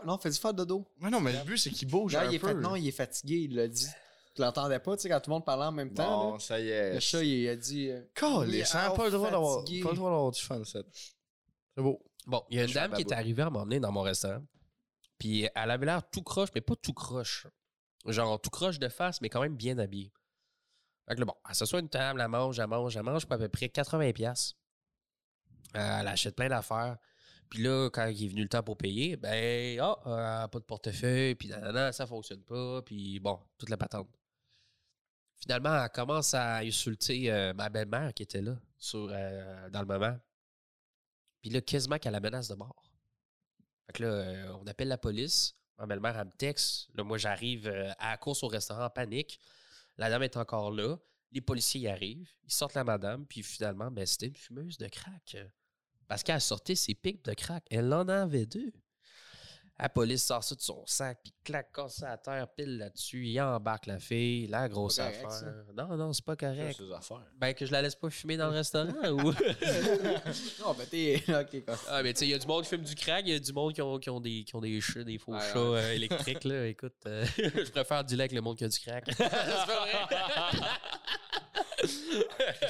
Non, 0.05 0.19
fais-y 0.19 0.39
faire 0.39 0.55
dodo. 0.55 0.87
Mais 1.01 1.11
non, 1.11 1.21
mais 1.21 1.33
le 1.33 1.45
but, 1.45 1.59
c'est 1.59 1.71
qu'il 1.71 1.89
bouge 1.89 2.12
Là, 2.15 2.23
un 2.23 2.31
il 2.31 2.35
est 2.35 2.39
peu. 2.39 2.49
fait- 2.49 2.55
non, 2.55 2.75
il 2.77 2.89
est 2.89 2.93
fatigué, 2.93 3.47
il 3.49 3.55
l'a 3.55 3.69
dit. 3.69 3.87
Tu 4.35 4.43
l'entendais 4.43 4.80
pas, 4.80 4.97
tu 4.97 5.03
sais, 5.03 5.09
quand 5.09 5.20
tout 5.20 5.30
le 5.30 5.35
monde 5.35 5.45
parlait 5.45 5.66
en 5.66 5.72
même 5.72 5.93
temps. 5.95 6.24
Bon, 6.24 6.32
là. 6.35 6.39
ça 6.41 6.59
y 6.59 6.68
est. 6.68 6.95
Le 6.95 7.01
chat, 7.01 7.22
il 7.22 7.49
a 7.49 7.57
dit. 7.57 7.89
euh, 7.91 8.03
Calé, 8.14 8.59
il 8.59 8.66
ça 8.66 8.89
n'a 8.89 8.91
pas 8.91 9.05
le 9.05 9.11
droit 9.12 9.30
d'avoir 9.30 9.61
fatigué. 9.61 9.82
pas 9.82 9.91
le 9.91 9.97
droit 9.97 10.11
d'avoir 10.11 10.30
du 10.32 10.41
fun, 10.41 10.64
ça. 10.64 10.80
C'est 11.76 11.82
beau. 11.82 12.03
Bon, 12.26 12.43
il 12.51 12.59
y 12.59 12.61
a 12.61 12.64
une 12.64 12.72
dame 12.72 12.93
qui 12.95 13.03
est 13.03 13.12
arrivée 13.12 13.43
à 13.43 13.51
m'emmener 13.51 13.78
dans 13.78 13.93
mon 13.93 14.03
restaurant. 14.03 14.43
Puis 15.18 15.49
elle 15.55 15.70
avait 15.70 15.87
l'air 15.87 16.03
tout 16.11 16.22
croche, 16.22 16.49
mais 16.55 16.61
pas 16.61 16.74
tout 16.74 16.93
croche. 16.93 17.47
Genre 18.07 18.41
tout 18.41 18.51
croche 18.51 18.78
de 18.78 18.89
face, 18.89 19.20
mais 19.20 19.28
quand 19.28 19.41
même 19.41 19.57
bien 19.57 19.78
habillée. 19.78 20.12
Fait 21.09 21.14
que 21.14 21.20
là, 21.20 21.26
bon, 21.26 21.35
elle 21.49 21.55
s'assoit 21.55 21.78
à 21.78 21.82
une 21.82 21.89
table, 21.89 22.20
elle 22.20 22.28
mange, 22.28 22.59
elle 22.59 22.66
mange, 22.66 22.97
elle 22.97 23.03
mange 23.03 23.26
pour 23.26 23.35
à 23.35 23.39
peu 23.39 23.49
près 23.49 23.66
80$. 23.66 24.12
piastres. 24.14 24.57
Euh, 25.76 26.01
elle 26.01 26.09
achète 26.09 26.35
plein 26.35 26.49
d'affaires. 26.49 26.97
Puis 27.51 27.62
là, 27.62 27.89
quand 27.91 28.07
il 28.07 28.24
est 28.24 28.28
venu 28.28 28.43
le 28.43 28.49
temps 28.49 28.62
pour 28.62 28.76
payer, 28.76 29.16
ben, 29.16 29.78
ah, 29.80 29.97
euh, 30.07 30.49
pas 30.49 30.59
de 30.59 30.64
portefeuille, 30.64 31.35
puis 31.35 31.49
nanana, 31.49 31.93
ça 31.93 32.07
fonctionne 32.07 32.43
pas, 32.43 32.82
puis 32.82 33.20
bon, 33.20 33.39
toute 33.59 33.68
la 33.68 33.76
patente. 33.76 34.09
Finalement, 35.45 35.84
elle 35.84 35.90
commence 35.90 36.32
à 36.32 36.57
insulter 36.61 37.30
euh, 37.30 37.53
ma 37.53 37.68
belle-mère 37.68 38.14
qui 38.14 38.22
était 38.22 38.40
là 38.40 38.57
sur, 38.78 39.11
euh, 39.12 39.68
dans 39.68 39.80
le 39.80 39.86
moment. 39.86 40.18
Puis 41.42 41.51
là, 41.51 41.61
quasiment 41.61 41.99
qu'elle 41.99 42.14
la 42.14 42.20
menace 42.20 42.49
de 42.49 42.55
mort. 42.55 42.90
Fait 43.84 43.92
que 43.92 44.05
là, 44.05 44.09
euh, 44.09 44.57
on 44.59 44.66
appelle 44.66 44.88
la 44.88 44.97
police. 44.97 45.55
Ma 45.76 45.84
belle-mère, 45.84 46.18
elle 46.18 46.28
me 46.28 46.32
texte. 46.32 46.88
Là, 46.95 47.05
moi, 47.05 47.18
j'arrive 47.18 47.68
à 47.99 48.12
la 48.12 48.16
course 48.16 48.42
au 48.42 48.49
restaurant 48.49 48.86
en 48.86 48.90
panique. 48.90 49.38
La 49.99 50.09
dame 50.09 50.22
est 50.22 50.38
encore 50.38 50.70
là. 50.70 50.97
Les 51.30 51.42
policiers 51.42 51.82
y 51.82 51.88
arrivent. 51.88 52.30
Ils 52.45 52.53
sortent 52.53 52.72
la 52.72 52.84
madame. 52.84 53.26
Puis 53.26 53.42
finalement, 53.42 53.90
ben, 53.90 54.07
c'était 54.07 54.28
une 54.28 54.36
fumeuse 54.36 54.78
de 54.78 54.88
crack. 54.88 55.36
Parce 56.09 56.22
qu'elle 56.22 56.40
sortait 56.40 56.74
ses 56.74 56.95
pipes 56.95 57.22
de 57.22 57.34
crack. 57.34 57.66
Elle 57.70 57.92
en 57.92 58.09
avait 58.09 58.47
deux. 58.47 58.72
La 59.77 59.89
police 59.89 60.25
sort 60.25 60.45
ça 60.45 60.55
de 60.55 60.61
son 60.61 60.85
sac, 60.87 61.18
puis 61.22 61.35
clac, 61.43 61.72
casse 61.72 61.97
ça 61.97 62.12
à 62.12 62.16
terre, 62.16 62.47
pile 62.57 62.79
là-dessus. 62.79 63.27
Il 63.27 63.41
embarque 63.41 63.87
la 63.87 63.99
fille, 63.99 64.47
la 64.47 64.68
grosse 64.68 64.99
correct, 64.99 65.25
affaire. 65.25 65.64
Non, 65.77 65.97
non, 65.97 66.12
c'est 66.12 66.25
pas 66.25 66.37
correct. 66.37 66.81
affaires. 66.97 67.27
Ben, 67.37 67.53
que 67.55 67.66
je 67.66 67.72
la 67.72 67.83
laisse 67.83 67.97
pas 67.97 68.09
fumer 68.09 68.37
dans 68.37 68.47
le 68.51 68.55
restaurant 68.55 68.93
ou? 69.11 69.33
Non, 70.61 70.75
ben 70.79 70.87
t'es. 70.89 71.22
Ok, 71.29 71.64
quoi. 71.64 71.75
Ah, 71.89 72.03
mais 72.05 72.12
tu 72.12 72.20
sais, 72.20 72.27
il 72.27 72.31
y 72.31 72.35
a 72.35 72.39
du 72.39 72.47
monde 72.47 72.62
qui 72.62 72.68
fume 72.68 72.85
du 72.85 72.95
crack, 72.95 73.25
il 73.27 73.33
y 73.33 73.37
a 73.37 73.41
du 73.41 73.53
monde 73.53 73.72
qui 73.72 73.83
ont, 73.83 73.99
qui 73.99 74.11
ont, 74.11 74.20
des, 74.20 74.45
qui 74.45 74.55
ont 74.55 74.61
des 74.61 74.81
chats, 74.81 75.03
des 75.03 75.18
faux 75.18 75.37
chats 75.41 75.70
ouais. 75.70 75.81
euh, 75.81 75.95
électriques, 75.95 76.45
là. 76.45 76.66
Écoute, 76.68 76.95
euh, 77.07 77.27
je 77.37 77.70
préfère 77.70 78.05
du 78.05 78.14
lait 78.14 78.22
avec 78.22 78.33
le 78.33 78.41
monde 78.43 78.57
qui 78.57 78.64
a 78.64 78.68
du 78.68 78.79
crack. 78.79 79.05
c'est 79.09 79.29
pas 79.29 79.66
vrai? 79.66 80.61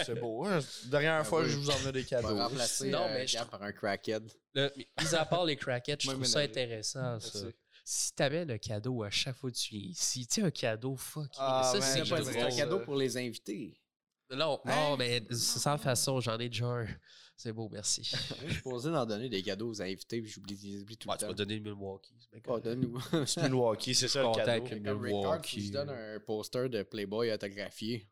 C'est 0.04 0.18
beau. 0.20 0.44
Hein? 0.44 0.60
Dernière 0.86 1.14
Ah 1.20 1.24
fois, 1.24 1.42
oui. 1.42 1.48
je 1.50 1.56
vous 1.56 1.70
emmenais 1.70 1.92
des 1.92 2.04
cadeaux. 2.04 2.36
remplacer 2.36 2.90
Non, 2.90 3.00
non, 3.00 3.08
mais 3.08 3.26
je 3.26 3.38
par 3.44 3.62
un 3.62 3.72
crackhead. 3.72 4.30
Mais 4.54 4.70
mis 5.00 5.14
à 5.14 5.24
part 5.24 5.44
les 5.44 5.56
crackheads, 5.56 6.00
je 6.00 6.10
trouve 6.10 6.24
ça 6.24 6.40
intéressant, 6.40 7.18
ça. 7.20 7.38
Si 7.86 8.14
t'amènes 8.14 8.50
un 8.50 8.58
cadeau 8.58 9.02
à 9.02 9.10
chaque 9.10 9.36
fois 9.36 9.50
que 9.50 9.56
tu 9.56 9.74
viens 9.76 9.90
ici, 9.90 10.26
tu 10.26 10.36
sais, 10.36 10.42
un 10.46 10.50
cadeau 10.50 10.96
fuck. 10.96 11.30
Ah, 11.36 11.62
ça, 11.70 11.78
man, 11.78 12.22
c'est 12.24 12.40
un 12.40 12.50
cadeau 12.56 12.80
pour 12.80 12.96
les 12.96 13.16
invités. 13.18 13.78
Non, 14.30 14.58
Hein? 14.64 14.74
non, 14.90 14.96
mais 14.96 15.22
c'est 15.30 15.58
sans 15.58 15.76
façon, 15.76 16.18
j'en 16.20 16.38
ai 16.38 16.48
déjà 16.48 16.64
un. 16.66 16.86
C'est 17.36 17.52
beau, 17.52 17.68
merci. 17.70 18.02
Je 18.46 18.52
suis 18.54 18.62
posé 18.62 18.90
d'en 18.90 19.04
donner 19.04 19.28
des 19.28 19.42
cadeaux 19.42 19.68
aux 19.68 19.82
invités, 19.82 20.22
puis 20.22 20.30
j'oublie 20.30 20.56
tout 20.56 21.08
Ouais, 21.08 21.14
le 21.14 21.18
tu 21.18 21.18
temps. 21.18 21.26
vas 21.26 21.34
donner 21.34 21.56
le 21.56 21.60
Milwaukee. 21.74 22.14
Oh, 22.46 22.58
donne-nous. 22.58 22.98
C'est 23.26 23.42
Milwaukee, 23.42 23.94
c'est 23.94 24.08
ça 24.08 24.22
le 24.22 24.32
cadeau. 24.34 24.64
Rick 24.64 24.80
Milwaukee. 24.82 25.66
je 25.66 25.72
donne 25.72 25.90
un 25.90 26.20
poster 26.20 26.70
de 26.70 26.82
Playboy 26.84 27.32
autographié. 27.32 28.08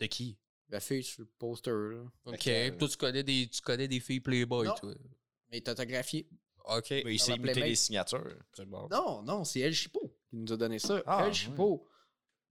De 0.00 0.06
qui? 0.06 0.36
La 0.68 0.80
fille 0.80 1.02
sur 1.04 1.22
le 1.22 1.28
poster, 1.38 1.70
là. 1.70 2.02
Ok. 2.24 2.42
Fait 2.42 2.72
que, 2.72 2.78
Toi, 2.78 2.88
tu 2.88 2.96
connais 2.96 3.22
des, 3.22 3.48
tu 3.48 3.60
connais 3.62 3.86
des 3.88 4.00
filles 4.00 4.20
Playboy, 4.20 4.66
Non. 4.66 4.74
toi. 4.74 4.92
Mais 5.50 5.60
t'es 5.60 5.70
autographié. 5.70 6.28
Ok. 6.64 6.90
Mais 6.90 7.14
il 7.14 7.20
s'est 7.20 7.34
imité 7.34 7.60
les 7.60 7.76
signatures. 7.76 8.36
Bon. 8.66 8.88
Non, 8.90 9.22
non, 9.22 9.44
c'est 9.44 9.60
El 9.60 9.72
Chipo 9.74 10.00
qui 10.28 10.36
nous 10.36 10.52
a 10.52 10.56
donné 10.56 10.78
ça. 10.80 11.00
Ah, 11.06 11.24
El 11.26 11.32
Chipo. 11.32 11.86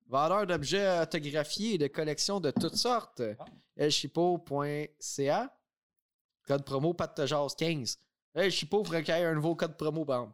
Vendeur 0.08 0.46
d'objets 0.48 1.00
autographiés 1.02 1.74
et 1.74 1.78
de 1.78 1.88
collections 1.88 2.40
de 2.40 2.52
toutes 2.52 2.76
sortes. 2.78 3.22
elchipo.ca. 3.76 5.50
Code 6.48 6.64
promo 6.64 6.94
Patejaz 6.94 7.56
15. 7.58 7.98
El 8.36 8.52
Chipo 8.52 8.84
vous 8.84 8.92
recueille 8.92 9.24
un 9.26 9.34
nouveau 9.34 9.56
code 9.56 9.78
promo, 9.78 10.06
bam. 10.06 10.32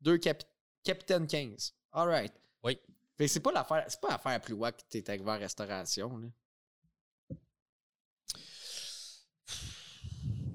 Deux 0.00 0.18
capi- 0.18 0.46
Capitaine 0.82 1.26
15. 1.26 1.74
All 1.92 2.08
right. 2.08 2.32
Oui. 2.64 2.78
Fait 3.16 3.24
que 3.26 3.30
c'est 3.30 3.40
pas 3.40 3.52
l'affaire, 3.52 3.84
c'est 3.88 4.00
pas 4.00 4.08
l'affaire 4.08 4.40
plus 4.40 4.54
wack 4.54 4.76
que 4.76 4.82
t'es 4.88 5.08
arrivé 5.10 5.30
en 5.30 5.38
restauration, 5.38 6.16
là. 6.18 6.28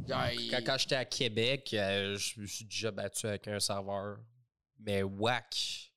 Quand, 0.08 0.30
quand 0.66 0.78
j'étais 0.78 0.96
à 0.96 1.06
Québec, 1.06 1.70
euh, 1.74 2.18
je 2.18 2.40
me 2.42 2.46
suis 2.46 2.66
déjà 2.66 2.92
battu 2.92 3.26
avec 3.26 3.48
un 3.48 3.60
serveur. 3.60 4.18
Mais 4.80 5.02
whack. 5.04 5.92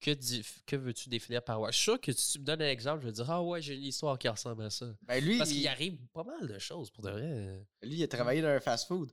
Que, 0.00 0.76
veux-tu 0.76 1.08
définir 1.08 1.42
par 1.42 1.60
whack? 1.60 1.72
Je 1.72 1.76
suis 1.78 1.84
sûr 1.84 2.00
que 2.00 2.12
si 2.12 2.32
tu 2.32 2.38
me 2.40 2.44
donnes 2.44 2.60
un 2.60 2.68
exemple, 2.68 3.02
je 3.02 3.06
vais 3.06 3.12
dire 3.12 3.30
Ah 3.30 3.42
ouais, 3.42 3.62
j'ai 3.62 3.74
une 3.74 3.84
histoire 3.84 4.18
qui 4.18 4.28
ressemble 4.28 4.64
à 4.64 4.70
ça. 4.70 4.86
Ben 5.02 5.22
lui, 5.24 5.38
Parce 5.38 5.50
il, 5.50 5.58
qu'il 5.58 5.68
arrive 5.68 5.96
pas 6.12 6.24
mal 6.24 6.46
de 6.46 6.58
choses 6.58 6.90
pour 6.90 7.04
de 7.04 7.10
vrai. 7.10 7.64
lui, 7.82 7.96
il 7.96 8.02
a 8.02 8.08
travaillé 8.08 8.42
dans 8.42 8.48
un 8.48 8.60
fast-food. 8.60 9.10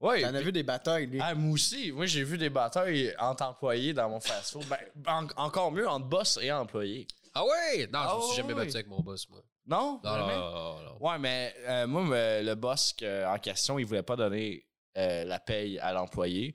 Oui. 0.00 0.20
T'en 0.20 0.34
as 0.34 0.42
vu 0.42 0.52
des 0.52 0.62
batailles, 0.64 1.06
lui. 1.06 1.18
Ah, 1.22 1.34
moi 1.34 1.52
aussi. 1.54 1.92
Moi, 1.92 2.04
j'ai 2.04 2.24
vu 2.24 2.36
des 2.36 2.50
batailles 2.50 3.14
entre 3.18 3.44
employés 3.44 3.94
dans 3.94 4.10
mon 4.10 4.20
fast-food. 4.20 4.66
Ben, 4.66 4.78
en- 5.06 5.28
encore 5.44 5.72
mieux, 5.72 5.88
entre 5.88 6.06
boss 6.06 6.38
et 6.42 6.52
employé. 6.52 7.06
Ah 7.32 7.42
ouais? 7.44 7.86
Non, 7.86 8.00
je 8.02 8.08
Ah 8.08 8.16
me 8.18 8.22
suis 8.26 8.36
jamais 8.36 8.52
ouais. 8.52 8.64
battu 8.66 8.74
avec 8.76 8.88
mon 8.88 9.00
boss, 9.00 9.26
moi. 9.30 9.42
Non? 9.66 10.00
Non, 10.04 10.10
non, 10.10 10.18
Jamais? 10.18 10.34
non, 10.36 10.80
non. 10.82 10.96
Ouais, 11.00 11.18
mais 11.18 11.54
euh, 11.66 11.86
moi, 11.86 12.42
le 12.42 12.54
boss 12.54 12.92
que- 12.92 13.26
en 13.26 13.38
question, 13.38 13.78
il 13.78 13.86
voulait 13.86 14.02
pas 14.02 14.16
donner 14.16 14.66
euh, 14.96 15.24
la 15.24 15.40
paye 15.40 15.78
à 15.78 15.92
l'employé. 15.92 16.54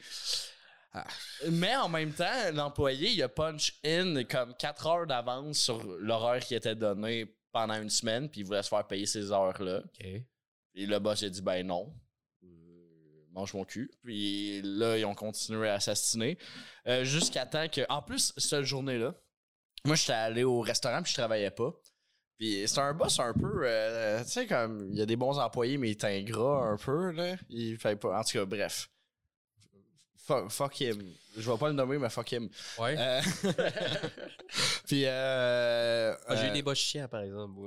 Ah. 0.94 1.06
Mais 1.52 1.76
en 1.76 1.90
même 1.90 2.14
temps, 2.14 2.52
l'employé, 2.54 3.10
il 3.12 3.22
a 3.24 3.30
punch 3.30 3.76
in 3.86 4.24
comme 4.24 4.56
4 4.56 4.88
heures 4.88 5.08
d'avance 5.08 5.58
sur 5.60 5.84
l'horaire 5.84 6.44
qui 6.44 6.56
était 6.56 6.76
donné 6.76 7.36
pendant 7.52 7.76
une 7.82 7.90
semaine, 7.90 8.30
puis 8.30 8.42
il 8.42 8.46
voulait 8.46 8.64
se 8.64 8.70
faire 8.70 8.86
payer 8.88 9.06
ces 9.06 9.32
heures-là. 9.32 9.82
Ok. 9.86 10.06
Et 10.76 10.86
le 10.86 11.00
boss 11.00 11.22
a 11.24 11.30
dit 11.30 11.42
ben 11.42 11.66
non. 11.66 11.94
Euh, 12.44 13.26
mange 13.32 13.54
mon 13.54 13.66
cul. 13.66 13.92
Puis 14.04 14.62
là, 14.64 14.98
ils 14.98 15.06
ont 15.06 15.16
continué 15.16 15.70
à. 15.70 15.78
Euh, 16.88 17.04
Jusqu'à 17.04 17.46
temps 17.46 17.68
que. 17.68 17.82
En 17.90 18.02
plus, 18.02 18.34
cette 18.38 18.64
journée-là, 18.64 19.14
moi, 19.86 19.96
j'étais 19.96 20.14
allé 20.14 20.44
au 20.44 20.62
restaurant 20.62 21.02
puis 21.02 21.12
je 21.12 21.18
travaillais 21.18 21.52
pas. 21.52 21.72
Puis 22.40 22.64
c'est 22.68 22.80
un 22.80 22.94
boss 22.94 23.20
un 23.20 23.34
peu. 23.34 23.62
euh, 23.66 24.24
tu 24.24 24.30
sais, 24.32 24.48
comme. 24.48 24.88
Il 24.92 24.98
y 24.98 25.02
a 25.02 25.06
des 25.06 25.18
bons 25.18 25.38
employés, 25.38 25.78
mais 25.78 25.90
il 25.90 25.92
est 25.92 26.04
ingrat 26.06 26.70
un 26.70 26.78
peu, 26.78 27.12
là. 27.12 27.36
Il 27.50 27.78
fait 27.78 27.98
pas. 27.98 28.18
En 28.18 28.24
tout 28.24 28.38
cas, 28.38 28.46
bref. 28.46 28.90
Fuck, 30.16 30.50
fuck 30.50 30.80
him. 30.80 31.04
Je 31.38 31.52
vais 31.52 31.58
pas 31.58 31.68
le 31.68 31.74
nommer, 31.74 31.98
mais 31.98 32.10
fuck 32.10 32.32
him. 32.32 32.48
Ouais. 32.78 32.96
Euh, 32.98 33.22
puis. 34.88 35.04
Euh, 35.06 36.16
Ah, 36.28 36.36
j'ai 36.38 36.46
eu 36.46 36.50
euh, 36.50 36.54
des 36.54 36.62
boss 36.62 36.78
chiants, 36.78 37.08
par 37.10 37.22
exemple. 37.22 37.60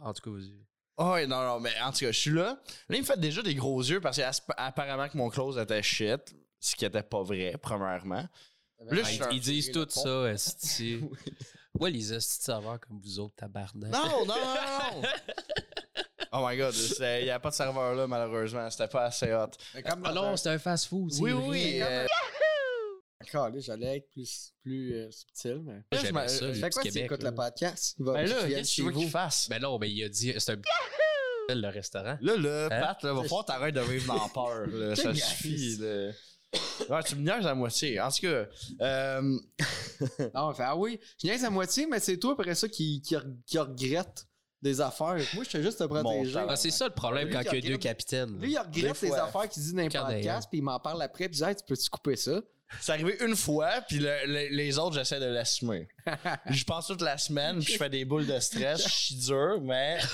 En 0.00 0.12
tout 0.12 0.22
cas, 0.22 0.30
vas-y. 0.30 0.52
Oh, 0.96 1.12
ouais, 1.12 1.26
non, 1.26 1.42
non, 1.44 1.60
mais 1.60 1.72
en 1.82 1.92
tout 1.92 2.00
cas, 2.00 2.12
je 2.12 2.18
suis 2.18 2.30
là. 2.30 2.58
Là, 2.88 2.96
il 2.96 3.00
me 3.00 3.06
fait 3.06 3.18
déjà 3.18 3.42
des 3.42 3.54
gros 3.54 3.80
yeux 3.80 4.00
parce 4.00 4.16
qu'apparemment 4.16 5.08
que 5.08 5.16
mon 5.16 5.28
close 5.28 5.58
était 5.58 5.82
shit, 5.82 6.34
ce 6.60 6.74
qui 6.76 6.84
était 6.84 7.02
pas 7.02 7.22
vrai, 7.22 7.54
premièrement. 7.60 8.26
Là, 8.90 9.02
Ah, 9.04 9.28
ils, 9.32 9.40
disent 9.40 9.70
tout 9.72 9.86
ça, 9.88 10.30
esti. 10.30 11.00
Ouais, 11.80 11.90
les 11.90 12.12
esti 12.14 12.38
de 12.38 12.44
serveurs 12.44 12.78
comme 12.80 13.00
vous 13.00 13.18
autres, 13.18 13.34
tabarnak? 13.36 13.90
Non, 13.90 14.24
non, 14.24 14.26
non, 14.26 14.36
non! 15.02 15.02
oh 16.32 16.46
my 16.48 16.56
god, 16.56 16.74
il 16.74 17.24
n'y 17.24 17.30
a 17.30 17.40
pas 17.40 17.50
de 17.50 17.54
serveur 17.54 17.94
là, 17.94 18.06
malheureusement. 18.06 18.70
C'était 18.70 18.86
pas 18.88 19.04
assez 19.06 19.32
hot. 19.32 19.50
Mais 19.74 19.82
comme 19.82 20.02
Ah 20.04 20.12
non, 20.12 20.22
un- 20.28 20.36
c'était 20.36 20.50
un 20.50 20.58
fast-food. 20.58 21.12
c'est 21.12 21.20
Oui, 21.22 21.32
vrai. 21.32 21.48
oui. 21.48 21.78
euh, 21.82 22.06
Encore, 23.22 23.48
là, 23.50 23.58
j'allais 23.58 23.96
être 23.96 24.08
plus, 24.10 24.52
plus 24.62 24.94
euh, 24.94 25.10
subtil, 25.10 25.62
mais. 25.64 25.74
là, 25.90 25.98
je 25.98 26.28
ça, 26.28 26.44
euh, 26.44 26.54
Fait 26.54 26.70
quoi 26.70 26.82
écoute 26.84 27.22
là? 27.22 27.30
le 27.30 27.34
podcast? 27.36 27.94
Il 27.98 28.04
va 28.04 28.12
Ben 28.14 28.28
là, 28.28 28.34
qu'est-ce 28.46 28.46
que 28.60 28.64
chez 28.66 28.74
tu 28.74 28.82
veux 28.82 28.92
vous? 28.92 29.00
qu'il 29.00 29.10
fasse? 29.10 29.48
Mais 29.48 29.58
non, 29.58 29.78
mais 29.78 29.90
il 29.90 30.04
a 30.04 30.08
dit, 30.08 30.32
c'est 30.38 30.52
un 30.52 30.60
le 31.54 31.68
restaurant. 31.68 32.16
Là, 32.22 32.36
là, 32.36 32.66
Hein? 32.70 32.80
Pat, 32.80 33.02
là, 33.02 33.12
va 33.12 33.22
falloir 33.22 33.44
t'arrêter 33.44 33.78
de 33.78 33.84
vivre 33.84 34.06
dans 34.14 34.28
peur. 34.30 34.66
là. 34.68 34.94
Ça 34.96 35.12
suffit. 35.14 35.76
là. 35.78 36.12
Ouais, 36.90 37.02
tu 37.04 37.16
me 37.16 37.22
niaises 37.22 37.46
à 37.46 37.54
moitié. 37.54 38.00
En 38.00 38.10
tout 38.10 38.22
cas, 38.22 38.44
euh, 38.80 39.20
Non, 40.34 40.52
ah 40.58 40.76
oui, 40.76 41.00
je 41.20 41.26
niaise 41.26 41.44
à 41.44 41.50
moitié, 41.50 41.86
mais 41.86 42.00
c'est 42.00 42.16
toi 42.18 42.32
après 42.32 42.54
ça 42.54 42.68
qui, 42.68 43.00
qui, 43.02 43.14
re- 43.16 43.36
qui 43.46 43.58
regrette 43.58 44.26
des 44.60 44.80
affaires. 44.80 45.16
Moi, 45.34 45.44
je 45.44 45.50
fais 45.50 45.62
juste 45.62 45.78
te 45.78 45.84
protéger. 45.84 46.44
Ah, 46.48 46.56
c'est 46.56 46.70
ça 46.70 46.86
le 46.88 46.94
problème 46.94 47.28
Lui, 47.28 47.34
quand 47.34 47.42
il 47.52 47.64
y 47.64 47.66
a 47.66 47.70
deux 47.70 47.76
capitaines. 47.78 48.38
Lui, 48.40 48.52
il 48.52 48.58
regrette 48.58 49.00
Des 49.00 49.08
les 49.08 49.14
affaires 49.14 49.48
qu'il 49.48 49.62
dit 49.62 49.72
dans 49.74 49.82
les 49.82 49.88
podcasts, 49.90 50.48
puis 50.48 50.58
il 50.58 50.62
m'en 50.62 50.78
parle 50.80 51.02
après, 51.02 51.28
puis 51.28 51.38
il 51.38 51.42
dit, 51.42 51.48
Hey, 51.50 51.54
tu 51.56 51.62
peux-tu 51.66 51.88
couper 51.90 52.16
ça? 52.16 52.40
c'est 52.80 52.92
arrivé 52.92 53.16
une 53.20 53.36
fois, 53.36 53.70
puis 53.86 53.98
le- 54.00 54.26
le- 54.26 54.48
les 54.56 54.78
autres, 54.78 54.94
j'essaie 54.96 55.20
de 55.20 55.26
l'assumer. 55.26 55.86
je 56.50 56.64
pense 56.64 56.86
toute 56.88 57.02
la 57.02 57.18
semaine, 57.18 57.60
puis 57.62 57.74
je 57.74 57.78
fais 57.78 57.90
des 57.90 58.04
boules 58.04 58.26
de 58.26 58.38
stress, 58.40 58.82
je 58.82 58.88
suis 58.88 59.14
dur, 59.16 59.60
mais 59.62 59.98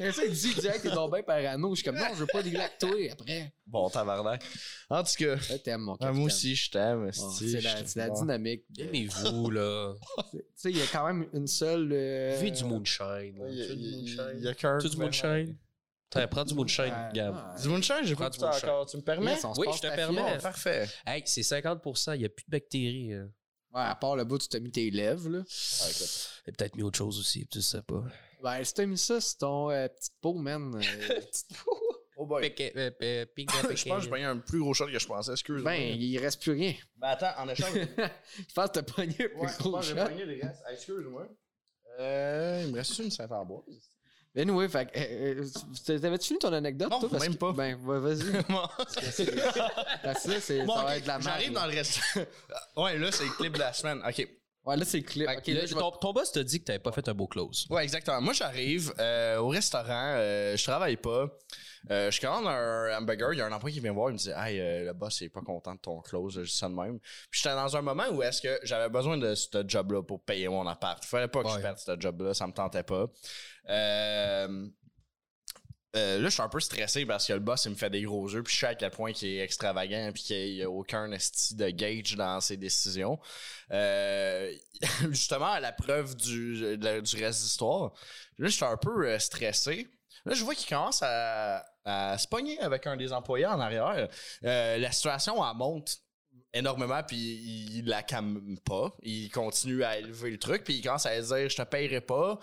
Et 0.00 0.10
ça, 0.12 0.24
il 0.24 0.32
dit, 0.32 0.52
il 0.56 0.60
dit, 0.60 0.66
hey, 0.66 0.80
t'es 0.80 0.90
donc 0.90 1.12
bien 1.12 1.22
parano. 1.22 1.70
Je 1.70 1.74
suis 1.80 1.84
comme, 1.84 1.96
non, 1.96 2.06
je 2.10 2.20
veux 2.20 2.26
pas 2.26 2.42
dealer 2.42 2.60
avec 2.60 2.78
toi 2.78 2.90
après. 3.12 3.52
Bon, 3.66 3.88
tabarnak. 3.88 4.42
En 4.90 5.02
tout 5.02 5.12
cas, 5.18 5.36
t'aimes, 5.64 5.82
mon 5.82 5.92
ah, 5.94 5.98
capitaine. 5.98 6.16
moi 6.18 6.26
aussi, 6.26 6.54
je 6.56 6.70
t'aime. 6.70 7.12
C'est 7.12 7.60
je 7.60 7.64
la, 7.64 7.82
t'aime. 7.82 8.12
dynamique. 8.14 8.64
Aimez-vous, 8.78 9.50
là. 9.50 9.94
Tu 10.32 10.38
sais, 10.56 10.70
il 10.70 10.78
y 10.78 10.82
a 10.82 10.86
quand 10.92 11.06
même 11.06 11.26
une 11.32 11.46
seule. 11.46 11.90
euh, 11.92 12.36
Vivez 12.40 12.50
du 12.52 12.64
moonshine. 12.64 13.34
Il 13.48 13.54
y 13.54 13.62
a- 13.62 13.66
Tu 13.66 13.70
veux 13.70 13.76
du 13.76 13.82
il 13.82 13.90
y 13.90 14.18
a- 14.18 14.22
moonshine? 14.24 14.38
il 14.38 14.44
y 14.44 14.48
a 14.48 14.54
qu'un. 14.54 14.78
Tu 14.78 14.88
du 14.88 14.96
moonshine? 14.96 15.56
Prends 16.30 16.44
du 16.44 16.54
moonshine, 16.54 16.94
Gab. 17.12 17.60
Du 17.60 17.68
moonshine, 17.68 17.96
j'ai 18.04 18.14
pas 18.14 18.30
Prends 18.30 18.38
du 18.38 18.44
moonshine. 18.44 18.68
encore. 18.68 18.86
Tu 18.86 18.96
me 18.96 19.02
permets? 19.02 19.32
Yes, 19.32 19.44
Oui, 19.56 19.66
je 19.74 19.80
te 19.80 19.94
permets. 19.94 20.38
Parfait. 20.38 20.88
Hey, 21.06 21.22
c'est 21.26 21.42
50%, 21.42 22.14
il 22.14 22.18
n'y 22.20 22.24
a 22.24 22.28
plus 22.28 22.44
de 22.44 22.50
bactéries. 22.50 23.12
euh. 23.12 23.26
Ouais, 23.74 23.80
à 23.82 23.94
part 23.96 24.14
le 24.14 24.22
bout, 24.24 24.38
tu 24.38 24.46
t'as 24.48 24.60
mis 24.60 24.70
tes 24.70 24.88
lèvres, 24.92 25.28
là. 25.28 25.42
Ah, 25.44 25.90
écoute. 25.90 26.30
A 26.46 26.52
peut-être 26.52 26.76
mis 26.76 26.82
autre 26.84 26.98
chose 26.98 27.18
aussi, 27.18 27.44
tu 27.48 27.60
sais 27.60 27.82
pas. 27.82 28.04
Ben, 28.44 28.62
si 28.62 28.74
t'as 28.74 28.84
mis 28.86 28.98
ça, 28.98 29.20
c'est 29.20 29.38
ton 29.38 29.70
euh, 29.70 29.88
petite 29.88 30.12
peau, 30.20 30.34
man. 30.34 30.74
euh, 30.76 30.80
petite 31.20 31.56
peau. 31.64 31.80
Oh 32.16 32.26
boy. 32.26 32.42
Pékin- 32.42 32.70
euh, 32.76 32.90
euh, 33.02 33.24
ping- 33.34 33.48
Je 33.74 33.88
pense 33.88 33.98
que 33.98 34.00
j'ai 34.04 34.10
pogné 34.10 34.24
un 34.24 34.36
plus 34.36 34.60
gros 34.60 34.72
shot 34.74 34.86
que 34.86 34.98
je 34.98 35.06
pensais, 35.06 35.32
excuse-moi. 35.32 35.72
ben, 35.72 35.80
il 35.98 36.18
reste 36.18 36.40
plus 36.42 36.52
rien. 36.52 36.74
Ben 36.96 37.08
attends, 37.08 37.32
en 37.38 37.48
échange. 37.48 37.72
Je 37.76 38.54
pense 38.54 38.68
que 38.68 38.72
t'as 38.74 38.82
pogné 38.82 39.16
un 39.18 39.38
Ouais, 39.40 39.46
plus 39.46 39.54
je 39.54 39.58
gros 39.58 39.70
pense 39.72 39.88
que 39.88 39.94
j'ai 39.94 40.00
shot. 40.00 40.06
pogné 40.08 40.24
les 40.26 40.40
restes. 40.42 40.62
Ah, 40.66 40.72
Excuse-moi. 40.74 41.26
Euh, 42.00 42.62
il 42.66 42.72
me 42.72 42.76
reste 42.78 42.98
une 42.98 43.10
Saint-Amboise. 43.10 43.90
Anyway, 44.36 44.68
fait 44.68 44.90
que, 44.90 44.98
euh, 44.98 45.44
euh, 45.88 45.98
t'avais-tu 46.00 46.26
fini 46.26 46.38
ton 46.40 46.52
anecdote, 46.52 46.90
Non, 46.90 46.98
toi? 47.00 47.08
Parce 47.08 47.22
même 47.22 47.34
que- 47.34 47.38
pas. 47.38 47.52
Ben, 47.52 47.76
ouais, 47.84 47.98
vas-y. 48.00 48.42
Parce 48.42 49.16
que 49.16 50.30
là, 50.30 50.40
c'est, 50.40 50.62
Bon, 50.64 50.74
ça 50.76 50.82
va 50.84 50.96
être 50.96 51.02
de 51.04 51.08
la 51.08 51.18
merde. 51.18 51.22
J'arrive 51.30 51.52
dans 51.52 51.66
le 51.66 51.72
reste. 51.72 52.00
ouais, 52.76 52.98
là, 52.98 53.12
c'est 53.12 53.24
le 53.24 53.30
clip 53.30 53.52
de 53.54 53.58
la 53.60 53.72
semaine. 53.72 54.02
OK. 54.06 54.28
Ouais, 54.66 54.76
là, 54.76 54.84
c'est 54.86 55.16
là, 55.16 55.36
vais- 55.40 55.66
ton, 55.68 55.90
ton 55.90 56.12
boss 56.12 56.32
t'a 56.32 56.42
dit 56.42 56.58
que 56.60 56.64
t'avais 56.64 56.78
pas 56.78 56.90
fait 56.92 57.06
un 57.08 57.14
beau 57.14 57.26
close. 57.26 57.66
Ouais, 57.68 57.84
exactement. 57.84 58.20
Moi, 58.22 58.32
j'arrive 58.32 58.94
euh, 58.98 59.36
au 59.38 59.48
restaurant, 59.48 60.14
euh, 60.16 60.56
je 60.56 60.64
travaille 60.64 60.96
pas. 60.96 61.26
Euh, 61.90 62.10
je 62.10 62.18
commande 62.18 62.46
un 62.46 62.96
hamburger, 62.98 63.34
il 63.34 63.38
y 63.38 63.42
a 63.42 63.46
un 63.46 63.52
employé 63.52 63.74
qui 63.74 63.80
vient 63.80 63.90
me 63.92 63.96
voir, 63.96 64.08
il 64.08 64.14
me 64.14 64.18
dit 64.18 64.30
Hey, 64.34 64.58
le 64.86 64.92
boss 64.94 65.20
est 65.20 65.28
pas 65.28 65.42
content 65.42 65.74
de 65.74 65.80
ton 65.80 66.00
close, 66.00 66.36
je 66.42 66.50
dis 66.50 66.56
ça 66.56 66.68
de 66.70 66.74
même. 66.74 66.98
Puis 67.30 67.42
j'étais 67.42 67.54
dans 67.54 67.76
un 67.76 67.82
moment 67.82 68.04
où 68.10 68.22
est-ce 68.22 68.40
que 68.40 68.58
j'avais 68.62 68.88
besoin 68.88 69.18
de 69.18 69.34
ce 69.34 69.62
job-là 69.68 70.02
pour 70.02 70.22
payer 70.22 70.48
mon 70.48 70.66
appart. 70.66 71.02
Il 71.04 71.08
fallait 71.08 71.28
pas 71.28 71.42
que 71.42 71.50
je 71.50 71.58
perde 71.58 71.78
ce 71.78 72.00
job-là, 72.00 72.32
ça 72.32 72.46
me 72.46 72.52
tentait 72.52 72.84
pas. 72.84 73.06
Euh, 73.68 74.66
euh, 75.96 76.18
là, 76.18 76.24
je 76.24 76.34
suis 76.34 76.42
un 76.42 76.48
peu 76.48 76.60
stressé 76.60 77.06
parce 77.06 77.26
que 77.26 77.32
le 77.32 77.38
boss, 77.38 77.64
il 77.66 77.70
me 77.70 77.74
fait 77.76 77.90
des 77.90 78.02
gros 78.02 78.26
jeux, 78.26 78.42
puis 78.42 78.52
je 78.52 78.60
sais 78.60 78.66
à 78.66 78.74
quel 78.74 78.90
point 78.90 79.12
il 79.12 79.28
est 79.28 79.38
extravagant, 79.38 80.10
puis 80.12 80.22
qu'il 80.22 80.54
n'y 80.54 80.62
a 80.62 80.70
aucun 80.70 81.10
esti 81.12 81.54
de 81.54 81.70
gauge 81.70 82.16
dans 82.16 82.40
ses 82.40 82.56
décisions. 82.56 83.18
Euh, 83.70 84.52
justement, 85.10 85.52
à 85.52 85.60
la 85.60 85.72
preuve 85.72 86.16
du, 86.16 86.76
du 86.76 86.86
reste 86.88 87.16
de 87.16 87.26
l'histoire, 87.26 87.92
là, 88.38 88.48
je 88.48 88.54
suis 88.54 88.64
un 88.64 88.76
peu 88.76 89.08
euh, 89.08 89.18
stressé. 89.18 89.88
Là, 90.24 90.34
je 90.34 90.42
vois 90.42 90.54
qu'il 90.54 90.68
commence 90.68 91.02
à, 91.02 91.64
à 91.84 92.18
se 92.18 92.26
pogner 92.26 92.58
avec 92.60 92.86
un 92.86 92.96
des 92.96 93.12
employés 93.12 93.46
en 93.46 93.60
arrière. 93.60 94.08
La 94.42 94.90
situation, 94.90 95.36
elle 95.44 95.56
monte 95.56 95.98
énormément, 96.54 97.02
puis 97.02 97.16
il, 97.16 97.76
il 97.78 97.84
la 97.86 98.02
calme 98.02 98.56
pas. 98.64 98.94
Il 99.02 99.28
continue 99.30 99.84
à 99.84 99.98
élever 99.98 100.30
le 100.30 100.38
truc, 100.38 100.64
puis 100.64 100.76
il 100.76 100.82
commence 100.82 101.04
à 101.06 101.20
dire 101.20 101.48
Je 101.50 101.56
te 101.56 101.62
payerai 101.62 102.00
pas. 102.00 102.38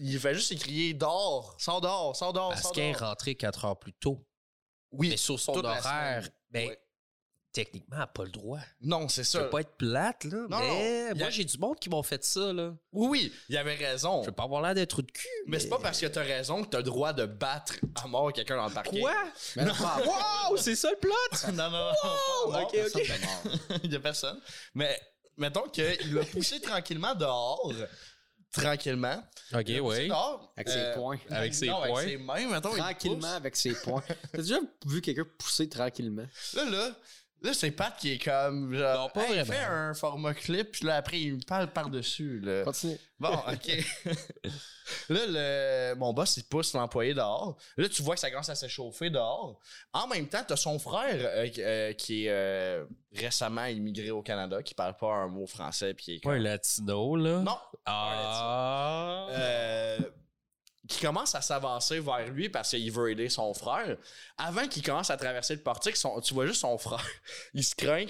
Il 0.00 0.18
fait 0.18 0.34
juste 0.34 0.58
crier 0.58 0.94
Dors, 0.94 1.54
sors 1.58 1.80
dehors, 1.80 2.16
sors 2.16 2.32
dehors, 2.32 2.50
Parce 2.50 2.70
qu'il 2.72 2.82
est 2.82 2.92
dehors. 2.92 3.10
rentré 3.10 3.34
4 3.34 3.64
heures 3.66 3.78
plus 3.78 3.92
tôt. 3.92 4.26
Oui, 4.90 5.10
Mais 5.10 5.16
sur 5.16 5.38
son 5.38 5.52
horaire, 5.64 6.28
ben, 6.50 6.68
Ouais. 6.68 6.78
Techniquement, 7.56 7.96
elle 7.96 8.00
n'a 8.00 8.06
pas 8.06 8.24
le 8.24 8.30
droit. 8.30 8.58
Non, 8.82 9.08
c'est 9.08 9.24
Ça 9.24 9.38
ça. 9.38 9.44
peut 9.44 9.50
pas 9.50 9.60
être 9.62 9.76
plate, 9.78 10.24
là. 10.24 10.46
Non, 10.50 10.58
mais 10.60 11.08
non. 11.10 11.16
Moi, 11.16 11.26
a- 11.28 11.30
j'ai 11.30 11.44
du 11.44 11.56
monde 11.58 11.78
qui 11.78 11.88
m'ont 11.88 12.02
fait 12.02 12.22
ça, 12.22 12.52
là. 12.52 12.74
Oui, 12.92 13.08
oui, 13.08 13.32
il 13.48 13.56
avait 13.56 13.74
raison. 13.74 14.20
Je 14.22 14.26
veux 14.26 14.32
pas 14.34 14.42
avoir 14.44 14.60
l'air 14.60 14.74
d'être 14.74 15.00
de 15.00 15.10
cul. 15.10 15.26
Mais 15.46 15.58
c'est 15.58 15.68
pas 15.70 15.78
parce 15.78 15.98
que 15.98 16.06
t'as 16.06 16.22
raison 16.22 16.62
que 16.62 16.68
t'as 16.68 16.78
le 16.78 16.84
droit 16.84 17.14
de 17.14 17.24
battre 17.24 17.74
à 17.94 18.06
mort 18.06 18.30
quelqu'un 18.32 18.56
dans 18.56 18.66
le 18.68 18.74
parking. 18.74 19.00
Quoi? 19.00 19.14
Mais 19.56 19.64
non, 19.64 19.74
pas- 19.74 20.00
Wow, 20.50 20.56
c'est 20.58 20.76
ça 20.76 20.90
le 20.90 20.98
plot? 20.98 21.12
non, 21.52 21.70
non, 21.70 21.70
non. 21.70 21.70
à 21.70 22.46
mort. 22.50 22.62
ok, 22.72 22.78
ok. 22.94 23.10
il 23.84 23.92
y 23.92 23.96
a 23.96 24.00
personne. 24.00 24.38
Mais 24.74 25.00
mettons 25.38 25.62
qu'il 25.70 26.14
l'a 26.14 26.24
poussé 26.24 26.60
tranquillement 26.60 27.14
dehors. 27.14 27.72
Tranquillement. 28.52 29.22
Ok, 29.54 29.66
oui. 29.82 30.08
dehors, 30.08 30.52
Avec 30.56 30.68
ses 30.68 30.78
euh, 30.78 30.94
poings. 30.94 31.18
Avec 31.30 31.54
ses 31.54 31.66
non, 31.66 31.76
poings. 31.86 31.98
Avec 32.00 32.10
ses 32.10 32.16
mains, 32.16 32.48
mettons. 32.48 32.70
il 32.72 32.78
Tranquillement 32.78 33.32
avec 33.34 33.56
ses 33.56 33.74
poings. 33.74 34.02
T'as 34.32 34.38
déjà 34.38 34.58
vu 34.86 35.00
quelqu'un 35.02 35.24
pousser 35.38 35.68
tranquillement? 35.68 36.26
Là, 36.54 36.64
là, 36.70 36.96
là, 37.42 37.52
c'est 37.54 37.70
Pat 37.70 37.94
qui 37.96 38.12
est 38.12 38.18
comme. 38.24 38.74
Genre, 38.74 39.02
Non, 39.04 39.08
pas 39.10 39.28
hey, 39.28 39.44
fait 39.44 39.56
un 39.58 39.94
format 39.94 40.34
clip, 40.34 40.72
puis 40.72 40.84
là, 40.86 40.96
après, 40.96 41.20
il 41.20 41.34
me 41.36 41.40
parle 41.46 41.68
par-dessus. 41.72 42.40
là. 42.40 42.64
Continue. 42.64 42.98
Bon, 43.18 43.32
OK. 43.34 43.68
là, 45.08 45.20
le, 45.28 45.94
mon 45.94 46.12
boss, 46.12 46.36
il 46.36 46.44
pousse 46.44 46.72
l'employé 46.74 47.14
dehors. 47.14 47.56
Là, 47.76 47.88
tu 47.88 48.02
vois 48.02 48.14
que 48.14 48.20
ça 48.20 48.30
commence 48.30 48.48
à 48.48 48.54
s'échauffer 48.54 49.10
dehors. 49.10 49.58
En 49.92 50.06
même 50.06 50.28
temps, 50.28 50.42
t'as 50.46 50.56
son 50.56 50.78
frère 50.78 51.14
euh, 51.18 51.48
euh, 51.58 51.92
qui 51.94 52.26
est 52.26 52.30
euh, 52.30 52.84
récemment 53.14 53.64
immigré 53.66 54.10
au 54.10 54.22
Canada, 54.22 54.62
qui 54.62 54.74
parle 54.74 54.96
pas 54.96 55.12
un 55.12 55.28
mot 55.28 55.46
français, 55.46 55.94
puis 55.94 56.04
qui 56.04 56.14
est 56.16 56.20
Pas 56.22 56.32
un 56.32 56.34
comme- 56.34 56.42
latino, 56.44 57.16
là? 57.16 57.38
Non. 57.40 57.58
Ah. 57.86 59.28
Qui 60.88 61.00
commence 61.00 61.34
à 61.34 61.40
s'avancer 61.40 62.00
vers 62.00 62.28
lui 62.28 62.48
parce 62.48 62.70
qu'il 62.70 62.90
veut 62.92 63.10
aider 63.10 63.28
son 63.28 63.52
frère. 63.54 63.96
Avant 64.38 64.66
qu'il 64.68 64.82
commence 64.82 65.10
à 65.10 65.16
traverser 65.16 65.54
le 65.54 65.62
portique, 65.62 65.96
son- 65.96 66.20
tu 66.20 66.34
vois 66.34 66.46
juste 66.46 66.60
son 66.60 66.78
frère. 66.78 67.04
Il 67.54 67.64
se 67.64 67.74
craint. 67.74 68.06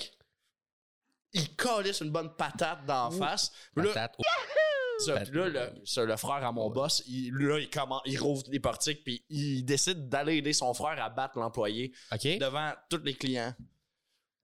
Il 1.33 1.55
calisse 1.57 2.01
une 2.01 2.11
bonne 2.11 2.35
patate 2.35 2.81
la 2.87 3.11
face. 3.19 3.53
Là, 3.75 3.85
Patate. 3.93 4.17
ça, 4.99 5.21
puis 5.21 5.31
là, 5.33 5.49
le, 5.49 5.73
ça, 5.85 6.05
le 6.05 6.17
frère 6.17 6.45
à 6.45 6.53
mon 6.53 6.71
boss, 6.71 7.03
il, 7.07 7.31
là, 7.35 7.59
il, 7.59 7.69
commence, 7.69 8.01
il 8.07 8.19
rouvre 8.19 8.43
les 8.49 8.61
portiques, 8.61 9.05
puis 9.05 9.23
il 9.29 9.63
décide 9.63 10.09
d'aller 10.09 10.37
aider 10.37 10.55
son 10.55 10.73
frère 10.73 11.03
à 11.03 11.11
battre 11.11 11.39
l'employé 11.39 11.93
devant 12.39 12.73
tous 12.89 13.03
les 13.05 13.15
clients. 13.15 13.55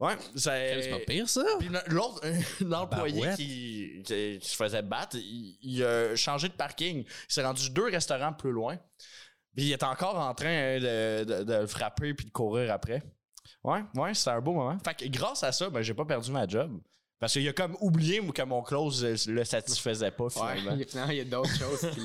Ouais, 0.03 0.17
c'est. 0.35 0.83
C'est 0.83 0.91
pas 0.91 0.99
pire, 1.07 1.29
ça. 1.29 1.45
Puis 1.61 1.71
l'autre, 1.87 2.21
l'employé 2.61 3.21
Barouette. 3.21 3.37
qui, 3.37 4.03
qui, 4.05 4.39
qui 4.41 4.49
se 4.49 4.57
faisait 4.57 4.83
battre, 4.83 5.17
il, 5.17 5.57
il 5.63 5.85
a 5.85 6.17
changé 6.17 6.49
de 6.49 6.55
parking. 6.55 7.05
Il 7.05 7.33
s'est 7.33 7.45
rendu 7.45 7.71
deux 7.71 7.85
restaurants 7.89 8.33
plus 8.33 8.51
loin. 8.51 8.77
Puis 9.55 9.67
il 9.67 9.73
est 9.73 9.83
encore 9.85 10.19
en 10.19 10.35
train 10.35 10.79
de, 10.81 11.25
de, 11.25 11.45
de 11.45 11.55
le 11.55 11.67
frapper 11.69 12.15
puis 12.15 12.27
de 12.27 12.33
courir 12.33 12.73
après. 12.73 13.03
Ouais, 13.63 13.85
ouais, 13.95 14.13
c'était 14.13 14.31
un 14.31 14.41
beau 14.41 14.55
moment. 14.55 14.77
Fait 14.85 14.95
que 14.95 15.07
grâce 15.07 15.45
à 15.45 15.53
ça, 15.53 15.71
ben, 15.71 15.83
j'ai 15.83 15.95
pas 15.95 16.05
perdu 16.05 16.33
ma 16.33 16.49
job. 16.49 16.81
Parce 17.23 17.35
qu'il 17.35 17.49
a 17.49 17.53
comme 17.53 17.77
oublié 17.81 18.21
que 18.33 18.43
mon 18.43 18.63
close 18.63 19.05
euh, 19.05 19.15
le 19.29 19.45
satisfaisait 19.45 20.11
pas 20.11 20.25
Ouais, 20.25 20.31
finalement. 20.31 20.73
il 20.73 20.79
y 20.81 20.83
a- 20.83 20.87
finalement, 20.89 21.13
il 21.13 21.19
y 21.19 21.21
a 21.21 21.25
d'autres 21.25 21.55
choses 21.57 21.89
qui, 21.95 22.01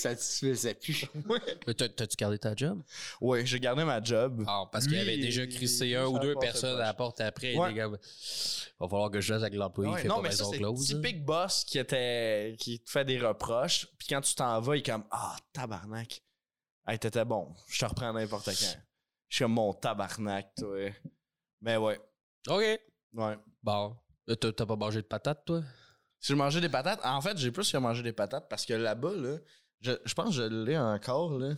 satisfaisaient 0.00 0.72
plus. 0.72 1.04
Mais 1.66 1.74
t'as- 1.74 1.90
T'as-tu 1.90 2.16
gardé 2.16 2.38
ta 2.38 2.56
job? 2.56 2.82
Ouais, 3.20 3.44
j'ai 3.44 3.60
gardé 3.60 3.84
ma 3.84 4.02
job. 4.02 4.42
Ah, 4.46 4.64
parce 4.72 4.86
qu'il 4.86 4.96
y 4.96 5.00
avait 5.00 5.18
déjà 5.18 5.42
il- 5.42 5.50
crissé 5.50 5.88
il- 5.88 5.96
un 5.96 6.06
ou 6.06 6.14
ça 6.14 6.20
deux 6.20 6.34
personnes 6.36 6.70
proche. 6.70 6.82
à 6.84 6.86
la 6.86 6.94
porte 6.94 7.20
après. 7.20 7.54
Ouais. 7.54 7.68
Les 7.68 7.74
gars, 7.74 7.88
va 7.88 7.98
falloir 8.88 9.10
que 9.10 9.20
je 9.20 9.34
fasse 9.34 9.42
avec 9.42 9.54
l'employé 9.56 9.90
Ouais, 9.90 9.96
qui 9.98 10.02
fait 10.04 10.08
non, 10.08 10.16
pas 10.16 10.22
mais 10.22 10.30
ça, 10.30 10.44
maison 10.44 10.52
c'est 10.52 10.58
close. 10.58 10.80
hein. 10.80 10.94
typique 10.96 11.22
boss 11.22 11.64
qui, 11.64 11.78
était, 11.78 12.56
qui 12.58 12.80
te 12.80 12.90
fait 12.90 13.04
des 13.04 13.20
reproches. 13.20 13.86
Puis 13.98 14.08
quand 14.08 14.22
tu 14.22 14.34
t'en 14.34 14.58
vas, 14.62 14.76
il 14.76 14.78
est 14.78 14.86
comme 14.90 15.04
Ah, 15.10 15.36
tabarnak. 15.52 16.22
Hey, 16.88 16.98
t'étais 16.98 17.26
bon. 17.26 17.54
Je 17.68 17.78
te 17.78 17.84
reprends 17.84 18.10
n'importe 18.14 18.46
quand. 18.46 18.78
Je 19.28 19.36
suis 19.36 19.44
comme 19.44 19.52
mon 19.52 19.74
tabarnak, 19.74 20.54
toi. 20.56 20.88
Mais 21.60 21.76
ouais. 21.76 22.00
OK. 22.48 22.80
Ouais. 23.14 23.36
Bon. 23.62 23.94
Là, 24.26 24.36
T'as 24.36 24.52
t'as 24.52 24.66
pas 24.66 24.76
mangé 24.76 25.02
de 25.02 25.06
patates, 25.06 25.44
toi? 25.44 25.62
Si 26.20 26.28
je 26.28 26.34
mangeais 26.34 26.60
des 26.60 26.68
patates, 26.68 27.00
en 27.04 27.20
fait, 27.20 27.36
j'ai 27.36 27.50
plus 27.50 27.70
que 27.70 27.76
manger 27.78 28.02
des 28.02 28.12
patates 28.12 28.48
parce 28.48 28.64
que 28.64 28.74
là-bas, 28.74 29.12
là, 29.14 29.38
je, 29.80 29.92
je 30.04 30.14
pense 30.14 30.26
que 30.26 30.32
je 30.32 30.42
l'ai 30.42 30.78
encore, 30.78 31.38
là. 31.38 31.54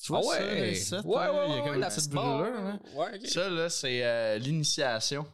Tu 0.00 0.12
vois 0.12 0.22
ça, 0.22 0.40
là, 0.40 0.74
ça, 0.74 0.96
là, 1.02 1.46
il 1.48 1.54
y 1.54 1.58
a 1.58 1.62
comme 1.62 1.74
une 1.74 1.80
petite 1.88 2.10
brûlure, 2.10 2.62
là. 2.62 2.78
Ouais, 2.94 3.18
OK. 3.18 3.26
Ça, 3.26 3.48
là, 3.48 3.68
c'est 3.68 4.04
euh, 4.04 4.38
l'initiation. 4.38 5.26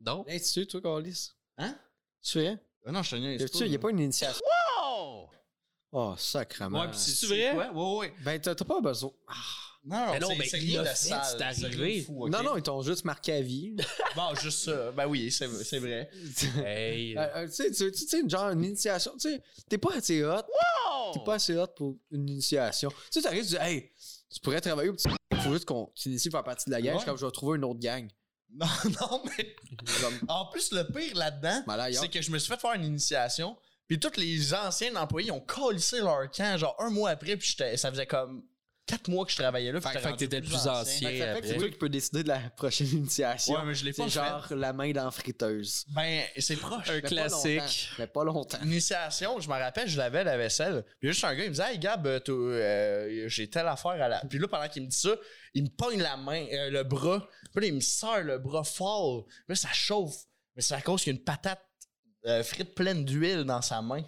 Non? 0.00 0.24
Hey, 0.26 0.40
tu 0.40 0.46
sais, 0.46 0.66
toi, 0.66 0.82
Carlis? 0.82 1.30
Hein? 1.56 1.74
Tu 2.22 2.32
fais? 2.40 2.58
Ah 2.84 2.92
non, 2.92 3.02
je 3.02 3.10
te 3.10 3.16
niaise 3.16 3.50
Il 3.60 3.68
n'y 3.68 3.76
a 3.76 3.78
pas 3.78 3.90
une 3.90 4.00
initiation? 4.00 4.44
Oh, 5.92 6.14
sacrement. 6.16 6.80
Ouais, 6.80 6.88
puis 6.88 6.98
c'est 6.98 7.10
C'est 7.12 7.26
vrai? 7.26 7.52
Ouais, 7.52 7.68
ouais, 7.70 7.96
ouais. 7.98 8.14
Ben, 8.22 8.40
t'as 8.40 8.54
t'as 8.54 8.64
pas 8.64 8.80
besoin. 8.80 9.10
Ah. 9.28 9.34
Non, 9.82 10.12
Mais 10.12 10.18
non, 10.20 10.28
c'est- 10.28 10.36
mais 10.36 10.46
c'est 10.46 10.56
rien 10.58 10.82
de 10.82 10.88
fait, 10.88 10.94
sale, 10.94 11.20
c'est 11.24 11.38
c'est 11.38 11.64
arrivé. 11.64 11.84
rien 11.84 12.00
de 12.00 12.04
fou, 12.04 12.24
ok? 12.26 12.30
Non, 12.30 12.42
non, 12.42 12.56
ils 12.58 12.62
t'ont 12.62 12.82
juste 12.82 13.04
marqué 13.06 13.32
à 13.32 13.40
vie. 13.40 13.74
Bon, 14.16 14.34
juste 14.34 14.64
ça. 14.64 14.92
Ben 14.92 15.06
oui, 15.06 15.30
c'est 15.30 15.48
c'est 15.64 15.78
vrai. 15.78 16.10
Hey. 16.64 17.16
Euh, 17.16 17.26
euh, 17.36 17.46
tu 17.48 17.72
sais, 17.72 17.90
tu 17.90 18.06
sais, 18.06 18.22
genre 18.28 18.50
une 18.50 18.64
initiation, 18.64 19.12
tu 19.18 19.30
sais, 19.30 19.42
t'es 19.68 19.78
pas 19.78 19.94
assez 19.96 20.22
hot. 20.24 20.42
T'es 21.14 21.20
pas 21.24 21.34
assez 21.34 21.56
hot 21.56 21.66
pour 21.76 21.96
une 22.10 22.28
initiation. 22.28 22.90
Tu 22.90 22.96
sais, 23.10 23.22
t'arrives, 23.22 23.42
tu 23.44 23.50
dis, 23.50 23.56
hey, 23.60 23.90
tu 24.32 24.40
pourrais 24.40 24.60
travailler 24.60 24.90
au 24.90 24.94
petit. 24.94 25.08
Faut 25.42 25.52
juste 25.52 25.64
qu'on 25.64 25.86
t'initie 25.94 26.28
à 26.28 26.30
faire 26.32 26.44
partie 26.44 26.66
de 26.68 26.72
la 26.74 26.82
gang. 26.82 26.88
Je 26.90 26.92
Ouais. 26.94 26.98
suis 27.00 27.06
comme, 27.08 27.16
je 27.18 27.24
vais 27.26 27.32
trouver 27.32 27.56
une 27.56 27.64
autre 27.64 27.80
gang. 27.80 28.06
Non, 28.52 28.66
non, 29.00 29.22
mais 29.38 29.54
en 30.28 30.46
plus, 30.46 30.72
le 30.72 30.82
pire 30.92 31.16
là-dedans, 31.16 31.62
c'est 31.92 32.08
que 32.08 32.20
je 32.20 32.30
me 32.30 32.38
suis 32.38 32.52
fait 32.52 32.60
faire 32.60 32.74
une 32.74 32.84
initiation, 32.84 33.56
puis 33.86 33.98
tous 33.98 34.16
les 34.18 34.52
anciens 34.54 34.94
employés 34.96 35.30
ont 35.30 35.40
collissé 35.40 36.00
leur 36.00 36.28
camp, 36.30 36.58
genre 36.58 36.74
un 36.80 36.90
mois 36.90 37.10
après, 37.10 37.36
puis 37.36 37.48
j'étais- 37.48 37.76
ça 37.76 37.90
faisait 37.90 38.06
comme 38.06 38.42
quatre 38.90 39.08
mois 39.08 39.24
que 39.24 39.30
je 39.32 39.36
travaillais 39.36 39.72
là. 39.72 39.80
Fait- 39.80 39.98
fait 39.98 40.12
que 40.12 40.16
t'étais 40.16 40.40
le 40.40 40.46
plus 40.46 40.66
ancien. 40.66 41.08
Fait 41.08 41.18
ça 41.18 41.34
fait 41.34 41.40
que 41.40 41.46
c'est 41.46 41.56
toi 41.56 41.68
qui 41.68 41.76
peux 41.78 41.88
décider 41.88 42.22
de 42.22 42.28
la 42.28 42.38
prochaine 42.50 42.88
initiation. 42.88 43.54
Ouais, 43.54 43.64
mais 43.64 43.74
je 43.74 43.84
l'ai 43.84 43.92
pas 43.92 44.04
C'est 44.08 44.20
fait. 44.20 44.26
genre 44.28 44.46
la 44.56 44.72
main 44.72 44.90
dans 44.92 45.04
la 45.04 45.10
friteuse. 45.10 45.84
Ben, 45.88 46.22
c'est 46.38 46.56
proche. 46.56 46.88
Un 46.90 46.94
Mais 46.94 47.02
classique. 47.02 47.90
Mais 47.98 48.06
pas 48.06 48.24
longtemps. 48.24 48.58
Initiation, 48.62 49.40
je 49.40 49.48
me 49.48 49.54
rappelle, 49.54 49.88
je 49.88 49.98
lavais 49.98 50.24
la 50.24 50.36
vaisselle. 50.36 50.84
Puis 50.98 51.08
juste 51.10 51.24
un 51.24 51.34
gars, 51.34 51.44
il 51.44 51.50
me 51.50 51.54
disait 51.54 51.72
Hey 51.72 51.78
Gab, 51.78 52.06
euh, 52.06 52.20
euh, 52.28 53.28
j'ai 53.28 53.48
telle 53.48 53.66
affaire 53.68 53.92
à 54.02 54.08
la. 54.08 54.20
Puis 54.28 54.38
là, 54.38 54.48
pendant 54.48 54.68
qu'il 54.68 54.82
me 54.82 54.88
dit 54.88 54.96
ça, 54.98 55.10
il 55.54 55.64
me 55.64 55.68
pogne 55.68 56.00
la 56.00 56.16
main, 56.16 56.46
euh, 56.52 56.70
le 56.70 56.82
bras. 56.84 57.26
Puis 57.54 57.62
là, 57.62 57.66
il 57.68 57.74
me 57.74 57.80
serre 57.80 58.24
le 58.24 58.38
bras 58.38 58.64
fort. 58.64 59.24
Puis 59.26 59.34
là, 59.48 59.54
ça 59.54 59.68
chauffe. 59.72 60.16
Mais 60.56 60.62
c'est 60.62 60.74
à 60.74 60.80
cause 60.80 61.02
qu'il 61.02 61.12
y 61.12 61.16
a 61.16 61.18
une 61.18 61.24
patate 61.24 61.60
euh, 62.26 62.42
frite 62.42 62.74
pleine 62.74 63.04
d'huile 63.04 63.44
dans 63.44 63.62
sa 63.62 63.80
main, 63.80 64.02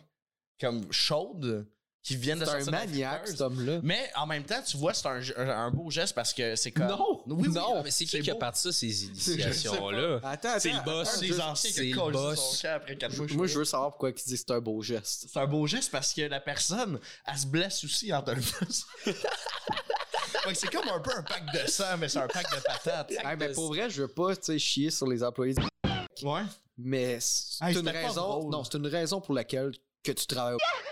comme 0.60 0.92
chaude, 0.92 1.66
qui 2.03 2.16
vient 2.16 2.34
de 2.34 2.44
C'est 2.44 2.50
un 2.50 2.53
sortir 2.55 2.66
de 2.66 2.72
la 2.72 2.78
maniaque, 2.86 3.28
cet 3.28 3.40
homme-là. 3.40 3.78
Mais 3.84 4.11
en 4.16 4.26
même 4.26 4.42
temps, 4.42 4.61
tu 4.66 4.76
vois, 4.76 4.92
c'est 4.92 5.07
un, 5.07 5.20
un- 5.36 5.48
un 5.66 5.70
beau 5.70 5.88
geste 5.88 6.14
parce 6.14 6.32
que 6.34 6.57
c'est 6.57 6.72
comme. 6.72 6.88
Non! 6.88 7.22
Oui, 7.28 7.46
oui, 7.46 7.55
Non! 7.55 7.80
Mais 7.84 7.92
c'est 7.92 8.05
qui 8.07 8.20
qui 8.20 8.30
a 8.30 8.34
beau. 8.34 8.40
parti 8.40 8.62
ça, 8.62 8.72
ces 8.72 9.05
initiations-là? 9.05 10.18
Attends, 10.24 10.48
C'est 10.59 10.70
le 10.70 10.74
attends, 10.76 10.84
boss. 10.84 11.09
attends, 11.09 11.18
C'est 11.20 11.26
les 11.26 11.40
anciens 11.40 11.70
c'est 11.72 11.82
qui 11.82 11.92
le 11.92 12.11
boss. 12.11 12.64
après 12.64 12.96
quatre 12.96 13.14
fois. 13.14 13.26
Moi, 13.34 13.46
je 13.46 13.59
veux 13.59 13.64
savoir 13.64 13.90
pourquoi 13.90 14.11
il 14.11 14.14
dit 14.14 14.22
que 14.32 14.36
c'est 14.36 14.50
un 14.50 14.61
beau 14.61 14.82
geste. 14.82 15.26
C'est 15.32 15.38
un 15.38 15.46
beau 15.46 15.64
geste 15.66 15.92
parce 15.92 16.12
que 16.12 16.22
la 16.22 16.40
personne, 16.40 16.98
elle 17.24 17.38
se 17.38 17.46
blesse 17.46 17.84
aussi 17.84 18.12
en 18.12 18.20
te 18.22 18.32
le 18.32 18.42
c'est 20.55 20.70
comme 20.72 20.88
un 20.88 20.98
peu 21.00 21.12
un 21.16 21.22
pack 21.22 21.44
de 21.53 21.70
sang, 21.70 21.96
mais 21.98 22.09
c'est 22.09 22.18
un 22.18 22.26
pack 22.26 22.50
de 22.55 22.61
patates. 22.62 23.12
Hey, 23.12 23.36
mais 23.38 23.53
pour 23.53 23.68
vrai, 23.68 23.88
je 23.88 24.03
veux 24.03 24.09
pas 24.09 24.32
chier 24.59 24.90
sur 24.90 25.07
les 25.07 25.22
employés, 25.22 25.55
du- 25.55 26.26
Ouais. 26.26 26.42
mais 26.76 27.18
c'est 27.20 27.64
Hey, 27.64 27.78
une 27.78 27.88
raison. 27.88 28.20
drôle. 28.22 28.50
Non, 28.50 28.64
c'est 28.64 28.76
une 28.76 28.86
raison 28.88 29.20
pour 29.20 29.34
laquelle 29.34 29.70
que 30.03 30.11
tu 30.12 30.26
travailles. 30.26 30.55
au- 30.55 30.59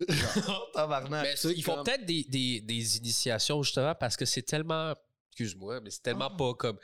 Tabarnak. 0.74 1.22
Mais 1.22 1.36
c'est 1.36 1.52
ils 1.52 1.62
font 1.62 1.76
comme- 1.76 1.84
peut-être 1.84 2.04
des, 2.04 2.24
des, 2.24 2.60
des 2.60 2.96
initiations 2.98 3.62
justement 3.62 3.94
parce 3.94 4.16
que 4.16 4.24
c'est 4.24 4.42
tellement. 4.42 4.94
Excuse-moi, 5.32 5.80
mais 5.80 5.90
c'est 5.90 6.02
tellement 6.02 6.30
pas 6.34 6.54
comme 6.54 6.78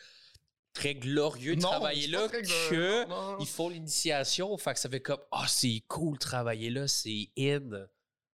très 0.74 0.94
glorieux 0.94 1.56
de 1.56 1.60
Non, 1.62 1.68
travailler 1.70 2.06
là 2.06 2.28
que 2.28 3.06
non, 3.06 3.32
non. 3.32 3.38
ils 3.40 3.46
font 3.46 3.68
l'initiation. 3.68 4.56
Fait 4.58 4.74
que 4.74 4.80
ça 4.80 4.88
fait 4.88 5.00
comme 5.00 5.20
Ah, 5.30 5.46
c'est 5.48 5.82
cool 5.88 6.14
de 6.14 6.18
travailler 6.18 6.70
là, 6.70 6.88
c'est 6.88 7.30
in. 7.38 7.86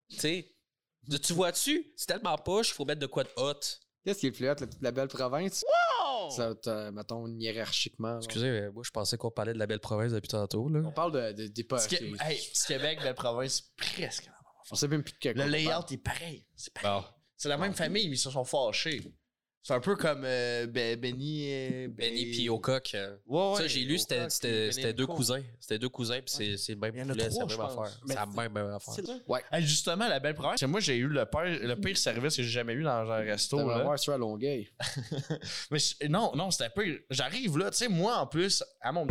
Tu 0.09 0.17
sais, 0.17 0.55
tu 1.23 1.33
vois-tu? 1.33 1.93
C'est 1.95 2.07
tellement 2.07 2.37
poche, 2.37 2.69
il 2.69 2.73
faut 2.73 2.85
mettre 2.85 2.99
de 3.01 3.05
quoi 3.07 3.23
de 3.23 3.29
hot. 3.37 3.53
Qu'est-ce 4.05 4.19
qui 4.19 4.27
est 4.27 4.29
le 4.29 4.35
plus 4.35 4.49
hot, 4.49 4.55
la, 4.59 4.67
la 4.81 4.91
belle 4.91 5.07
province? 5.09 5.63
Ça, 6.31 6.53
mettons, 6.91 7.27
hiérarchiquement. 7.27 8.13
là. 8.13 8.17
Excusez, 8.23 8.49
mais 8.51 8.69
moi 8.71 8.83
je 8.85 8.91
pensais 8.91 9.17
qu'on 9.17 9.31
parlait 9.31 9.53
de 9.53 9.59
la 9.59 9.67
belle 9.67 9.79
province 9.79 10.11
depuis 10.11 10.27
tantôt. 10.27 10.67
Là. 10.69 10.81
On 10.85 10.91
parle 10.91 11.11
de, 11.11 11.43
de, 11.43 11.47
des 11.47 11.63
qui- 11.63 11.95
hey, 12.21 12.39
Québec, 12.67 12.99
belle 13.01 13.15
province, 13.15 13.61
presque. 13.77 14.29
La 14.71 14.71
même 14.71 14.71
On 14.71 14.75
sait 14.75 14.87
même 14.87 15.03
plus 15.03 15.13
de 15.13 15.17
quel 15.19 15.37
Le 15.37 15.45
layout 15.45 15.69
parle. 15.69 15.85
est 15.91 15.97
pareil. 15.97 16.45
C'est 16.55 16.73
pareil. 16.73 17.01
Bon. 17.01 17.05
C'est 17.37 17.49
la 17.49 17.57
même 17.57 17.73
famille, 17.73 18.07
mais 18.09 18.15
ils 18.15 18.19
se 18.19 18.29
sont 18.31 18.43
fâchés. 18.43 19.01
C'est 19.61 19.73
un 19.73 19.81
peu 19.81 19.95
comme 19.97 20.23
euh, 20.23 20.67
Ben- 20.67 20.99
Benny. 20.99 21.47
euh, 21.51 21.87
Benny 21.89 22.25
Ben- 22.25 22.31
puis 22.31 22.49
Ocock. 22.49 22.91
euh, 22.95 23.17
Ouais, 23.27 23.55
ça, 23.55 23.61
ouais, 23.63 23.69
j'ai 23.69 23.81
lu, 23.81 23.99
c'était- 23.99 24.19
Ocock, 24.21 24.31
c'était 24.31 24.63
puis 24.65 24.73
c'était 24.73 24.87
Benny 24.87 24.95
deux 24.97 25.05
cousins. 25.07 25.43
C'était 25.59 25.79
deux 25.79 25.89
cousins, 25.89 26.19
puis 26.21 26.33
c'est- 26.33 26.57
c'est 26.57 26.71
le 26.73 26.79
même 26.79 26.95
Il 26.95 26.99
y 26.99 27.03
en 27.03 27.09
a 27.09 27.11
poulet, 27.11 27.29
c'est 27.29 27.39
la 27.39 27.45
même 27.45 27.59
affaire. 27.59 27.99
C'est 28.07 28.15
la 28.15 28.25
même, 28.25 28.53
même 28.53 28.67
affaire. 28.73 28.93
Ouais. 29.27 29.43
Hey, 29.51 29.61
justement, 29.65 30.07
la 30.07 30.19
belle 30.19 30.33
province. 30.33 30.63
Moi, 30.63 30.79
j'ai 30.79 30.95
eu 30.95 31.07
le 31.07 31.25
pire, 31.25 31.43
le 31.67 31.75
pire 31.75 31.97
service 31.97 32.37
que 32.37 32.43
j'ai 32.43 32.49
jamais 32.49 32.73
eu 32.73 32.83
dans 32.83 33.11
un 33.11 33.17
resto. 33.19 33.57
Là. 33.67 33.93
à 34.13 34.17
Longueuil. 34.17 34.69
Mais 35.71 35.79
je- 35.79 36.07
non, 36.07 36.31
non, 36.35 36.51
c'était 36.51 36.69
pas. 36.69 36.81
J'arrive 37.09 37.57
là, 37.57 37.69
tu 37.69 37.77
sais, 37.77 37.87
moi 37.89 38.17
en 38.17 38.27
plus, 38.27 38.63
à 38.81 38.91
mon 38.91 39.05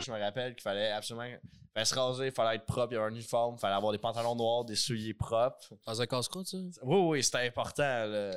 je 0.00 0.10
me 0.12 0.18
rappelle 0.20 0.54
qu'il 0.54 0.62
fallait 0.62 0.90
absolument. 0.90 1.26
fallait 1.72 1.84
se 1.84 1.94
raser, 1.94 2.26
il 2.26 2.32
fallait 2.32 2.56
être 2.56 2.66
propre, 2.66 2.92
il 2.92 2.94
y 2.94 2.98
avait 2.98 3.06
un 3.06 3.14
uniforme, 3.14 3.56
il 3.56 3.60
fallait 3.60 3.74
avoir 3.74 3.92
des 3.92 3.98
pantalons 3.98 4.34
noirs, 4.36 4.64
des 4.64 4.76
souliers 4.76 5.14
propres. 5.14 5.74
Dans 5.86 6.00
un 6.00 6.06
casse-croûte, 6.06 6.46
ça? 6.46 6.56
Oui, 6.82 6.96
oui, 7.08 7.22
c'était 7.22 7.46
important. 7.46 7.82
là. 8.06 8.32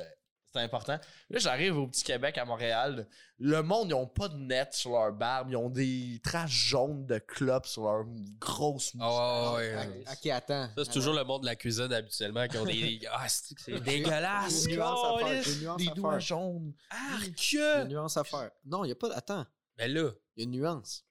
C'était 0.50 0.60
important. 0.64 0.98
Là, 1.28 1.38
j'arrive 1.38 1.76
au 1.76 1.86
Petit 1.88 2.02
Québec 2.02 2.38
à 2.38 2.46
Montréal. 2.46 3.06
Le 3.38 3.62
monde, 3.62 3.88
ils 3.90 3.94
ont 3.94 4.06
pas 4.06 4.28
de 4.28 4.36
net 4.38 4.72
sur 4.72 4.92
leur 4.92 5.12
barbe. 5.12 5.50
Ils 5.50 5.56
ont 5.58 5.68
des 5.68 6.22
traces 6.24 6.48
jaunes 6.50 7.04
de 7.04 7.18
clopes 7.18 7.66
sur 7.66 7.82
leur 7.84 8.06
grosse. 8.40 8.92
Ah 8.98 9.52
ouais, 9.52 9.74
Ah, 9.76 9.86
ouais. 9.86 10.04
Ok, 10.10 10.26
attends. 10.30 10.68
Ça, 10.74 10.84
c'est 10.86 10.92
toujours 10.92 11.12
le 11.12 11.22
monde 11.24 11.42
de 11.42 11.46
la 11.48 11.54
cuisine 11.54 11.92
habituellement 11.92 12.48
qui 12.48 12.56
ont 12.56 12.64
des. 12.64 12.98
Ah, 13.12 13.28
c'est 13.28 13.78
dégueulasse! 13.78 14.64
une 14.64 14.76
nuance 14.76 15.04
à 15.04 15.18
faire. 15.18 15.26
câlisse. 15.28 15.44
J'ai 15.44 15.52
une 15.52 15.60
nuance 15.60 15.76
des 15.82 15.88
à 15.88 15.94
doigts 15.94 16.10
faire. 16.12 16.20
jaunes. 16.20 16.72
Arc! 16.90 17.52
Il 17.52 17.58
y 17.58 17.62
a 17.62 17.82
une 17.82 17.88
nuance 17.88 18.16
à 18.16 18.24
faire. 18.24 18.50
Non, 18.64 18.84
il 18.84 18.86
n'y 18.86 18.92
a 18.92 18.96
pas. 18.96 19.12
Attends, 19.14 19.44
Mais 19.76 19.88
là, 19.88 20.10
il 20.34 20.40
y 20.40 20.42
a 20.42 20.44
une 20.44 20.52
nuance. 20.58 21.04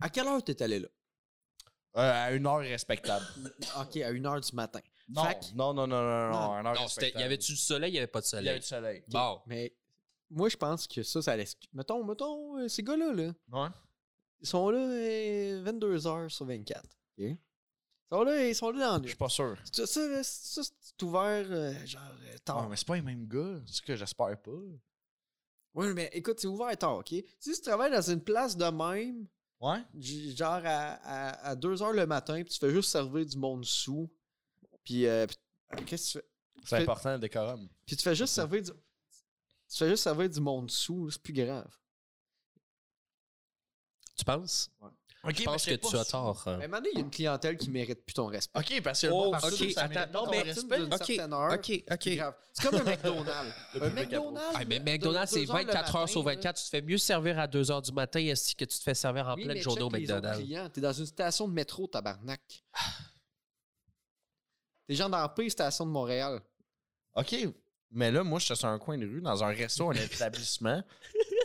À 0.00 0.08
quelle 0.10 0.26
heure 0.26 0.42
t'es 0.42 0.62
allé 0.62 0.78
là? 0.80 0.88
Euh, 1.96 2.26
à 2.26 2.32
une 2.32 2.46
heure 2.46 2.58
respectable. 2.60 3.24
Ok, 3.80 3.96
à 3.96 4.12
1h 4.12 4.48
du 4.48 4.54
matin. 4.56 4.80
Non, 5.08 5.24
Fait 5.24 5.34
que- 5.40 5.54
non, 5.56 5.74
non, 5.74 5.86
non, 5.88 6.00
non, 6.02 6.30
non, 6.30 6.30
Non. 6.30 6.52
à 6.52 6.60
une 6.60 6.66
heure 6.66 6.74
non, 6.80 6.86
c'était- 6.88 7.10
y 7.18 7.22
avait-tu 7.22 7.52
du 7.52 7.58
soleil? 7.58 7.90
Il 7.92 7.94
y 7.96 7.98
avait 7.98 8.06
pas 8.06 8.20
de 8.20 8.26
Il 8.26 8.44
y 8.44 8.48
avait 8.48 8.60
soleil? 8.60 8.60
du 8.60 8.66
soleil. 8.66 9.04
Bon. 9.08 9.40
Mais 9.46 9.74
moi, 10.30 10.48
je 10.48 10.56
pense 10.56 10.86
que 10.86 11.02
ça, 11.02 11.20
ça 11.20 11.36
laisse. 11.36 11.56
Mettons, 11.72 12.04
mettons, 12.04 12.58
euh, 12.58 12.68
ces 12.68 12.84
gars-là, 12.84 13.12
là, 13.12 13.32
Ouais. 13.52 13.68
ils 14.40 14.46
sont 14.46 14.70
là 14.70 14.78
euh, 14.78 15.62
22 15.64 16.06
heures 16.06 16.30
sur 16.30 16.46
24. 16.46 16.84
ok? 17.18 17.24
Ils 17.24 17.36
sont 18.16 18.22
là, 18.22 18.46
ils 18.48 18.54
sont 18.54 18.70
là 18.70 18.78
dans 18.86 18.92
la 18.92 18.96
Je 18.98 19.02
nuit. 19.02 19.08
suis 19.08 19.16
pas 19.18 19.28
sûr. 19.28 19.56
Ça, 19.72 19.86
ça, 19.86 20.06
là, 20.08 20.22
ça, 20.22 20.62
c'est 20.62 21.02
ouvert, 21.02 21.46
euh, 21.50 21.86
genre, 21.86 22.02
euh, 22.22 22.36
tard. 22.44 22.58
Ah, 22.64 22.68
mais 22.70 22.76
c'est 22.76 22.86
pas 22.86 22.94
les 22.96 23.02
mêmes 23.02 23.26
gars. 23.26 23.60
C'est 23.66 23.74
ce 23.74 23.82
que 23.82 23.96
j'espère 23.96 24.40
pas. 24.40 24.50
Ouais, 25.74 25.92
mais 25.94 26.08
écoute, 26.12 26.38
c'est 26.40 26.46
ouvert 26.48 26.76
tard, 26.78 26.98
ok? 26.98 27.08
Si 27.38 27.52
tu 27.52 27.60
travailles 27.62 27.92
dans 27.92 28.10
une 28.10 28.20
place 28.22 28.56
de 28.56 28.64
même, 28.64 29.26
Ouais? 29.60 29.82
genre 30.34 30.62
à, 30.64 30.94
à, 30.94 31.48
à 31.50 31.54
2 31.56 31.82
heures 31.82 31.92
le 31.92 32.06
matin, 32.06 32.34
puis 32.42 32.52
tu 32.52 32.58
fais 32.58 32.70
juste 32.70 32.90
servir 32.90 33.26
du 33.26 33.36
monde 33.36 33.64
sous, 33.64 34.10
puis 34.84 35.06
euh, 35.06 35.26
puis- 35.26 35.84
qu'est-ce 35.84 36.18
que 36.18 36.24
tu 36.60 36.66
fais? 36.66 36.66
C'est 36.66 36.82
important 36.82 37.12
le 37.12 37.18
décorum. 37.18 37.68
Puis 37.86 37.96
tu 37.96 38.02
fais 38.02 38.14
juste 38.14 38.32
servir 38.34 38.62
du. 38.62 38.70
Tu 38.70 39.76
fais 39.76 39.88
juste 39.90 40.02
servir 40.04 40.28
du 40.30 40.40
monde 40.40 40.70
sous, 40.70 41.10
c'est 41.10 41.22
plus 41.22 41.32
grave. 41.34 41.70
Tu 44.16 44.24
penses? 44.24 44.70
Je 45.22 45.42
pense 45.44 45.66
que 45.66 45.74
tu 45.74 45.96
as 45.96 46.04
tort. 46.06 46.42
hein. 46.46 46.56
Mais 46.58 46.66
maintenant, 46.68 46.88
il 46.92 46.98
y 46.98 47.02
a 47.02 47.04
une 47.04 47.10
clientèle 47.10 47.56
qui 47.58 47.68
mérite 47.70 48.04
plus 48.06 48.14
ton 48.14 48.26
respect. 48.26 48.58
Ok, 48.58 48.82
parce 48.82 49.02
que 49.02 49.06
le 49.08 49.12
Oh, 49.12 49.34
ok, 49.34 49.76
attends, 49.76 50.12
non, 50.14 50.24
ton 50.24 50.30
mais- 50.30 50.42
respect. 50.42 50.78
d'une 50.78 50.94
Ok, 50.94 51.04
certaine 51.04 51.32
heure, 51.34 51.52
ok, 51.52 51.64
c'est 51.66 51.92
ok. 51.92 52.16
grave. 52.16 52.34
C'est 52.54 52.68
comme 52.70 52.80
un 52.80 52.84
McDonald's. 52.84 53.54
Un 53.82 53.90
McDonald's. 53.90 54.40
Ah, 54.56 54.64
mais 54.66 54.80
McDonald's, 54.80 55.30
c'est 55.32 55.44
deux 55.44 55.50
heures 55.50 55.58
le 55.58 55.64
24 55.66 55.96
heures 55.96 56.08
sur 56.08 56.20
là. 56.24 56.34
24. 56.34 56.56
Tu 56.56 56.64
te 56.64 56.68
fais 56.70 56.80
mieux 56.82 56.96
servir 56.98 57.38
à 57.38 57.46
2 57.46 57.70
heures 57.70 57.82
du 57.82 57.92
matin 57.92 58.18
est-ce 58.20 58.54
que 58.56 58.64
tu 58.64 58.78
te 58.78 58.82
fais 58.82 58.94
servir 58.94 59.28
en 59.28 59.34
Oui, 59.34 59.44
pleine 59.44 59.58
journée 59.58 59.82
au 59.82 59.90
McDonald's. 59.90 60.72
T'es 60.72 60.80
dans 60.80 60.92
une 60.92 61.06
station 61.06 61.46
de 61.48 61.52
métro, 61.52 61.86
tabarnak. 61.86 62.40
T'es 64.88 64.94
genre 64.94 65.10
dans 65.10 65.18
la 65.18 65.28
pire 65.28 65.50
station 65.50 65.86
de 65.86 65.90
Montréal. 65.90 66.40
Ok, 67.14 67.36
mais 67.92 68.10
là, 68.10 68.22
moi, 68.24 68.38
j'étais 68.38 68.54
sur 68.54 68.68
un 68.68 68.78
coin 68.78 68.96
de 68.96 69.06
rue, 69.06 69.20
dans 69.20 69.42
un 69.44 69.48
resto, 69.48 69.90
un 69.90 69.94
établissement. 69.94 70.82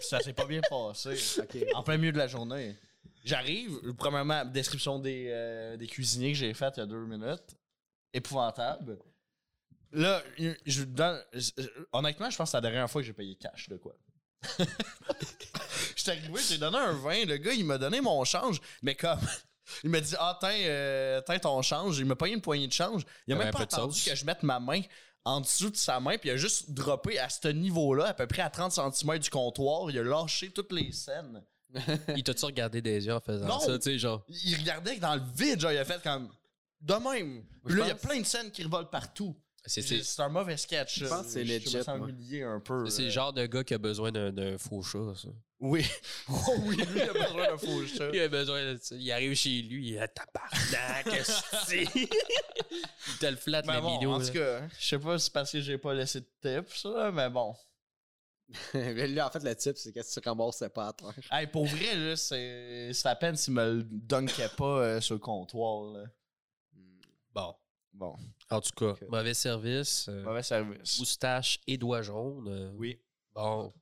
ça 0.01 0.19
s'est 0.21 0.33
pas 0.33 0.45
bien 0.45 0.61
passé. 0.69 1.15
En 1.73 1.83
plein 1.83 1.97
milieu 1.97 2.11
de 2.11 2.17
la 2.17 2.27
journée. 2.27 2.75
J'arrive, 3.25 3.93
premièrement, 3.97 4.45
description 4.45 4.99
des, 4.99 5.25
euh, 5.29 5.75
des 5.77 5.87
cuisiniers 5.87 6.31
que 6.31 6.37
j'ai 6.37 6.53
faite 6.53 6.75
il 6.77 6.79
y 6.79 6.83
a 6.83 6.85
deux 6.85 7.05
minutes. 7.05 7.57
Épouvantable. 8.13 8.99
Là, 9.91 10.21
je, 10.65 10.83
dans- 10.83 11.21
je- 11.33 11.51
honnêtement, 11.91 12.29
je 12.29 12.37
pense 12.37 12.47
que 12.47 12.51
c'est 12.51 12.57
la 12.57 12.61
dernière 12.61 12.89
fois 12.89 13.01
que 13.01 13.07
j'ai 13.07 13.13
payé 13.13 13.35
cash 13.35 13.67
de 13.67 13.77
quoi. 13.77 13.95
J'étais 15.95 16.11
arrivé, 16.11 16.39
j'ai 16.47 16.57
donné 16.57 16.77
un 16.77 16.93
vin. 16.93 17.25
Le 17.25 17.37
gars, 17.37 17.53
il 17.53 17.65
m'a 17.65 17.77
donné 17.77 18.01
mon 18.01 18.23
change, 18.23 18.59
mais 18.81 18.95
comme. 18.95 19.19
Il 19.83 19.89
m'a 19.89 19.99
dit 19.99 20.13
Ah, 20.19 20.37
tiens, 20.39 20.51
euh, 20.51 21.21
tiens 21.25 21.39
ton 21.39 21.59
change. 21.63 21.97
Il 21.97 22.05
m'a 22.05 22.15
payé 22.15 22.35
une 22.35 22.41
poignée 22.41 22.67
de 22.67 22.71
change. 22.73 23.01
Il 23.25 23.33
a 23.33 23.37
même 23.37 23.49
pas 23.49 23.57
peu 23.59 23.65
de 23.65 23.73
attendu 23.73 23.95
sauce. 23.97 24.05
que 24.11 24.15
je 24.15 24.23
mette 24.23 24.43
ma 24.43 24.59
main 24.59 24.81
en 25.23 25.41
dessous 25.41 25.71
de 25.71 25.75
sa 25.75 25.99
main, 25.99 26.19
puis 26.19 26.29
il 26.29 26.33
a 26.33 26.37
juste 26.37 26.69
droppé 26.69 27.17
à 27.17 27.29
ce 27.29 27.47
niveau-là, 27.47 28.09
à 28.09 28.13
peu 28.13 28.27
près 28.27 28.43
à 28.43 28.51
30 28.51 28.71
cm 28.73 29.17
du 29.17 29.29
comptoir. 29.31 29.89
Il 29.89 29.97
a 29.97 30.03
lâché 30.03 30.51
toutes 30.51 30.71
les 30.71 30.91
scènes. 30.91 31.43
Il 32.15 32.23
t'a-tu 32.23 32.45
regardé 32.45 32.81
des 32.81 33.05
yeux 33.05 33.13
en 33.13 33.19
faisant 33.19 33.47
Non. 33.47 33.59
ça, 33.59 33.77
tu 33.77 33.83
sais, 33.91 33.97
genre? 33.99 34.23
Il 34.29 34.55
regardait 34.57 34.97
dans 34.97 35.15
le 35.15 35.21
vide, 35.35 35.59
genre, 35.59 35.71
il 35.71 35.77
a 35.77 35.85
fait 35.85 36.01
comme. 36.01 36.29
De 36.81 36.93
même. 36.93 37.43
Puis 37.65 37.75
là, 37.75 37.85
il 37.85 37.87
y 37.87 37.91
a 37.91 37.95
plein 37.95 38.19
de 38.19 38.25
scènes 38.25 38.51
qui 38.51 38.63
revolent 38.63 38.89
partout. 38.89 39.35
C'est 39.67 39.81
C'est 39.81 39.97
c'est- 39.97 40.03
c'est 40.03 40.21
un 40.21 40.29
mauvais 40.29 40.57
sketch. 40.57 40.99
Je 40.99 41.07
pense 41.07 41.23
que 41.25 41.31
c'est 41.31 41.45
Je 41.45 41.53
legit, 41.53 41.75
me 41.77 41.81
sens 41.83 41.97
moi. 41.97 42.07
humilié 42.07 42.43
un 42.43 42.59
peu. 42.59 42.87
c'est 42.87 43.01
le 43.01 43.07
euh. 43.07 43.11
genre 43.11 43.33
de 43.33 43.45
gars 43.47 43.63
qui 43.63 43.73
a 43.73 43.79
besoin 43.79 44.11
d'un- 44.11 44.31
d'un 44.31 44.59
faux 44.59 44.83
chat, 44.83 44.99
ça. 45.15 45.29
Oui. 45.59 45.83
Oh 46.29 46.33
oui, 46.65 46.75
lui, 46.75 46.85
il 46.97 47.01
a 47.01 47.13
besoin 47.13 47.47
d'un 47.47 47.57
faux 47.57 47.87
chat. 47.87 48.09
Il 48.13 48.19
a 48.19 48.27
besoin 48.27 48.73
de 48.73 48.77
ça. 48.79 48.95
Il 48.95 49.11
arrive 49.11 49.33
chez 49.33 49.63
lui, 49.63 49.89
il 49.89 49.95
est 49.95 50.07
tabarnak, 50.09 51.05
qu'est-ce 51.09 51.41
que 51.41 51.57
c'est? 51.65 51.83
Il 53.07 53.17
te 53.19 53.25
le 53.25 53.37
flatte, 53.37 53.65
Mais 53.65 53.75
le 53.77 53.81
bon, 53.81 53.97
minou. 53.97 54.11
en 54.11 54.19
là. 54.19 54.25
tout 54.27 54.33
cas, 54.33 54.67
je 54.79 54.85
sais 54.87 54.99
pas 54.99 55.17
si 55.17 55.25
c'est 55.25 55.33
parce 55.33 55.51
que 55.51 55.61
j'ai 55.61 55.77
pas 55.79 55.95
laissé 55.95 56.19
de 56.21 56.27
tips, 56.61 56.81
ça, 56.83 57.11
mais 57.11 57.29
bon. 57.31 57.55
Mais 58.73 59.07
là, 59.07 59.27
en 59.27 59.31
fait, 59.31 59.43
le 59.43 59.55
type, 59.55 59.77
c'est 59.77 59.91
que 59.91 60.01
si 60.03 60.21
tu 60.21 60.29
c'est 60.53 60.69
pas 60.73 60.87
à 60.87 60.93
terre. 60.93 61.13
Hey, 61.31 61.47
pour 61.47 61.65
vrai, 61.65 61.95
là, 61.95 62.15
c'est 62.15 62.91
c'est 62.93 63.07
à 63.07 63.15
peine 63.15 63.35
s'il 63.35 63.53
me 63.53 63.73
le 63.77 63.83
dunkait 63.83 64.49
pas 64.57 64.79
euh, 64.81 65.01
sur 65.01 65.15
le 65.15 65.19
comptoir. 65.19 65.91
Là. 65.93 66.03
Bon. 67.33 67.55
Bon, 67.93 68.13
En 68.49 68.59
tout 68.59 68.71
cas, 68.75 68.87
Ok. 68.87 69.03
mauvais 69.09 69.33
service. 69.33 70.07
euh, 70.09 70.21
mauvais 70.23 70.43
service. 70.43 70.99
moustache 70.99 71.59
et 71.65 71.77
doigts 71.77 72.01
jaunes. 72.01 72.45
euh, 72.49 72.71
Oui. 72.75 72.99
Bon. 73.33 73.73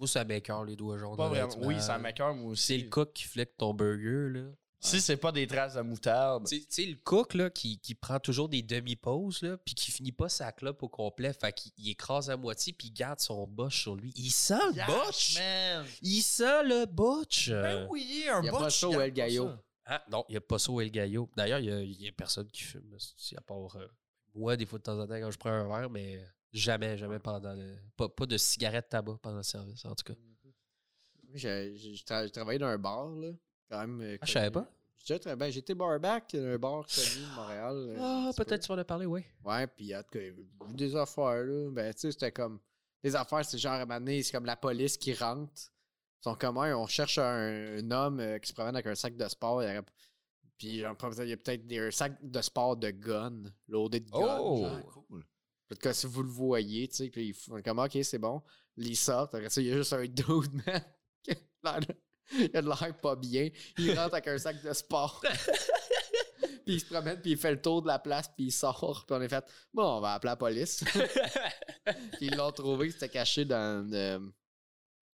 Moi, 0.00 0.08
ça 0.08 0.24
m'écœure, 0.24 0.64
les 0.64 0.74
doigts 0.74 0.98
jaunes. 0.98 1.16
Pas 1.16 1.28
vraiment. 1.28 1.44
honnêtement. 1.46 1.66
Oui, 1.68 1.80
ça 1.80 1.98
m'écœure, 1.98 2.34
moi 2.34 2.50
aussi. 2.50 2.64
C'est 2.64 2.78
le 2.78 2.90
cook 2.90 3.12
qui 3.12 3.22
flique 3.24 3.56
ton 3.56 3.72
burger, 3.74 4.28
là. 4.40 4.50
Si 4.78 5.00
c'est 5.00 5.16
pas 5.16 5.32
des 5.32 5.46
traces 5.46 5.74
de 5.74 5.80
moutarde. 5.80 6.46
Tu 6.46 6.64
sais- 6.68 6.84
le 6.86 6.96
cook 6.96 7.34
là, 7.34 7.50
qui, 7.50 7.78
qui 7.78 7.94
prend 7.94 8.20
toujours 8.20 8.48
des 8.48 8.62
demi-pauses, 8.62 9.42
là, 9.42 9.56
puis 9.56 9.74
qui 9.74 9.90
finit 9.90 10.12
pas 10.12 10.28
sa 10.28 10.52
clope 10.52 10.82
au 10.82 10.88
complet, 10.88 11.32
fait 11.32 11.52
qu'il 11.52 11.72
il 11.78 11.90
écrase 11.90 12.30
à 12.30 12.36
moitié, 12.36 12.72
puis 12.72 12.88
il 12.88 12.92
garde 12.92 13.18
son 13.18 13.46
botch 13.46 13.82
sur 13.82 13.96
lui. 13.96 14.12
Il 14.16 14.30
sent 14.30 14.54
le 14.74 14.86
botch! 14.86 15.38
man! 15.38 15.86
Il 16.02 16.22
sent 16.22 16.62
le 16.64 16.84
botch! 16.86 17.50
Ben 17.50 17.86
oui, 17.90 18.26
un 18.30 18.42
Y 18.42 18.48
a 18.48 18.52
pas 18.52 18.58
botch, 18.60 18.78
ça 18.80 18.88
au 18.88 18.92
garde 18.92 19.18
El 19.18 19.32
ça. 19.36 19.62
Ah 19.86 20.04
non, 20.10 20.24
il 20.28 20.32
n'y 20.32 20.36
a 20.36 20.40
pas 20.40 20.58
ça 20.58 20.70
au 20.70 20.80
El 20.80 20.90
Gallo. 20.90 21.30
D'ailleurs, 21.36 21.60
il 21.60 21.66
y 21.66 21.72
a- 21.72 21.80
il 21.82 22.02
y, 22.02 22.08
a 22.08 22.12
personne 22.12 22.48
qui 22.50 22.62
fume, 22.62 22.96
c'est 23.16 23.36
à 23.38 23.40
part 23.40 23.76
euh, 23.76 23.86
moi, 24.34 24.56
des 24.56 24.66
fois 24.66 24.78
de 24.78 24.84
temps 24.84 24.98
en 25.00 25.06
temps 25.06 25.14
quand 25.20 25.30
je 25.30 25.38
prends 25.38 25.50
un 25.50 25.66
verre, 25.68 25.88
mais 25.90 26.20
jamais, 26.52 26.98
jamais 26.98 27.18
pendant 27.18 27.54
le. 27.54 27.76
Pas, 27.96 28.08
pas 28.08 28.26
de 28.26 28.36
cigarette 28.36 28.88
tabac 28.88 29.16
pendant 29.22 29.38
le 29.38 29.42
service, 29.42 29.84
en 29.84 29.94
tout 29.94 30.12
cas. 30.12 30.18
J'ai 31.34 31.74
tra- 32.06 32.24
j'ai 32.24 32.30
travaillé 32.30 32.58
dans 32.58 32.66
un 32.66 32.78
bar, 32.78 33.08
là. 33.10 33.30
Quand 33.70 33.80
même. 33.80 34.00
euh, 34.00 34.16
Ah, 34.20 34.26
je 34.26 34.32
savais 34.32 34.50
pas. 34.50 34.66
Ben, 35.36 35.50
J'étais 35.50 35.74
barback, 35.74 36.34
un 36.34 36.58
bar 36.58 36.84
connu 36.86 37.24
de 37.24 37.34
Montréal. 37.36 37.74
euh, 37.76 37.96
Ah, 38.00 38.30
peut-être 38.36 38.62
tu 38.62 38.74
vas 38.74 38.80
en 38.80 38.84
parler, 38.84 39.06
oui. 39.06 39.22
Ouais, 39.44 39.66
puis 39.68 39.94
en 39.94 40.02
tout 40.02 40.10
cas, 40.10 40.18
il 40.20 40.26
y 40.26 40.28
avait 40.30 40.74
des 40.74 40.96
affaires, 40.96 41.44
là. 41.44 41.70
Ben, 41.70 41.94
tu 41.94 42.00
sais, 42.00 42.12
c'était 42.12 42.32
comme. 42.32 42.58
Les 43.04 43.14
affaires, 43.14 43.44
c'est 43.44 43.58
genre 43.58 43.74
à 43.74 43.82
un 43.82 43.86
moment 43.86 44.00
donné, 44.00 44.22
c'est 44.24 44.32
comme 44.32 44.46
la 44.46 44.56
police 44.56 44.96
qui 44.96 45.14
rentre. 45.14 45.52
Ils 45.54 46.22
sont 46.24 46.34
comme, 46.34 46.56
Ouais, 46.56 46.72
on 46.72 46.86
cherche 46.88 47.18
un, 47.18 47.78
un 47.78 47.90
homme 47.92 48.18
euh, 48.18 48.38
qui 48.40 48.48
se 48.48 48.52
promène 48.54 48.74
avec 48.74 48.86
un 48.86 48.94
sac 48.96 49.16
de 49.16 49.28
sport. 49.28 49.62
Il 49.62 49.66
y 49.66 49.76
a- 49.76 49.84
Puis, 50.58 50.80
genre, 50.80 50.96
il 51.20 51.28
y 51.28 51.32
a 51.32 51.36
peut-être 51.36 51.66
des- 51.66 51.78
un 51.78 51.90
sac 51.92 52.14
de 52.20 52.40
sport 52.42 52.76
de 52.76 52.90
gun, 52.90 53.42
loadé 53.68 54.00
de 54.00 54.10
gun. 54.10 54.38
Oh! 54.40 54.64
genre. 54.64 54.92
En 55.12 55.74
tout 55.74 55.80
cas, 55.80 55.92
si 55.92 56.06
vous 56.06 56.22
le 56.22 56.28
voyez, 56.30 56.88
tu 56.88 56.94
sais, 56.96 57.10
puis 57.10 57.28
ils 57.28 57.34
font 57.34 57.60
comme, 57.62 57.78
ok, 57.78 57.98
c'est 58.02 58.18
bon. 58.18 58.42
Ils 58.76 58.96
sortent. 58.96 59.34
Après 59.36 59.50
ça, 59.50 59.60
il 59.60 59.66
y 59.68 59.72
a 59.72 59.76
juste 59.76 59.92
un 59.92 60.04
dude, 60.06 60.62
man. 61.62 61.84
Il 62.38 62.56
a 62.56 62.62
de 62.62 62.66
l'air 62.68 62.96
pas 63.00 63.16
bien. 63.16 63.48
Il 63.78 63.90
rentre 63.98 64.14
avec 64.14 64.26
un 64.28 64.38
sac 64.38 64.62
de 64.62 64.72
sport. 64.72 65.22
puis 66.64 66.74
il 66.74 66.80
se 66.80 66.86
promène, 66.86 67.20
puis 67.20 67.32
il 67.32 67.36
fait 67.36 67.52
le 67.52 67.62
tour 67.62 67.82
de 67.82 67.86
la 67.86 67.98
place, 67.98 68.28
puis 68.36 68.46
il 68.46 68.52
sort. 68.52 69.04
Puis 69.06 69.16
on 69.16 69.22
est 69.22 69.28
fait, 69.28 69.44
bon, 69.72 69.84
on 69.98 70.00
va 70.00 70.14
appeler 70.14 70.30
la 70.30 70.36
police. 70.36 70.82
puis 71.84 72.26
ils 72.26 72.34
l'ont 72.34 72.50
trouvé, 72.52 72.86
il 72.86 72.92
s'était 72.92 73.08
caché 73.08 73.44
dans. 73.44 73.88
euh, 73.92 74.18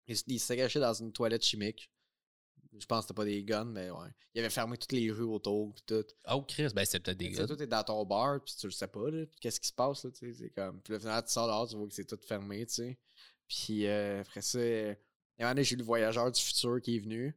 il 0.07 0.41
s'était 0.41 0.57
caché 0.57 0.81
dans 0.81 0.95
une 0.95 1.13
toilette 1.13 1.45
chimique. 1.45 1.91
Je 2.79 2.87
pense 2.87 3.01
que 3.01 3.09
c'était 3.09 3.15
pas 3.15 3.25
des 3.27 3.45
guns, 3.45 3.67
mais 3.67 3.91
ouais. 3.91 4.09
Il 4.35 4.41
avait 4.41 4.49
fermé 4.49 4.79
toutes 4.79 4.93
les 4.93 5.11
rues 5.11 5.25
autour, 5.25 5.75
puis 5.75 5.85
tout. 5.87 6.05
Oh, 6.31 6.41
Chris, 6.43 6.69
ben 6.75 6.87
c'est 6.87 7.01
peut-être 7.01 7.19
des 7.19 7.29
Tu 7.29 7.35
sais, 7.35 7.41
gars. 7.43 7.47
tout 7.47 7.63
est 7.63 7.67
dans 7.67 7.85
ton 7.85 8.03
bar, 8.07 8.43
puis 8.43 8.55
tu 8.59 8.67
le 8.67 8.73
sais 8.73 8.89
pas, 8.89 9.11
là. 9.11 9.27
Qu'est-ce 9.41 9.61
qui 9.61 9.69
se 9.69 9.75
passe, 9.75 10.05
là, 10.05 10.11
tu 10.11 10.33
sais? 10.33 10.39
C'est 10.45 10.51
comme. 10.51 10.81
Puis 10.81 10.95
là, 10.95 10.99
finalement, 10.99 11.23
tu 11.23 11.31
sors 11.33 11.47
dehors, 11.47 11.69
tu 11.69 11.77
vois 11.77 11.87
que 11.87 11.93
c'est 11.93 12.07
tout 12.07 12.19
fermé, 12.27 12.65
tu 12.65 12.73
sais. 12.75 12.99
Puis 13.47 13.87
euh, 13.87 14.23
après 14.23 14.41
ça, 14.41 14.59
moment 15.39 15.51
donné, 15.51 15.65
j'ai 15.65 15.75
eu 15.75 15.79
le 15.79 15.85
voyageur 15.85 16.31
du 16.31 16.41
futur 16.41 16.81
qui 16.81 16.97
est 16.97 17.01
venu. 17.01 17.37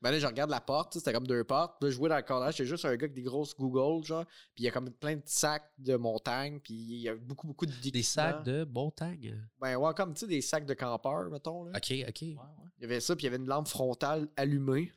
Ben 0.00 0.12
là, 0.12 0.20
je 0.20 0.26
regarde 0.26 0.50
la 0.50 0.60
porte, 0.60 0.92
tu 0.92 0.98
c'était 1.00 1.12
comme 1.12 1.26
deux 1.26 1.42
portes. 1.42 1.82
Là, 1.82 1.90
je 1.90 1.96
jouais 1.96 2.08
dans 2.08 2.16
le 2.16 2.22
corner, 2.22 2.52
j'étais 2.52 2.66
juste 2.66 2.84
un 2.84 2.90
gars 2.90 3.06
avec 3.06 3.14
des 3.14 3.22
grosses 3.22 3.56
Google, 3.56 4.04
genre. 4.04 4.24
Puis 4.54 4.62
il 4.62 4.64
y 4.64 4.68
a 4.68 4.70
comme 4.70 4.90
plein 4.92 5.16
de 5.16 5.22
sacs 5.24 5.72
de 5.76 5.96
montagne, 5.96 6.60
puis 6.60 6.72
il 6.74 7.00
y 7.00 7.08
a 7.08 7.16
beaucoup, 7.16 7.48
beaucoup 7.48 7.66
de 7.66 7.72
Des 7.90 8.02
sacs 8.04 8.44
de 8.44 8.64
montagne? 8.64 9.44
Ben 9.58 9.74
ouais, 9.76 9.94
comme, 9.94 10.14
tu 10.14 10.20
sais, 10.20 10.26
des 10.28 10.40
sacs 10.40 10.66
de 10.66 10.74
campeurs, 10.74 11.28
mettons, 11.30 11.64
là. 11.64 11.72
Ok, 11.76 11.92
ok. 12.08 12.22
Il 12.22 12.36
y 12.80 12.84
avait 12.84 13.00
ça, 13.00 13.16
puis 13.16 13.24
il 13.24 13.26
y 13.26 13.28
avait 13.34 13.42
une 13.42 13.48
lampe 13.48 13.66
frontale 13.66 14.28
allumée. 14.36 14.92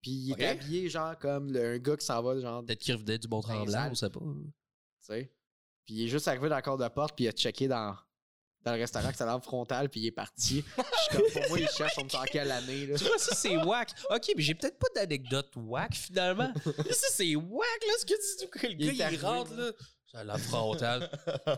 Puis 0.00 0.12
il 0.12 0.32
était 0.34 0.44
Ok. 0.52 0.60
habillé, 0.62 0.88
genre, 0.88 1.18
comme 1.18 1.50
le- 1.52 1.74
un 1.74 1.78
gars 1.78 1.96
qui 1.96 2.06
s'en 2.06 2.22
va, 2.22 2.38
genre, 2.38 2.60
tu 2.60 2.66
Peut-être 2.66 2.78
qu'il 2.80 2.94
revenait 2.94 3.18
du 3.18 3.26
Mont-Tremblant, 3.26 3.78
Alpes. 3.80 3.92
on 3.92 3.94
sait 3.96 4.10
pas. 4.10 4.20
sais. 5.00 5.32
Puis 5.84 5.94
il 5.94 6.04
est 6.04 6.08
juste 6.08 6.28
arrivé 6.28 6.48
dans 6.48 6.56
le 6.56 6.62
corps 6.62 6.78
de 6.78 6.86
porte, 6.88 7.16
puis 7.16 7.24
il 7.24 7.28
a 7.28 7.32
checké 7.32 7.66
dans, 7.66 7.96
dans 8.66 8.74
le 8.74 8.80
restaurant 8.80 9.04
avec 9.04 9.16
sa 9.16 9.24
lampe 9.26 9.44
frontale, 9.44 9.88
puis 9.88 10.00
il 10.00 10.06
est 10.08 10.10
parti. 10.12 10.64
Je 10.76 10.82
suis 10.82 11.16
comme, 11.16 11.30
pour 11.42 11.48
moi, 11.50 11.58
il 11.60 11.68
cherche, 11.68 11.92
on 11.98 12.04
me 12.04 12.08
sent 12.08 12.16
en 12.16 12.22
quelle 12.24 12.50
année, 12.50 12.86
là? 12.86 12.98
Tu 12.98 13.04
vois, 13.04 13.16
ça 13.18 13.34
c'est 13.34 13.56
whack. 13.56 13.90
Ok, 14.10 14.32
mais 14.36 14.42
j'ai 14.42 14.54
peut-être 14.56 14.78
pas 14.78 14.88
d'anecdote 14.94 15.52
whack 15.56 15.94
finalement. 15.94 16.52
ça 16.64 17.06
c'est 17.12 17.34
whack 17.36 17.80
là, 17.86 17.92
ce 18.00 18.04
que 18.06 18.14
tu 18.42 18.48
que 18.48 18.66
le 18.66 18.72
Il 18.72 18.86
gars 18.86 18.92
il 18.92 19.02
arrivé, 19.02 19.24
rentre 19.26 19.54
là. 19.54 19.66
là. 19.66 19.72
Ça 20.12 20.24
la 20.24 20.38
frontale. 20.38 21.10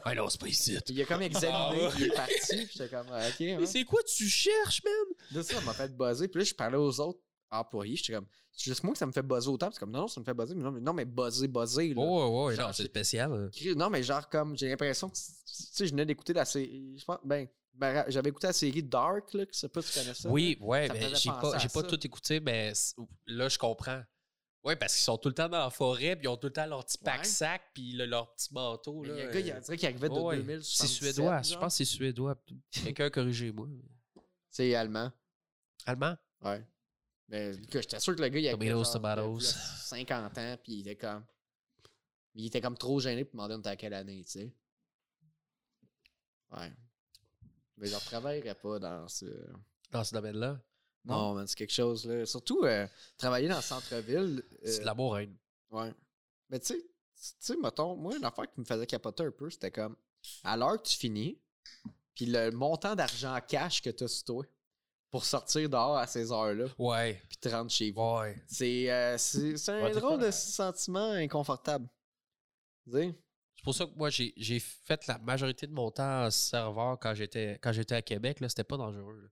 ah 0.05 0.15
non, 0.17 0.29
c'est 0.29 0.41
pas 0.41 0.49
ici. 0.49 0.79
Il 0.89 1.01
a 1.03 1.05
comme 1.07 1.23
examiné, 1.23 1.87
Ah. 1.87 1.91
puis 1.95 2.05
il 2.05 2.07
est 2.13 2.15
parti, 2.15 2.57
puis 2.57 2.71
j'étais 2.73 2.89
comme, 2.89 3.07
ah, 3.13 3.27
ok, 3.29 3.41
Mais 3.41 3.67
c'est 3.67 3.85
quoi 3.85 4.01
tu 4.03 4.29
cherches, 4.29 4.83
man? 4.85 4.93
De 5.31 5.43
ça, 5.43 5.55
ça 5.55 5.61
m'a 5.63 5.73
fait 5.75 5.95
buzzer. 5.97 6.29
Puis 6.29 6.41
là, 6.41 6.45
je 6.45 6.55
parlais 6.55 6.77
aux 6.79 7.01
autres 7.01 7.21
employés, 7.51 7.96
j'étais 7.96 8.12
comme, 8.14 8.26
c'est 8.53 8.70
juste 8.70 8.82
moi 8.84 8.92
que 8.92 8.99
ça 8.99 9.07
me 9.07 9.12
fait 9.12 9.22
buzzer 9.22 9.49
autant. 9.51 9.66
Puis 9.66 9.74
c'est 9.74 9.80
comme, 9.80 9.90
non, 9.90 10.01
non, 10.01 10.09
ça 10.09 10.20
me 10.20 10.24
fait 10.24 10.34
buzzer, 10.34 10.55
mais 10.55 10.62
non, 10.62 10.70
mais, 10.72 10.80
non, 10.80 10.92
mais 10.92 11.05
buzzer, 11.05 11.49
buzzer, 11.49 11.94
là. 11.94 12.03
Oh, 12.03 12.46
ouais, 12.46 12.57
Genre, 12.57 12.66
non, 12.68 12.72
c'est 12.72 12.84
spécial. 12.84 13.51
Non, 13.76 13.90
mais 13.90 14.03
genre, 14.03 14.28
comme, 14.28 14.57
j'ai 14.57 14.68
l'impression 14.68 15.09
que, 15.09 15.14
tu 15.16 15.22
sais, 15.46 15.86
je 15.86 15.90
venais 15.92 16.07
d'écouter 16.07 16.32
la 16.32 16.44
série, 16.44 16.96
je 16.99 17.05
pense, 17.05 17.18
ben, 17.24 17.46
ben, 17.74 18.05
j'avais 18.09 18.30
écouté 18.30 18.49
la 18.49 18.53
série 18.53 18.82
Dark, 18.82 19.32
là, 19.34 19.44
je 19.53 19.57
sais 19.57 19.68
pas 19.68 19.80
si 19.82 19.92
tu 19.92 19.99
connais 20.01 20.14
ça. 20.14 20.28
Oui, 20.28 20.59
ouais, 20.61 20.88
mais 20.88 21.01
faisait 21.01 21.14
j'ai 21.16 21.30
pas, 21.30 21.59
j'ai 21.59 21.68
pas 21.68 21.82
tout 21.84 22.07
écouté, 22.07 22.40
mais 22.40 22.72
là, 23.26 23.49
je 23.49 23.59
comprends. 23.59 24.03
Ouais, 24.64 24.74
parce 24.74 24.94
qu'ils 24.94 25.05
sont 25.05 25.16
tout 25.16 25.28
le 25.28 25.34
temps 25.34 25.49
dans 25.49 25.59
la 25.61 25.70
forêt, 25.70 26.16
puis 26.16 26.24
ils 26.24 26.28
ont 26.28 26.36
tout 26.36 26.49
le 26.49 26.53
temps 26.53 26.66
leur 26.66 26.84
petit 26.84 26.99
Ouais. 26.99 27.05
pack-sac, 27.05 27.62
puis 27.72 27.92
le- 27.92 28.07
leur 28.07 28.34
petit 28.34 28.53
manteau. 28.53 29.05
Là, 29.05 29.12
il 29.14 29.18
y 29.18 29.22
a 29.22 29.28
un 29.28 29.32
gars, 29.32 29.40
il 29.40 29.51
euh, 29.53 29.61
dirait 29.61 29.76
qu'il 29.76 29.86
arrivait 29.88 30.09
de 30.09 30.14
ouais, 30.14 30.36
2000. 30.38 30.64
C'est 30.64 30.86
suédois, 30.88 31.40
je 31.42 31.55
pense 31.55 31.74
que 31.74 31.76
c'est 31.78 31.84
suédois. 31.84 32.34
Quelqu'un 32.72 33.09
corrigez-moi. 33.09 33.68
C'est 34.51 34.74
allemand. 34.74 35.12
Allemand? 35.86 36.16
Ouais. 36.42 36.66
Mais 37.29 37.53
j'étais 37.70 38.01
sûr 38.01 38.16
que 38.16 38.22
le 38.22 38.29
gars, 38.29 38.39
il 38.39 38.49
avait 38.49 38.68
genre, 38.68 38.91
tomatoes. 38.91 39.39
il 39.41 39.47
avait 39.47 40.07
50 40.07 40.39
ans, 40.39 40.57
puis 40.62 40.72
il 40.74 40.81
était 40.81 40.97
comme. 40.97 41.24
Il 42.35 42.47
était 42.47 42.61
comme 42.61 42.76
trop 42.79 43.01
gêné 43.01 43.24
pour 43.24 43.33
demander 43.35 43.55
on 43.57 43.59
était 43.61 43.68
à 43.70 43.76
quelle 43.76 43.95
année, 43.95 44.22
tu 44.24 44.31
sais. 44.31 44.53
Ouais. 46.53 46.72
Mais 47.76 47.87
je 47.87 47.95
ne 47.95 48.01
travaillerais 48.01 48.55
pas 48.55 48.79
dans 48.79 49.09
ce. 49.09 49.26
Dans 49.91 50.05
ce 50.05 50.14
domaine-là? 50.14 50.61
Non, 51.05 51.35
man, 51.35 51.47
c'est 51.47 51.57
quelque 51.57 51.72
chose, 51.72 52.07
là. 52.07 52.24
Surtout, 52.26 52.64
euh, 52.64 52.87
travailler 53.16 53.49
dans 53.49 53.57
le 53.57 53.62
centre-ville. 53.62 54.43
euh, 54.53 54.59
C'est 54.64 54.81
de 54.81 54.85
l'amour, 54.85 55.16
hein. 55.16 55.26
Ouais. 55.70 55.93
Mais 56.51 56.59
tu 56.61 56.66
sais, 56.66 56.79
tu 56.79 56.87
sais, 57.41 57.57
mettons, 57.57 57.97
moi, 57.97 58.16
une 58.16 58.24
affaire 58.24 58.51
qui 58.53 58.61
me 58.61 58.64
faisait 58.64 58.87
capoter 58.87 59.24
un 59.24 59.31
peu, 59.31 59.49
c'était 59.51 59.70
comme, 59.70 59.97
à 60.45 60.57
l'heure 60.57 60.81
que 60.83 60.89
tu 60.89 60.97
finis, 60.97 61.39
puis 62.14 62.26
le 62.26 62.51
montant 62.51 62.95
d'argent 62.95 63.39
cash 63.47 63.81
que 63.81 63.91
tu 63.91 64.05
as 64.05 64.09
sur 64.09 64.24
toi 64.24 64.45
pour 65.11 65.25
sortir 65.25 65.69
dehors 65.69 65.97
à 65.97 66.07
ces 66.07 66.31
heures-là, 66.31 66.67
Ouais. 66.79 67.23
puis 67.29 67.39
te 67.39 67.49
rendre 67.49 67.71
chez 67.71 67.91
vous. 67.91 68.19
Ouais. 68.19 68.37
C'est 68.47 68.91
euh, 68.91 69.17
c'est- 69.19 69.57
c'est 69.57 69.73
un 69.73 69.83
Ouais, 69.85 69.93
drôle 69.93 70.21
de 70.21 70.31
sentiment 70.31 71.13
inconfortable. 71.13 71.89
Tu 72.87 72.93
sais? 72.93 73.15
C'est 73.57 73.65
pour 73.65 73.75
ça 73.75 73.87
que 73.87 73.95
moi, 73.97 74.09
j'ai 74.11 74.33
j'ai 74.37 74.61
fait 74.61 75.07
la 75.07 75.19
majorité 75.19 75.67
de 75.67 75.73
mon 75.73 75.91
temps 75.91 76.27
en 76.27 76.31
serveur 76.31 76.99
quand 77.01 77.15
j'étais 77.15 77.59
quand 77.63 77.73
j'étais 77.73 77.95
à 77.97 78.03
Québec. 78.03 78.41
là, 78.41 78.49
C'était 78.49 78.65
pas 78.65 78.77
dangereux. 78.77 79.21
là. 79.23 79.29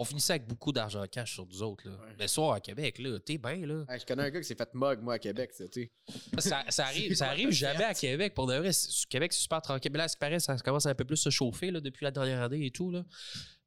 On 0.00 0.04
finissait 0.04 0.34
avec 0.34 0.46
beaucoup 0.46 0.70
d'argent 0.70 1.04
cash 1.10 1.34
sur 1.34 1.44
nous 1.46 1.60
autres. 1.62 1.88
Là. 1.88 1.96
Ouais. 1.96 2.14
Mais 2.20 2.28
soit 2.28 2.54
à 2.54 2.60
Québec, 2.60 2.98
là, 3.00 3.18
t'es 3.18 3.36
bien, 3.36 3.56
là. 3.66 3.84
Je 3.98 4.04
connais 4.06 4.22
un 4.22 4.30
gars 4.30 4.38
qui 4.40 4.46
s'est 4.46 4.54
fait 4.54 4.72
mug, 4.72 5.00
moi, 5.02 5.14
à 5.14 5.18
Québec, 5.18 5.52
tu. 5.72 5.90
Ça, 6.38 6.64
ça 6.68 6.84
arrive, 6.86 7.14
ça 7.16 7.26
arrive 7.30 7.50
jamais 7.50 7.82
à 7.82 7.94
Québec. 7.94 8.32
Pour 8.32 8.46
de 8.46 8.54
vrai, 8.56 8.72
c'est- 8.72 9.06
Québec, 9.08 9.32
c'est 9.32 9.40
super 9.42 9.60
tranquille. 9.60 9.90
Mais 9.90 9.98
là, 9.98 10.06
ce 10.06 10.14
qui 10.14 10.20
paraît, 10.20 10.38
ça 10.38 10.56
commence 10.58 10.86
à 10.86 10.90
un 10.90 10.94
peu 10.94 11.04
plus 11.04 11.16
se 11.16 11.30
chauffer 11.30 11.72
là, 11.72 11.80
depuis 11.80 12.04
la 12.04 12.12
dernière 12.12 12.40
année 12.42 12.64
et 12.66 12.70
tout. 12.70 12.92
Là. 12.92 13.04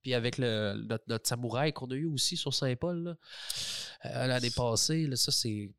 Puis 0.02 0.14
avec 0.14 0.38
le, 0.38 0.74
notre, 0.88 1.04
notre 1.08 1.28
samouraï 1.28 1.74
qu'on 1.74 1.90
a 1.92 1.96
eu 1.96 2.06
aussi 2.06 2.38
sur 2.38 2.54
Saint-Paul 2.54 3.04
là, 3.04 3.16
euh, 4.06 4.28
l'année 4.28 4.50
passée, 4.50 5.06
là, 5.08 5.16
ça, 5.16 5.32
c'est 5.32 5.72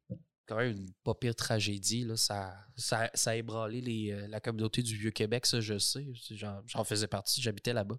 quand 0.47 0.57
même 0.57 0.77
une 0.77 0.93
pas 1.03 1.15
pire 1.15 1.35
tragédie. 1.35 2.05
Là. 2.05 2.17
Ça, 2.17 2.55
ça, 2.77 3.11
ça 3.15 3.31
a 3.31 3.35
ébranlé 3.37 3.81
les, 3.81 4.13
euh, 4.13 4.29
la 4.29 4.41
communauté 4.41 4.83
du 4.83 4.97
Vieux-Québec, 4.97 5.47
ça, 5.47 5.61
je 5.61 5.79
sais. 5.79 6.07
J'en, 6.31 6.85
faisais 6.85 7.09
partie, 7.09 7.41
j'habitais 7.43 7.73
là-bas. 7.73 7.97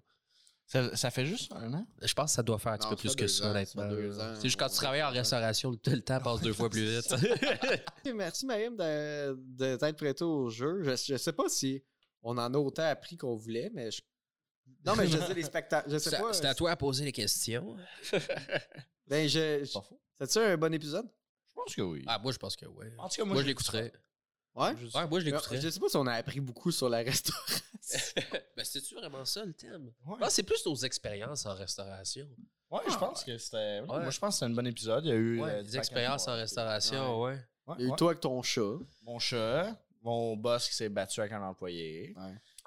Ça, 0.66 0.96
ça 0.96 1.10
fait 1.10 1.26
juste 1.26 1.52
un 1.52 1.74
an? 1.74 1.86
Je 2.00 2.14
pense 2.14 2.30
que 2.30 2.36
ça 2.36 2.42
doit 2.42 2.58
faire 2.58 2.72
un 2.72 2.78
petit 2.78 2.86
Non, 2.86 2.90
peu 2.92 2.96
plus 2.96 3.14
que 3.14 3.26
ça, 3.26 3.50
honnêtement. 3.50 3.86
C'est 4.36 4.44
juste 4.44 4.58
quand 4.58 4.70
tu 4.70 4.76
travailles 4.76 5.02
en 5.02 5.10
restauration, 5.10 5.70
le 5.70 5.92
le 5.92 6.00
temps 6.00 6.20
passe 6.20 6.40
deux 6.40 6.54
fois 6.54 6.70
plus 6.70 6.86
vite. 6.86 7.14
Merci, 8.14 8.46
Mariam, 8.46 8.74
de, 8.74 9.34
de 9.34 9.76
t'être 9.76 9.96
prêté 9.98 10.24
au 10.24 10.48
jeu. 10.48 10.82
Je, 10.82 10.96
je 10.96 11.16
sais 11.18 11.34
pas 11.34 11.50
si 11.50 11.82
on 12.22 12.38
en 12.38 12.54
a 12.54 12.56
autant 12.56 12.84
appris 12.84 13.18
qu'on 13.18 13.36
voulait, 13.36 13.70
mais 13.74 13.90
je... 13.90 14.00
Non, 14.84 14.94
mais 14.96 15.06
je 15.06 15.18
sais 15.18 15.34
les 15.34 15.42
spectacles. 15.42 15.90
Je 15.90 15.98
sais 15.98 16.10
C'est 16.10 16.18
pas. 16.20 16.32
c'est 16.32 16.44
à 16.46 16.54
toi 16.54 16.70
à 16.72 16.76
poser 16.76 17.04
les 17.04 17.12
questions. 17.12 17.76
Ben, 19.06 19.28
je. 19.28 19.64
je- 19.64 19.72
Pas 19.72 19.82
faux. 19.82 20.00
C'est-tu 20.18 20.38
un 20.38 20.56
bon 20.56 20.72
épisode? 20.72 21.06
Je 21.48 21.54
pense 21.54 21.74
que 21.74 21.82
oui. 21.82 22.04
Ah, 22.06 22.18
moi, 22.18 22.32
je 22.32 22.38
pense 22.38 22.56
que 22.56 22.64
oui. 22.66 22.86
en 22.98 23.08
tout 23.08 23.16
cas, 23.16 23.24
Moi, 23.24 23.42
je 23.42 23.46
l'écouterais. 23.46 23.92
Ouais? 24.54 24.72
Ouais, 24.94 25.06
moi, 25.08 25.20
je 25.20 25.24
l'écouterais. 25.26 25.60
Je 25.60 25.68
sais 25.68 25.80
pas 25.80 25.88
si 25.88 25.96
on 25.96 26.06
a 26.06 26.12
appris 26.14 26.40
beaucoup 26.40 26.70
sur 26.70 26.88
la 26.88 26.98
restauration. 26.98 27.64
ben, 28.56 28.64
c'était-tu 28.64 28.94
vraiment 28.94 29.24
ça, 29.24 29.44
le 29.44 29.52
thème? 29.52 29.92
Ouais. 30.06 30.16
Ah, 30.22 30.30
c'est 30.30 30.42
plus 30.42 30.64
nos 30.64 30.74
expériences 30.76 31.44
en 31.44 31.54
restauration. 31.54 32.26
Ouais, 32.70 32.80
je 32.88 32.96
pense 32.96 33.24
que 33.24 33.36
c'était. 33.36 33.80
Ouais. 33.80 33.86
Moi, 33.86 34.10
je 34.10 34.18
pense 34.18 34.34
que 34.36 34.38
c'était 34.40 34.50
un 34.52 34.54
bon 34.54 34.66
épisode. 34.66 35.04
Il 35.04 35.08
y 35.08 35.12
a 35.12 35.16
eu. 35.16 35.40
Ouais, 35.40 35.50
euh, 35.50 35.62
des 35.62 35.76
expériences 35.76 36.26
en 36.28 36.34
restauration, 36.34 37.22
ouais. 37.22 37.38
Ouais, 37.66 37.74
Il 37.78 37.82
y 37.82 37.84
a 37.84 37.88
eu 37.88 37.90
ouais. 37.90 37.96
toi 37.96 38.10
avec 38.10 38.20
ton 38.20 38.42
chat. 38.42 38.78
Mon 39.02 39.18
chat, 39.18 39.76
mon 40.02 40.36
boss 40.36 40.68
qui 40.68 40.74
s'est 40.74 40.88
battu 40.88 41.20
avec 41.20 41.32
un 41.32 41.42
employé. 41.42 42.14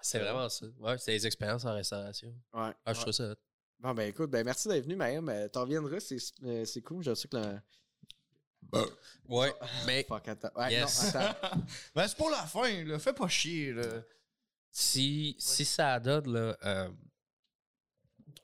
C'est 0.02 0.20
vraiment 0.20 0.48
ça. 0.50 0.66
Ouais, 0.80 0.98
c'est 0.98 1.12
des 1.14 1.26
expériences 1.28 1.66
en 1.66 1.74
restauration. 1.74 2.34
Ouais. 2.54 2.72
Ah, 2.86 2.94
je 2.94 3.02
trouve 3.02 3.14
ça. 3.14 3.32
hot. 3.32 3.36
Bon, 3.80 3.94
ben 3.94 4.08
écoute, 4.10 4.30
ben 4.32 4.44
merci 4.44 4.68
d'être 4.68 4.86
venu. 4.88 4.98
Euh, 5.02 5.48
T'en 5.50 5.62
reviendras, 5.62 6.00
c'est 6.00 6.18
euh, 6.44 6.66
c'est 6.66 6.82
cool. 6.82 7.04
Je 7.04 7.14
sais 7.14 7.28
que 7.28 7.38
le. 7.38 7.60
Ouais, 9.30 9.54
mais 9.86 10.04
Fuck, 10.04 10.28
attends. 10.28 10.50
Ouais, 10.56 10.72
Yes. 10.72 11.14
non, 11.14 11.20
attends. 11.22 11.58
Ben, 11.96 12.08
c'est 12.08 12.18
pour 12.18 12.30
la 12.30 12.46
fin, 12.46 12.84
là. 12.86 13.00
Fais 13.00 13.14
pas 13.14 13.28
chier, 13.28 13.74
là. 13.74 13.84
si, 14.72 15.36
si 15.40 15.64
ça 15.66 16.00
donne, 16.00 16.32
là. 16.34 16.58
euh, 16.66 16.90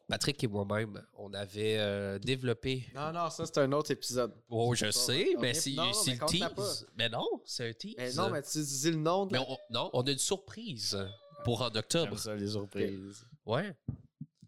Patrick 0.08 0.44
et 0.44 0.48
moi-même, 0.48 1.02
on 1.14 1.34
avait 1.34 1.78
euh, 1.80 2.20
développé. 2.20 2.86
Non, 2.94 3.12
non, 3.12 3.30
ça, 3.30 3.46
c'est 3.46 3.58
un 3.58 3.72
autre 3.72 3.92
épisode. 3.92 4.34
Oh, 4.50 4.76
je 4.76 4.92
sais, 4.92 5.30
mais 5.40 5.50
est- 5.52 5.54
c'est 5.56 5.72
non, 5.72 5.86
non, 5.88 5.94
c'est 5.94 6.12
mais 6.12 6.18
le 6.20 6.26
tease. 6.56 6.88
Mais 6.96 7.10
non, 7.10 7.42
c'est 7.46 7.70
un 7.70 7.74
tease. 7.74 7.96
Eh 7.98 8.14
non, 8.14 8.30
mais 8.30 8.42
tu 8.44 8.62
dis 8.62 8.92
le 8.92 8.98
nom 8.98 9.26
de 9.26 9.34
Mais 9.34 9.40
on- 9.40 9.58
non, 9.72 9.90
on 9.94 10.02
a 10.04 10.12
une 10.12 10.18
surprise 10.20 10.98
pour 11.44 11.62
en 11.62 11.68
octobre. 11.76 12.18
Ça, 12.18 12.36
les 12.36 12.48
surprises. 12.50 13.26
Ouais. 13.46 13.76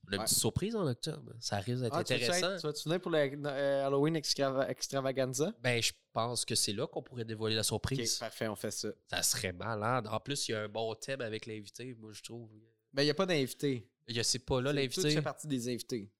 On 0.08 0.12
a 0.12 0.16
une 0.16 0.20
Ouais. 0.20 0.26
petite 0.26 0.38
surprise 0.38 0.76
en 0.76 0.86
octobre. 0.86 1.34
Ça 1.40 1.58
risque 1.58 1.82
d'être 1.82 1.96
Ah, 1.96 2.00
intéressant. 2.00 2.56
tu 2.58 2.68
vas-tu 2.68 2.84
venir 2.84 3.02
pour 3.02 3.10
le 3.12 3.18
euh, 3.18 3.88
Halloween 3.88 4.16
extrava- 4.16 4.70
extravaganza? 4.70 5.52
Ben, 5.64 5.82
je 5.82 5.92
pense 6.14 6.46
que 6.46 6.54
c'est 6.54 6.74
là 6.74 6.86
qu'on 6.86 7.02
pourrait 7.02 7.26
dévoiler 7.26 7.56
la 7.56 7.64
surprise. 7.64 8.18
parfait, 8.20 8.48
on 8.48 8.56
fait 8.56 8.70
ça. 8.72 8.90
Ça 9.10 9.24
serait 9.24 9.52
malade. 9.54 10.06
En 10.08 10.20
plus, 10.20 10.48
il 10.48 10.52
y 10.52 10.56
a 10.56 10.62
un 10.62 10.68
bon 10.70 10.94
thème 10.94 11.22
avec 11.22 11.48
l'invité, 11.48 11.96
moi, 11.96 12.12
je 12.14 12.22
trouve. 12.22 12.50
Ben, 12.94 13.02
il 13.02 13.06
n'y 13.06 13.12
a 13.12 13.16
pas 13.16 13.26
d'invité. 13.26 13.90
Il 14.08 14.16
y 14.16 14.20
a 14.20 14.24
c'est 14.24 14.40
pas 14.40 14.62
là, 14.62 14.72
l'invité. 14.72 15.02
Tu 15.10 15.12
fais 15.16 15.22
partie 15.24 15.48
des 15.48 15.68
invités. 15.74 16.12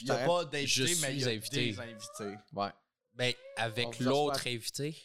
Il 0.00 0.04
n'y 0.04 0.10
a 0.12 0.24
pas 0.24 0.44
d'invité, 0.44 0.94
mais 1.02 1.14
il 1.14 1.20
y 1.20 1.24
a 1.24 1.28
invité. 1.30 1.72
des 1.72 1.80
invités. 1.80 2.38
Ouais. 2.52 2.70
Ben, 3.14 3.34
avec 3.56 3.98
l'autre 3.98 4.46
invité, 4.46 4.96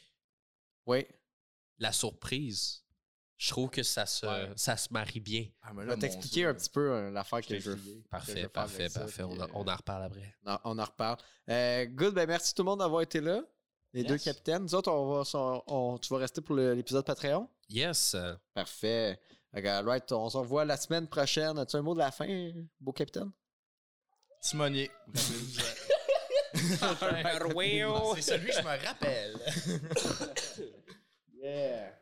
Oui. 0.86 1.06
la 1.80 1.92
surprise, 1.92 2.84
je 3.40 3.50
trouve 3.50 3.70
que 3.72 3.82
ça 3.84 4.06
se, 4.06 4.26
Ouais. 4.28 4.50
ça 4.58 4.76
se 4.78 4.90
marie 4.92 5.20
bien. 5.22 5.48
Ah, 5.64 5.72
mais 5.74 5.82
Je 5.84 5.88
là, 5.88 5.96
vais 5.96 6.02
t'expliquer 6.02 6.46
un 6.46 6.54
petit 6.54 6.70
peu 6.70 6.92
euh, 6.92 7.10
l'affaire 7.10 7.42
que 7.42 7.58
je 7.58 7.72
veux. 7.72 7.76
que 7.76 7.82
je 7.82 8.08
Parfait, 8.10 8.42
veux 8.44 8.50
parfait, 8.50 8.90
parfait. 8.90 9.12
puis, 9.14 9.24
on, 9.24 9.40
en- 9.40 9.44
euh, 9.46 9.48
on 9.54 9.68
en 9.68 9.76
reparle 9.76 10.04
après. 10.04 10.36
On, 10.46 10.58
on 10.66 10.78
en 10.80 10.84
reparle. 10.86 11.18
Euh, 11.50 11.86
good, 11.86 12.14
ben 12.14 12.28
merci 12.28 12.54
tout 12.54 12.62
le 12.64 12.68
monde 12.70 12.80
d'avoir 12.80 13.02
été 13.02 13.22
là. 13.22 13.42
Les 13.94 14.04
deux 14.04 14.18
capitaines. 14.20 14.62
Nous 14.64 14.76
autres, 14.76 14.92
on 14.92 15.24
va, 15.24 15.24
on- 15.34 15.64
on- 15.68 15.98
tu 15.98 16.14
vas 16.14 16.20
rester 16.20 16.42
pour 16.42 16.56
l'épisode 16.56 17.04
Patreon? 17.06 17.50
Yes. 17.70 18.16
Parfait. 18.54 19.20
Ok, 19.56 19.64
right, 19.66 20.12
on 20.12 20.30
se 20.30 20.38
revoit 20.38 20.64
la 20.66 20.78
semaine 20.78 21.08
prochaine. 21.08 21.58
As-tu 21.58 21.78
un 21.78 21.82
mot 21.82 21.94
de 21.96 22.00
la 22.00 22.12
fin, 22.12 22.52
beau 22.80 22.92
capitaine? 22.92 23.32
Timonier. 24.42 24.92
C'est 26.54 28.22
celui 28.22 28.48
que 28.48 28.54
je 28.54 28.62
me 28.62 28.86
rappelle. 28.86 29.40
Yeah. 31.42 31.94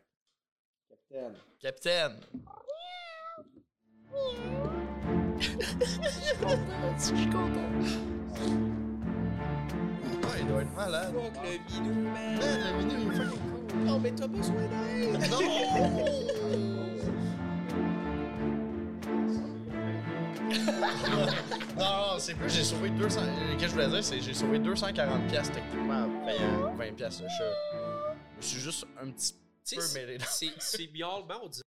Capitaine. 1.09 1.35
Capitaine. 1.61 2.19
Ah, 10.23 10.27
il 10.39 10.47
doit 10.47 10.61
être 10.61 10.75
malade. 10.75 11.13
le 11.13 11.49
vidéo, 11.73 11.93
man. 11.93 12.37
Man, 12.39 12.59
la 12.63 12.77
vidéo, 12.77 12.97
il 12.99 13.07
est 13.07 13.15
fucking 13.15 13.39
cool. 13.39 13.89
Oh, 13.89 13.99
mais 13.99 14.11
t'as 14.11 14.27
besoin 14.27 14.55
d'aide. 14.55 15.17
Non, 21.77 21.83
non, 21.83 22.19
c'est 22.19 22.33
plus, 22.35 22.49
j'ai 22.49 22.63
sauvé 22.63 22.89
200. 22.89 23.21
euh, 23.21 23.25
Qu'est-ce 23.57 23.61
que 23.61 23.67
je 23.67 23.73
voulais 23.73 23.87
dire, 23.87 24.03
c'est 24.03 24.17
que 24.17 24.23
j'ai 24.23 24.33
sauvé 24.33 24.59
240 24.59 25.27
piastres 25.27 25.53
techniquement 25.55 26.05
en 26.05 26.25
payant 26.25 26.73
20 26.75 26.95
piastres 26.95 27.23
le 27.23 27.29
chat. 27.29 28.15
Je 28.39 28.45
suis 28.45 28.59
juste 28.59 28.85
un 29.01 29.09
petit 29.11 29.33
peu 29.33 29.39
sais, 29.75 29.99
mêlé. 29.99 30.17
c'est 30.29 30.53
c'est 30.59 30.87
miaulement, 30.93 31.39
on 31.43 31.49
dit 31.49 31.63